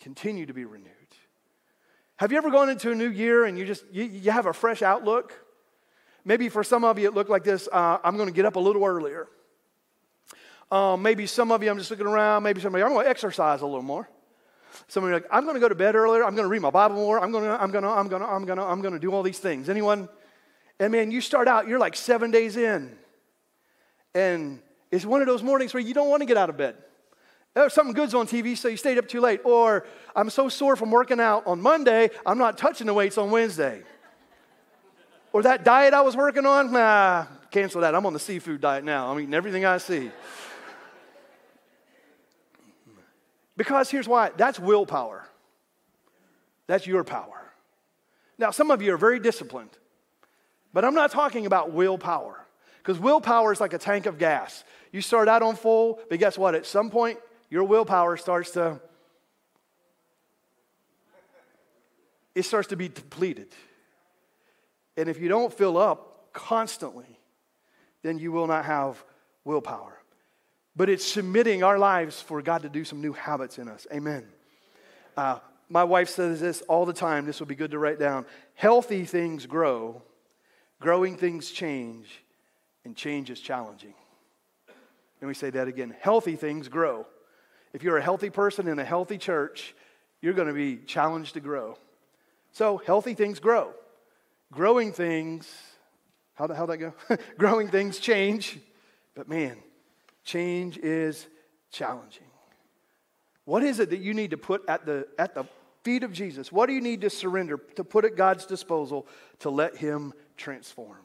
Continue 0.00 0.46
to 0.46 0.54
be 0.54 0.64
renewed. 0.64 0.90
Have 2.16 2.32
you 2.32 2.38
ever 2.38 2.50
gone 2.50 2.70
into 2.70 2.90
a 2.90 2.94
new 2.94 3.10
year 3.10 3.44
and 3.44 3.58
you 3.58 3.66
just 3.66 3.84
you, 3.92 4.04
you 4.04 4.30
have 4.30 4.46
a 4.46 4.52
fresh 4.52 4.82
outlook? 4.82 5.43
Maybe 6.24 6.48
for 6.48 6.64
some 6.64 6.84
of 6.84 6.98
you, 6.98 7.08
it 7.08 7.14
looked 7.14 7.30
like 7.30 7.44
this 7.44 7.68
uh, 7.70 7.98
I'm 8.02 8.16
going 8.16 8.28
to 8.28 8.34
get 8.34 8.44
up 8.44 8.56
a 8.56 8.60
little 8.60 8.84
earlier. 8.84 9.28
Um, 10.70 11.02
maybe 11.02 11.26
some 11.26 11.52
of 11.52 11.62
you, 11.62 11.70
I'm 11.70 11.78
just 11.78 11.90
looking 11.90 12.06
around. 12.06 12.42
Maybe 12.42 12.60
some 12.60 12.74
of 12.74 12.78
you, 12.78 12.84
I'm 12.84 12.92
going 12.92 13.04
to 13.04 13.10
exercise 13.10 13.60
a 13.60 13.66
little 13.66 13.82
more. 13.82 14.08
Some 14.88 15.04
of 15.04 15.10
you 15.10 15.16
are 15.16 15.20
like, 15.20 15.28
I'm 15.30 15.44
going 15.44 15.54
to 15.54 15.60
go 15.60 15.68
to 15.68 15.74
bed 15.74 15.94
earlier. 15.94 16.24
I'm 16.24 16.34
going 16.34 16.44
to 16.44 16.48
read 16.48 16.62
my 16.62 16.70
Bible 16.70 16.96
more. 16.96 17.20
I'm 17.20 17.30
going 17.30 17.44
to, 17.44 17.62
I'm 17.62 17.70
going 17.70 17.84
to, 17.84 17.90
I'm 17.90 18.08
going 18.08 18.22
to, 18.22 18.28
I'm 18.28 18.44
going 18.44 18.58
to, 18.58 18.64
I'm 18.64 18.80
going 18.80 18.94
to 18.94 19.00
do 19.00 19.12
all 19.12 19.22
these 19.22 19.38
things. 19.38 19.68
Anyone? 19.68 20.08
And 20.80 20.90
man, 20.90 21.10
you 21.10 21.20
start 21.20 21.46
out, 21.46 21.68
you're 21.68 21.78
like 21.78 21.94
seven 21.94 22.30
days 22.30 22.56
in. 22.56 22.96
And 24.14 24.60
it's 24.90 25.04
one 25.04 25.20
of 25.20 25.26
those 25.26 25.42
mornings 25.42 25.74
where 25.74 25.82
you 25.82 25.94
don't 25.94 26.08
want 26.08 26.22
to 26.22 26.26
get 26.26 26.36
out 26.36 26.50
of 26.50 26.56
bed. 26.56 26.76
Something 27.68 27.94
good's 27.94 28.14
on 28.14 28.26
TV, 28.26 28.56
so 28.56 28.66
you 28.66 28.76
stayed 28.76 28.98
up 28.98 29.06
too 29.06 29.20
late. 29.20 29.40
Or 29.44 29.86
I'm 30.16 30.28
so 30.28 30.48
sore 30.48 30.74
from 30.74 30.90
working 30.90 31.20
out 31.20 31.46
on 31.46 31.60
Monday, 31.60 32.10
I'm 32.26 32.38
not 32.38 32.58
touching 32.58 32.88
the 32.88 32.94
weights 32.94 33.16
on 33.16 33.30
Wednesday. 33.30 33.84
Or 35.34 35.42
that 35.42 35.64
diet 35.64 35.94
I 35.94 36.02
was 36.02 36.16
working 36.16 36.46
on, 36.46 36.70
nah, 36.70 37.26
cancel 37.50 37.80
that. 37.80 37.92
I'm 37.92 38.06
on 38.06 38.12
the 38.12 38.20
seafood 38.20 38.60
diet 38.60 38.84
now. 38.84 39.10
I'm 39.10 39.18
eating 39.18 39.34
everything 39.34 39.64
I 39.64 39.78
see. 39.78 40.12
Because 43.56 43.90
here's 43.90 44.06
why 44.06 44.30
that's 44.36 44.60
willpower. 44.60 45.26
That's 46.68 46.86
your 46.86 47.02
power. 47.02 47.50
Now, 48.38 48.52
some 48.52 48.70
of 48.70 48.80
you 48.80 48.94
are 48.94 48.96
very 48.96 49.18
disciplined, 49.18 49.76
but 50.72 50.84
I'm 50.84 50.94
not 50.94 51.10
talking 51.10 51.46
about 51.46 51.72
willpower. 51.72 52.38
Because 52.78 53.00
willpower 53.00 53.50
is 53.50 53.60
like 53.60 53.72
a 53.72 53.78
tank 53.78 54.06
of 54.06 54.18
gas. 54.18 54.62
You 54.92 55.00
start 55.00 55.26
out 55.26 55.42
on 55.42 55.56
full, 55.56 55.98
but 56.08 56.20
guess 56.20 56.38
what? 56.38 56.54
At 56.54 56.64
some 56.64 56.90
point, 56.90 57.18
your 57.50 57.64
willpower 57.64 58.16
starts 58.16 58.52
to 58.52 58.80
it 62.36 62.44
starts 62.44 62.68
to 62.68 62.76
be 62.76 62.86
depleted. 62.88 63.48
And 64.96 65.08
if 65.08 65.20
you 65.20 65.28
don't 65.28 65.52
fill 65.52 65.76
up 65.76 66.32
constantly, 66.32 67.18
then 68.02 68.18
you 68.18 68.32
will 68.32 68.46
not 68.46 68.64
have 68.64 69.02
willpower. 69.44 70.00
But 70.76 70.88
it's 70.88 71.04
submitting 71.04 71.62
our 71.62 71.78
lives 71.78 72.20
for 72.20 72.42
God 72.42 72.62
to 72.62 72.68
do 72.68 72.84
some 72.84 73.00
new 73.00 73.12
habits 73.12 73.58
in 73.58 73.68
us. 73.68 73.86
Amen. 73.92 74.26
Uh, 75.16 75.38
my 75.68 75.84
wife 75.84 76.08
says 76.08 76.40
this 76.40 76.62
all 76.62 76.84
the 76.84 76.92
time. 76.92 77.26
This 77.26 77.40
will 77.40 77.46
be 77.46 77.54
good 77.54 77.70
to 77.70 77.78
write 77.78 77.98
down. 77.98 78.26
Healthy 78.54 79.04
things 79.04 79.46
grow, 79.46 80.02
Growing 80.84 81.16
things 81.16 81.50
change, 81.50 82.22
and 82.84 82.94
change 82.94 83.30
is 83.30 83.40
challenging. 83.40 83.94
Let 85.22 85.28
me 85.28 85.32
say 85.32 85.48
that 85.48 85.66
again. 85.66 85.96
Healthy 85.98 86.36
things 86.36 86.68
grow. 86.68 87.06
If 87.72 87.82
you're 87.82 87.96
a 87.96 88.02
healthy 88.02 88.28
person 88.28 88.68
in 88.68 88.78
a 88.78 88.84
healthy 88.84 89.16
church, 89.16 89.74
you're 90.20 90.34
going 90.34 90.48
to 90.48 90.52
be 90.52 90.76
challenged 90.76 91.32
to 91.34 91.40
grow. 91.40 91.78
So, 92.52 92.76
healthy 92.76 93.14
things 93.14 93.40
grow. 93.40 93.72
Growing 94.54 94.92
things, 94.92 95.52
how'd, 96.34 96.52
how'd 96.52 96.68
that 96.68 96.78
go? 96.78 96.92
Growing 97.38 97.68
things 97.68 97.98
change, 97.98 98.58
but 99.16 99.28
man, 99.28 99.56
change 100.24 100.78
is 100.78 101.26
challenging. 101.72 102.26
What 103.46 103.64
is 103.64 103.80
it 103.80 103.90
that 103.90 103.98
you 103.98 104.14
need 104.14 104.30
to 104.30 104.36
put 104.36 104.62
at 104.68 104.86
the, 104.86 105.08
at 105.18 105.34
the 105.34 105.44
feet 105.82 106.04
of 106.04 106.12
Jesus? 106.12 106.52
What 106.52 106.66
do 106.66 106.72
you 106.72 106.80
need 106.80 107.00
to 107.00 107.10
surrender, 107.10 107.58
to 107.74 107.82
put 107.82 108.04
at 108.04 108.16
God's 108.16 108.46
disposal 108.46 109.08
to 109.40 109.50
let 109.50 109.76
Him 109.76 110.12
transform? 110.36 110.98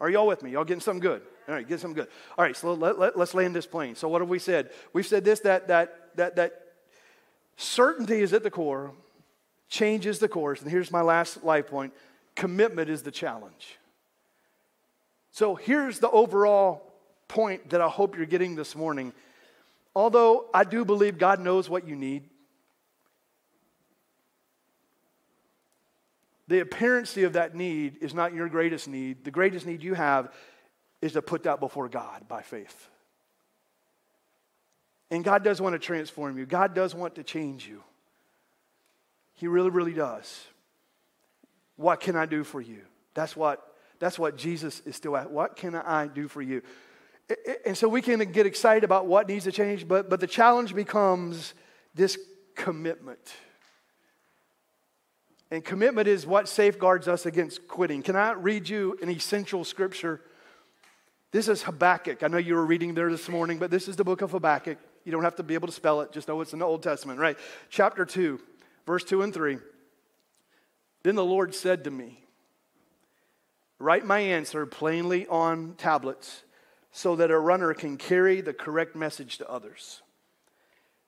Are 0.00 0.08
y'all 0.08 0.26
with 0.26 0.44
me? 0.44 0.52
Y'all 0.52 0.64
getting 0.64 0.80
something 0.80 1.00
good? 1.00 1.22
All 1.48 1.54
right, 1.56 1.68
get 1.68 1.80
something 1.80 2.00
good. 2.00 2.10
All 2.38 2.44
right, 2.44 2.56
so 2.56 2.72
let, 2.74 3.00
let, 3.00 3.18
let's 3.18 3.34
land 3.34 3.54
this 3.54 3.66
plane. 3.66 3.96
So, 3.96 4.08
what 4.08 4.20
have 4.20 4.28
we 4.28 4.38
said? 4.38 4.70
We've 4.92 5.06
said 5.06 5.24
this 5.24 5.40
that, 5.40 5.68
that, 5.68 6.16
that, 6.16 6.36
that 6.36 6.52
certainty 7.56 8.20
is 8.20 8.32
at 8.32 8.44
the 8.44 8.50
core, 8.50 8.92
change 9.68 10.06
is 10.06 10.20
the 10.20 10.28
course. 10.28 10.62
And 10.62 10.70
here's 10.70 10.92
my 10.92 11.02
last 11.02 11.42
life 11.42 11.66
point 11.66 11.92
commitment 12.34 12.90
is 12.90 13.02
the 13.02 13.10
challenge. 13.10 13.78
So, 15.30 15.54
here's 15.54 15.98
the 15.98 16.10
overall 16.10 16.92
point 17.28 17.70
that 17.70 17.80
I 17.80 17.88
hope 17.88 18.16
you're 18.16 18.26
getting 18.26 18.54
this 18.54 18.76
morning 18.76 19.12
Although 19.94 20.48
I 20.54 20.64
do 20.64 20.84
believe 20.84 21.18
God 21.18 21.40
knows 21.40 21.68
what 21.68 21.86
you 21.86 21.96
need, 21.96 22.24
the 26.48 26.60
appearancy 26.60 27.24
of 27.24 27.34
that 27.34 27.54
need 27.54 27.98
is 28.00 28.14
not 28.14 28.34
your 28.34 28.48
greatest 28.48 28.88
need. 28.88 29.24
The 29.24 29.30
greatest 29.30 29.66
need 29.66 29.82
you 29.82 29.94
have 29.94 30.32
is 31.00 31.12
to 31.12 31.22
put 31.22 31.42
that 31.42 31.60
before 31.60 31.88
God 31.88 32.26
by 32.26 32.42
faith. 32.42 32.88
And 35.10 35.22
God 35.22 35.44
does 35.44 35.60
want 35.60 35.74
to 35.74 35.78
transform 35.78 36.38
you, 36.38 36.46
God 36.46 36.74
does 36.74 36.94
want 36.94 37.16
to 37.16 37.22
change 37.22 37.68
you. 37.68 37.82
He 39.34 39.46
really, 39.46 39.70
really 39.70 39.92
does. 39.92 40.46
What 41.76 42.00
can 42.00 42.16
I 42.16 42.26
do 42.26 42.44
for 42.44 42.60
you? 42.60 42.80
That's 43.14 43.36
what, 43.36 43.76
that's 43.98 44.18
what 44.18 44.36
Jesus 44.36 44.80
is 44.80 44.96
still 44.96 45.16
at. 45.16 45.30
What 45.30 45.56
can 45.56 45.74
I 45.74 46.06
do 46.06 46.28
for 46.28 46.42
you? 46.42 46.62
And 47.64 47.76
so 47.76 47.88
we 47.88 48.02
can 48.02 48.18
get 48.32 48.46
excited 48.46 48.84
about 48.84 49.06
what 49.06 49.28
needs 49.28 49.44
to 49.44 49.52
change, 49.52 49.86
but, 49.86 50.10
but 50.10 50.20
the 50.20 50.26
challenge 50.26 50.74
becomes 50.74 51.54
this 51.94 52.18
commitment. 52.54 53.32
And 55.50 55.64
commitment 55.64 56.08
is 56.08 56.26
what 56.26 56.48
safeguards 56.48 57.08
us 57.08 57.26
against 57.26 57.68
quitting. 57.68 58.02
Can 58.02 58.16
I 58.16 58.32
read 58.32 58.68
you 58.68 58.98
an 59.02 59.10
essential 59.10 59.64
scripture? 59.64 60.20
This 61.30 61.48
is 61.48 61.62
Habakkuk. 61.62 62.22
I 62.22 62.28
know 62.28 62.38
you 62.38 62.54
were 62.54 62.64
reading 62.64 62.94
there 62.94 63.10
this 63.10 63.28
morning, 63.28 63.58
but 63.58 63.70
this 63.70 63.88
is 63.88 63.96
the 63.96 64.04
book 64.04 64.22
of 64.22 64.30
Habakkuk. 64.30 64.78
You 65.04 65.12
don't 65.12 65.24
have 65.24 65.36
to 65.36 65.42
be 65.42 65.54
able 65.54 65.68
to 65.68 65.72
spell 65.72 66.00
it, 66.00 66.12
just 66.12 66.28
know 66.28 66.40
it's 66.40 66.52
in 66.52 66.58
the 66.58 66.64
Old 66.64 66.82
Testament, 66.82 67.18
right? 67.18 67.38
Chapter 67.70 68.04
2, 68.04 68.40
verse 68.86 69.04
2 69.04 69.22
and 69.22 69.34
3. 69.34 69.58
Then 71.02 71.14
the 71.14 71.24
Lord 71.24 71.54
said 71.54 71.84
to 71.84 71.90
me, 71.90 72.24
Write 73.78 74.04
my 74.04 74.20
answer 74.20 74.64
plainly 74.64 75.26
on 75.26 75.74
tablets 75.76 76.44
so 76.92 77.16
that 77.16 77.32
a 77.32 77.38
runner 77.38 77.74
can 77.74 77.96
carry 77.96 78.40
the 78.40 78.52
correct 78.52 78.94
message 78.94 79.38
to 79.38 79.50
others. 79.50 80.02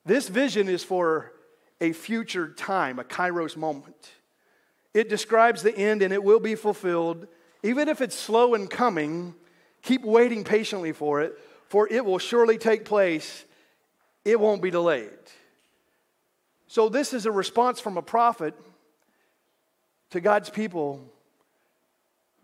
This 0.05 0.29
vision 0.29 0.69
is 0.69 0.83
for 0.83 1.33
a 1.81 1.93
future 1.93 2.49
time, 2.49 2.99
a 2.99 3.05
kairos 3.05 3.57
moment. 3.57 4.11
It 4.93 5.09
describes 5.09 5.63
the 5.63 5.77
end 5.77 6.03
and 6.03 6.13
it 6.13 6.25
will 6.25 6.41
be 6.41 6.57
fulfilled. 6.57 7.29
Even 7.63 7.89
if 7.89 8.01
it's 8.01 8.19
slow 8.19 8.55
in 8.55 8.67
coming, 8.67 9.35
keep 9.83 10.05
waiting 10.05 10.43
patiently 10.43 10.93
for 10.93 11.21
it, 11.21 11.39
for 11.69 11.87
it 11.89 12.05
will 12.05 12.19
surely 12.19 12.59
take 12.59 12.85
place. 12.85 13.45
It 14.25 14.41
won't 14.41 14.63
be 14.63 14.71
delayed. 14.71 15.11
So, 16.67 16.89
this 16.89 17.13
is 17.13 17.27
a 17.27 17.31
response 17.31 17.79
from 17.79 17.97
a 17.97 18.03
prophet 18.03 18.55
to 20.15 20.21
God's 20.21 20.49
people 20.49 21.01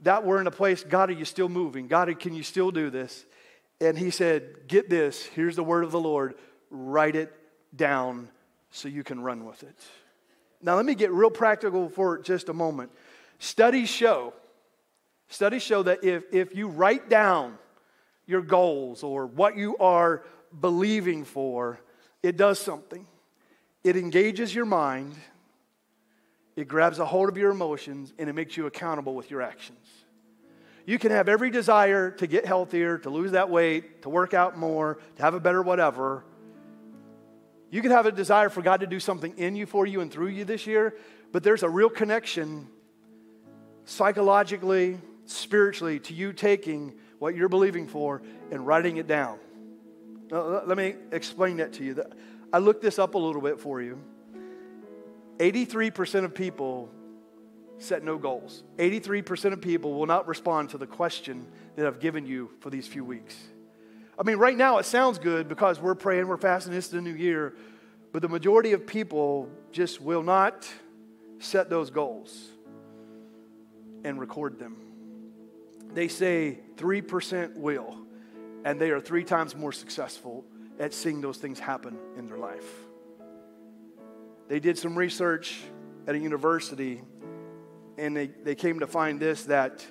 that 0.02 0.26
we're 0.26 0.40
in 0.40 0.48
a 0.48 0.50
place, 0.50 0.82
God, 0.82 1.08
are 1.08 1.12
you 1.12 1.24
still 1.24 1.48
moving? 1.48 1.86
God, 1.86 2.18
can 2.18 2.34
you 2.34 2.42
still 2.42 2.72
do 2.72 2.90
this? 2.90 3.24
And 3.80 3.96
he 3.96 4.10
said, 4.10 4.66
Get 4.66 4.90
this, 4.90 5.24
here's 5.24 5.54
the 5.54 5.62
word 5.62 5.84
of 5.84 5.92
the 5.92 6.00
Lord, 6.00 6.34
write 6.68 7.14
it 7.14 7.32
down 7.74 8.28
so 8.72 8.88
you 8.88 9.04
can 9.04 9.20
run 9.20 9.44
with 9.44 9.62
it. 9.62 9.76
Now, 10.60 10.74
let 10.74 10.84
me 10.84 10.96
get 10.96 11.12
real 11.12 11.30
practical 11.30 11.88
for 11.88 12.18
just 12.18 12.48
a 12.48 12.52
moment. 12.52 12.90
Studies 13.38 13.88
show, 13.88 14.34
studies 15.28 15.62
show 15.62 15.84
that 15.84 16.02
if, 16.02 16.24
if 16.32 16.56
you 16.56 16.66
write 16.66 17.08
down 17.08 17.56
your 18.26 18.42
goals 18.42 19.04
or 19.04 19.26
what 19.26 19.56
you 19.56 19.76
are 19.76 20.24
believing 20.60 21.24
for, 21.24 21.78
it 22.20 22.36
does 22.36 22.58
something. 22.58 23.06
It 23.84 23.96
engages 23.96 24.52
your 24.52 24.66
mind, 24.66 25.14
it 26.60 26.68
grabs 26.68 26.98
a 26.98 27.04
hold 27.04 27.28
of 27.28 27.36
your 27.36 27.50
emotions, 27.50 28.12
and 28.18 28.28
it 28.28 28.32
makes 28.32 28.56
you 28.56 28.66
accountable 28.66 29.14
with 29.14 29.30
your 29.30 29.42
actions. 29.42 29.78
You 30.86 30.98
can 30.98 31.12
have 31.12 31.28
every 31.28 31.50
desire 31.50 32.10
to 32.12 32.26
get 32.26 32.46
healthier, 32.46 32.98
to 32.98 33.10
lose 33.10 33.32
that 33.32 33.50
weight, 33.50 34.02
to 34.02 34.08
work 34.08 34.34
out 34.34 34.58
more, 34.58 34.98
to 35.16 35.22
have 35.22 35.34
a 35.34 35.40
better 35.40 35.62
whatever. 35.62 36.24
You 37.70 37.82
can 37.82 37.92
have 37.92 38.06
a 38.06 38.12
desire 38.12 38.48
for 38.48 38.62
God 38.62 38.80
to 38.80 38.86
do 38.86 38.98
something 38.98 39.38
in 39.38 39.54
you, 39.54 39.66
for 39.66 39.86
you, 39.86 40.00
and 40.00 40.10
through 40.10 40.28
you 40.28 40.44
this 40.44 40.66
year, 40.66 40.96
but 41.30 41.44
there's 41.44 41.62
a 41.62 41.68
real 41.68 41.90
connection 41.90 42.66
psychologically, 43.84 44.98
spiritually 45.26 46.00
to 46.00 46.14
you 46.14 46.32
taking 46.32 46.94
what 47.20 47.36
you're 47.36 47.48
believing 47.48 47.86
for 47.86 48.22
and 48.50 48.66
writing 48.66 48.96
it 48.96 49.06
down. 49.06 49.38
Now, 50.30 50.62
let 50.64 50.76
me 50.76 50.94
explain 51.12 51.58
that 51.58 51.74
to 51.74 51.84
you. 51.84 52.02
I 52.52 52.58
looked 52.58 52.82
this 52.82 52.98
up 52.98 53.14
a 53.14 53.18
little 53.18 53.42
bit 53.42 53.60
for 53.60 53.80
you. 53.80 54.00
83% 55.40 56.24
of 56.24 56.34
people 56.34 56.90
set 57.78 58.04
no 58.04 58.18
goals. 58.18 58.62
83% 58.76 59.54
of 59.54 59.62
people 59.62 59.94
will 59.94 60.06
not 60.06 60.28
respond 60.28 60.68
to 60.70 60.78
the 60.78 60.86
question 60.86 61.46
that 61.76 61.86
I've 61.86 61.98
given 61.98 62.26
you 62.26 62.50
for 62.60 62.68
these 62.68 62.86
few 62.86 63.04
weeks. 63.04 63.34
I 64.18 64.22
mean, 64.22 64.36
right 64.36 64.56
now 64.56 64.76
it 64.76 64.84
sounds 64.84 65.18
good 65.18 65.48
because 65.48 65.80
we're 65.80 65.94
praying, 65.94 66.28
we're 66.28 66.36
fasting, 66.36 66.74
it's 66.74 66.88
the 66.88 67.00
new 67.00 67.14
year, 67.14 67.54
but 68.12 68.20
the 68.20 68.28
majority 68.28 68.72
of 68.72 68.86
people 68.86 69.48
just 69.72 69.98
will 69.98 70.22
not 70.22 70.68
set 71.38 71.70
those 71.70 71.88
goals 71.88 72.50
and 74.04 74.20
record 74.20 74.58
them. 74.58 74.76
They 75.94 76.08
say 76.08 76.58
3% 76.76 77.56
will, 77.56 77.96
and 78.66 78.78
they 78.78 78.90
are 78.90 79.00
three 79.00 79.24
times 79.24 79.56
more 79.56 79.72
successful 79.72 80.44
at 80.78 80.92
seeing 80.92 81.22
those 81.22 81.38
things 81.38 81.58
happen 81.58 81.96
in 82.18 82.26
their 82.26 82.38
life. 82.38 82.89
They 84.50 84.58
did 84.58 84.76
some 84.76 84.98
research 84.98 85.60
at 86.08 86.16
a 86.16 86.18
university 86.18 87.02
and 87.96 88.16
they, 88.16 88.26
they 88.26 88.56
came 88.56 88.80
to 88.80 88.88
find 88.88 89.20
this 89.20 89.44
that 89.44 89.86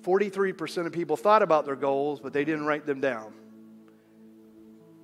43% 0.00 0.86
of 0.86 0.92
people 0.94 1.18
thought 1.18 1.42
about 1.42 1.66
their 1.66 1.76
goals, 1.76 2.20
but 2.20 2.32
they 2.32 2.46
didn't 2.46 2.64
write 2.64 2.86
them 2.86 3.02
down. 3.02 3.34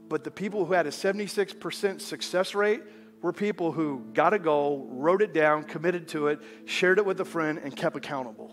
But 0.09 0.25
the 0.25 0.31
people 0.31 0.65
who 0.65 0.73
had 0.73 0.87
a 0.87 0.91
76% 0.91 2.01
success 2.01 2.55
rate 2.55 2.81
were 3.21 3.35
people 3.35 3.73
who 3.73 4.07
got 4.15 4.33
a 4.33 4.39
goal, 4.39 4.89
wrote 4.91 5.21
it 5.21 5.35
down, 5.35 5.65
committed 5.65 6.09
to 6.09 6.29
it, 6.29 6.41
shared 6.65 6.97
it 6.97 7.05
with 7.05 7.21
a 7.21 7.27
friend, 7.27 7.61
and 7.63 7.77
kept 7.77 7.95
accountable. 7.95 8.51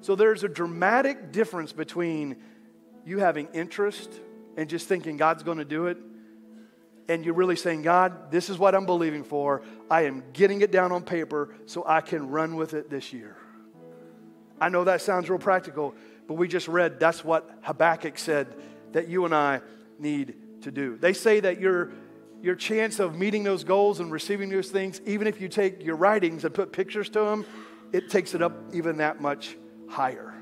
So 0.00 0.16
there's 0.16 0.44
a 0.44 0.48
dramatic 0.48 1.30
difference 1.30 1.74
between 1.74 2.36
you 3.04 3.18
having 3.18 3.48
interest 3.52 4.18
and 4.56 4.66
just 4.66 4.88
thinking 4.88 5.18
God's 5.18 5.42
going 5.42 5.58
to 5.58 5.64
do 5.66 5.88
it 5.88 5.98
and 7.08 7.24
you're 7.24 7.34
really 7.34 7.56
saying, 7.56 7.82
God, 7.82 8.30
this 8.30 8.50
is 8.50 8.58
what 8.58 8.74
I'm 8.74 8.86
believing 8.86 9.24
for. 9.24 9.62
I 9.90 10.02
am 10.02 10.24
getting 10.32 10.60
it 10.60 10.72
down 10.72 10.92
on 10.92 11.02
paper 11.02 11.54
so 11.66 11.84
I 11.86 12.00
can 12.00 12.30
run 12.30 12.56
with 12.56 12.74
it 12.74 12.90
this 12.90 13.12
year. 13.12 13.36
I 14.60 14.68
know 14.68 14.84
that 14.84 15.02
sounds 15.02 15.28
real 15.28 15.38
practical, 15.38 15.94
but 16.26 16.34
we 16.34 16.48
just 16.48 16.66
read 16.68 16.98
that's 16.98 17.24
what 17.24 17.48
Habakkuk 17.62 18.18
said 18.18 18.48
that 18.92 19.08
you 19.08 19.24
and 19.24 19.34
I 19.34 19.60
need 19.98 20.34
to 20.62 20.70
do. 20.70 20.96
They 20.96 21.12
say 21.12 21.40
that 21.40 21.60
your, 21.60 21.92
your 22.42 22.54
chance 22.54 22.98
of 22.98 23.14
meeting 23.14 23.44
those 23.44 23.64
goals 23.64 24.00
and 24.00 24.10
receiving 24.10 24.48
those 24.48 24.70
things, 24.70 25.00
even 25.06 25.26
if 25.26 25.40
you 25.40 25.48
take 25.48 25.84
your 25.84 25.96
writings 25.96 26.44
and 26.44 26.54
put 26.54 26.72
pictures 26.72 27.08
to 27.10 27.20
them, 27.20 27.44
it 27.92 28.10
takes 28.10 28.34
it 28.34 28.42
up 28.42 28.52
even 28.72 28.96
that 28.96 29.20
much 29.20 29.56
higher. 29.88 30.35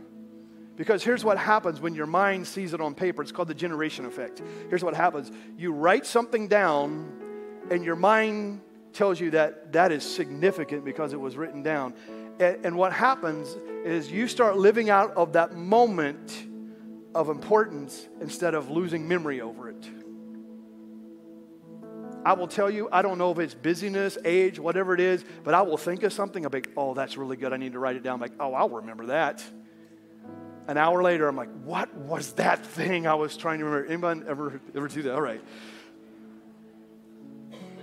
Because 0.77 1.05
here's 1.05 1.25
what 1.25 1.39
happens 1.39 1.81
when 1.81 1.95
your 1.95 2.07
mind 2.07 2.47
sees 2.47 2.75
it 2.75 2.81
on 2.81 2.95
paper. 2.95 3.23
It's 3.23 3.31
called 3.31 3.49
the 3.49 3.55
generation 3.55 4.07
effect. 4.07 4.43
Here's 4.69 4.83
what 4.83 4.95
happens 4.95 5.31
you 5.57 5.73
write 5.73 6.07
something 6.07 6.49
down, 6.49 7.13
and 7.71 7.85
your 7.85 7.97
mind 7.97 8.61
tells 8.93 9.21
you 9.21 9.31
that 9.33 9.73
that 9.73 9.93
is 9.93 10.03
significant 10.05 10.85
because 10.85 11.13
it 11.13 11.21
was 11.21 11.37
written 11.37 11.63
down. 11.63 11.95
And, 12.41 12.67
and 12.67 12.77
what 12.77 12.93
happens 12.93 13.57
is 13.85 14.11
you 14.11 14.27
start 14.27 14.57
living 14.57 14.91
out 14.91 15.13
of 15.17 15.35
that 15.35 15.55
moment 15.55 16.47
of 17.15 17.29
importance 17.29 18.09
instead 18.21 18.55
of 18.55 18.71
losing 18.71 19.07
memory 19.07 19.41
over 19.41 19.69
it. 19.71 19.89
I 22.25 22.33
will 22.33 22.49
tell 22.49 22.71
you, 22.71 22.89
I 22.91 23.03
don't 23.03 23.19
know 23.19 23.31
if 23.33 23.39
it's 23.39 23.55
busyness, 23.55 24.17
age, 24.25 24.59
whatever 24.59 24.95
it 24.95 25.01
is, 25.01 25.25
but 25.45 25.53
I 25.53 25.63
will 25.63 25.77
think 25.77 26.03
of 26.05 26.13
something. 26.13 26.45
I'll 26.45 26.51
be, 26.51 26.63
oh, 26.77 26.95
that's 26.95 27.19
really 27.19 27.37
good. 27.37 27.53
I 27.53 27.59
need 27.59 27.73
to 27.73 27.79
write 27.79 27.97
it 27.97 28.03
down. 28.03 28.15
I'm 28.15 28.21
like, 28.21 28.33
oh, 28.41 28.55
I'll 28.55 28.71
remember 28.71 29.07
that. 29.07 29.45
An 30.67 30.79
hour 30.79 31.03
later, 31.03 31.29
I'm 31.29 31.37
like, 31.37 31.51
what 31.65 31.95
was 31.95 32.33
that 32.35 32.65
thing 32.65 33.07
I 33.07 33.15
was 33.15 33.37
trying 33.37 33.59
to 33.59 33.67
remember? 33.67 33.87
Anyone 33.87 34.25
ever, 34.27 34.61
ever 34.75 34.89
do 34.89 35.03
that? 35.03 35.15
All 35.15 35.21
right. 35.21 35.43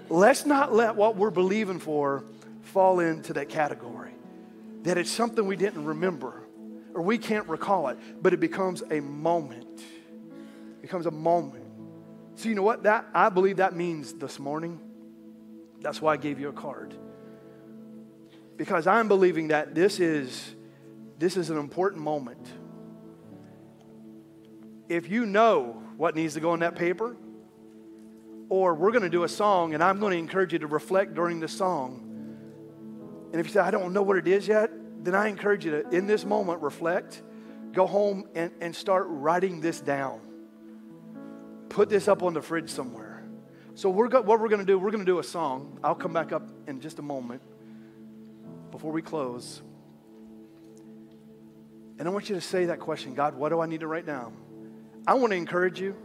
Let's 0.09 0.45
not 0.45 0.73
let 0.73 0.95
what 0.95 1.15
we're 1.15 1.31
believing 1.31 1.79
for 1.79 2.25
fall 2.63 2.99
into 2.99 3.33
that 3.33 3.49
category. 3.49 4.11
That 4.83 4.97
it's 4.97 5.11
something 5.11 5.45
we 5.45 5.55
didn't 5.55 5.85
remember 5.85 6.41
or 6.93 7.01
we 7.01 7.17
can't 7.17 7.47
recall 7.47 7.87
it, 7.89 7.97
but 8.21 8.33
it 8.33 8.39
becomes 8.39 8.83
a 8.89 8.99
moment. 8.99 9.79
It 9.79 10.81
becomes 10.81 11.05
a 11.05 11.11
moment. 11.11 11.65
So 12.35 12.49
you 12.49 12.55
know 12.55 12.63
what? 12.63 12.83
That 12.83 13.05
I 13.13 13.29
believe 13.29 13.57
that 13.57 13.75
means 13.75 14.13
this 14.13 14.39
morning. 14.39 14.79
That's 15.81 16.01
why 16.01 16.13
I 16.13 16.17
gave 16.17 16.39
you 16.39 16.49
a 16.49 16.53
card. 16.53 16.93
Because 18.57 18.87
I'm 18.87 19.07
believing 19.07 19.49
that 19.49 19.73
this 19.75 19.99
is 19.99 20.55
this 21.17 21.37
is 21.37 21.49
an 21.49 21.57
important 21.57 22.01
moment. 22.01 22.47
If 24.91 25.09
you 25.09 25.25
know 25.25 25.81
what 25.95 26.15
needs 26.15 26.33
to 26.33 26.41
go 26.41 26.53
in 26.53 26.59
that 26.59 26.75
paper, 26.75 27.15
or 28.49 28.75
we're 28.75 28.91
going 28.91 29.03
to 29.03 29.09
do 29.09 29.23
a 29.23 29.29
song 29.29 29.73
and 29.73 29.81
I'm 29.81 30.01
going 30.01 30.11
to 30.11 30.17
encourage 30.17 30.51
you 30.51 30.59
to 30.59 30.67
reflect 30.67 31.13
during 31.13 31.39
the 31.39 31.47
song. 31.47 32.07
And 33.31 33.39
if 33.39 33.47
you 33.47 33.53
say, 33.53 33.61
I 33.61 33.71
don't 33.71 33.93
know 33.93 34.01
what 34.01 34.17
it 34.17 34.27
is 34.27 34.45
yet, 34.45 34.69
then 35.01 35.15
I 35.15 35.29
encourage 35.29 35.63
you 35.63 35.71
to, 35.71 35.89
in 35.95 36.07
this 36.07 36.25
moment, 36.25 36.61
reflect, 36.61 37.21
go 37.71 37.87
home 37.87 38.27
and, 38.35 38.51
and 38.59 38.75
start 38.75 39.05
writing 39.07 39.61
this 39.61 39.79
down. 39.79 40.19
Put 41.69 41.87
this 41.87 42.09
up 42.09 42.23
on 42.23 42.33
the 42.33 42.41
fridge 42.41 42.69
somewhere. 42.69 43.23
So 43.75 43.89
we're 43.89 44.09
go, 44.09 44.19
what 44.19 44.41
we're 44.41 44.49
going 44.49 44.59
to 44.59 44.65
do, 44.65 44.77
we're 44.77 44.91
going 44.91 45.05
to 45.05 45.09
do 45.09 45.19
a 45.19 45.23
song. 45.23 45.79
I'll 45.81 45.95
come 45.95 46.11
back 46.11 46.33
up 46.33 46.49
in 46.67 46.81
just 46.81 46.99
a 46.99 47.01
moment 47.01 47.41
before 48.71 48.91
we 48.91 49.01
close. 49.01 49.61
And 51.97 52.05
I 52.05 52.11
want 52.11 52.27
you 52.27 52.35
to 52.35 52.41
say 52.41 52.65
that 52.65 52.81
question 52.81 53.13
God, 53.13 53.35
what 53.35 53.47
do 53.47 53.61
I 53.61 53.65
need 53.65 53.79
to 53.79 53.87
write 53.87 54.05
down? 54.05 54.35
I 55.07 55.15
want 55.15 55.31
to 55.31 55.37
encourage 55.37 55.79
you. 55.79 55.95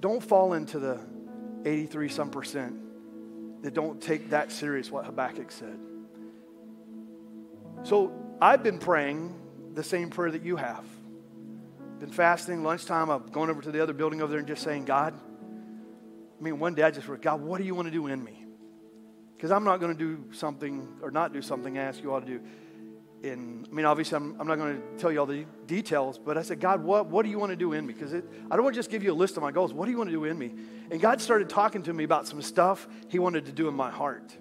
Don't 0.00 0.22
fall 0.22 0.54
into 0.54 0.78
the 0.78 0.98
83 1.64 2.08
some 2.08 2.30
percent 2.30 3.62
that 3.62 3.74
don't 3.74 4.00
take 4.00 4.30
that 4.30 4.52
serious 4.52 4.90
what 4.90 5.04
Habakkuk 5.04 5.50
said. 5.50 5.78
So 7.82 8.12
I've 8.40 8.62
been 8.62 8.78
praying 8.78 9.34
the 9.74 9.82
same 9.82 10.10
prayer 10.10 10.30
that 10.30 10.42
you 10.42 10.56
have. 10.56 10.84
Been 12.00 12.10
fasting, 12.10 12.62
lunchtime, 12.62 13.10
I'm 13.10 13.26
going 13.26 13.50
over 13.50 13.60
to 13.62 13.72
the 13.72 13.82
other 13.82 13.92
building 13.92 14.22
over 14.22 14.30
there 14.30 14.38
and 14.38 14.46
just 14.46 14.62
saying, 14.62 14.84
God, 14.84 15.14
I 16.38 16.42
mean, 16.42 16.60
one 16.60 16.74
day 16.74 16.82
I 16.84 16.92
just 16.92 17.08
wrote, 17.08 17.22
God, 17.22 17.40
what 17.40 17.58
do 17.58 17.64
you 17.64 17.74
want 17.74 17.86
to 17.86 17.92
do 17.92 18.06
in 18.06 18.22
me? 18.22 18.44
Because 19.36 19.50
I'm 19.50 19.64
not 19.64 19.80
going 19.80 19.96
to 19.96 19.98
do 19.98 20.32
something 20.32 20.86
or 21.02 21.10
not 21.10 21.32
do 21.32 21.42
something 21.42 21.76
I 21.76 21.82
ask 21.82 22.02
you 22.02 22.12
all 22.12 22.20
to 22.20 22.26
do 22.26 22.40
in, 23.22 23.66
I 23.70 23.74
mean, 23.74 23.84
obviously, 23.84 24.16
I'm, 24.16 24.36
I'm 24.40 24.46
not 24.46 24.58
going 24.58 24.80
to 24.80 24.82
tell 24.98 25.10
you 25.10 25.20
all 25.20 25.26
the 25.26 25.44
details, 25.66 26.18
but 26.18 26.38
I 26.38 26.42
said, 26.42 26.60
God, 26.60 26.82
what, 26.82 27.06
what 27.06 27.24
do 27.24 27.30
you 27.30 27.38
want 27.38 27.50
to 27.50 27.56
do 27.56 27.72
in 27.72 27.86
me? 27.86 27.92
Because 27.92 28.14
I 28.14 28.20
don't 28.20 28.62
want 28.62 28.74
to 28.74 28.78
just 28.78 28.90
give 28.90 29.02
you 29.02 29.12
a 29.12 29.14
list 29.14 29.36
of 29.36 29.42
my 29.42 29.50
goals. 29.50 29.72
What 29.72 29.86
do 29.86 29.90
you 29.90 29.98
want 29.98 30.08
to 30.08 30.14
do 30.14 30.24
in 30.24 30.38
me? 30.38 30.54
And 30.90 31.00
God 31.00 31.20
started 31.20 31.48
talking 31.48 31.82
to 31.84 31.92
me 31.92 32.04
about 32.04 32.26
some 32.26 32.40
stuff 32.42 32.86
He 33.08 33.18
wanted 33.18 33.46
to 33.46 33.52
do 33.52 33.68
in 33.68 33.74
my 33.74 33.90
heart. 33.90 34.36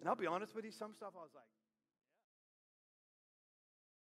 And 0.00 0.08
I'll 0.08 0.14
be 0.14 0.26
honest 0.26 0.54
with 0.54 0.64
you, 0.64 0.70
some 0.70 0.92
stuff 0.94 1.12
I 1.16 1.22
was 1.22 1.30
like, 1.34 1.44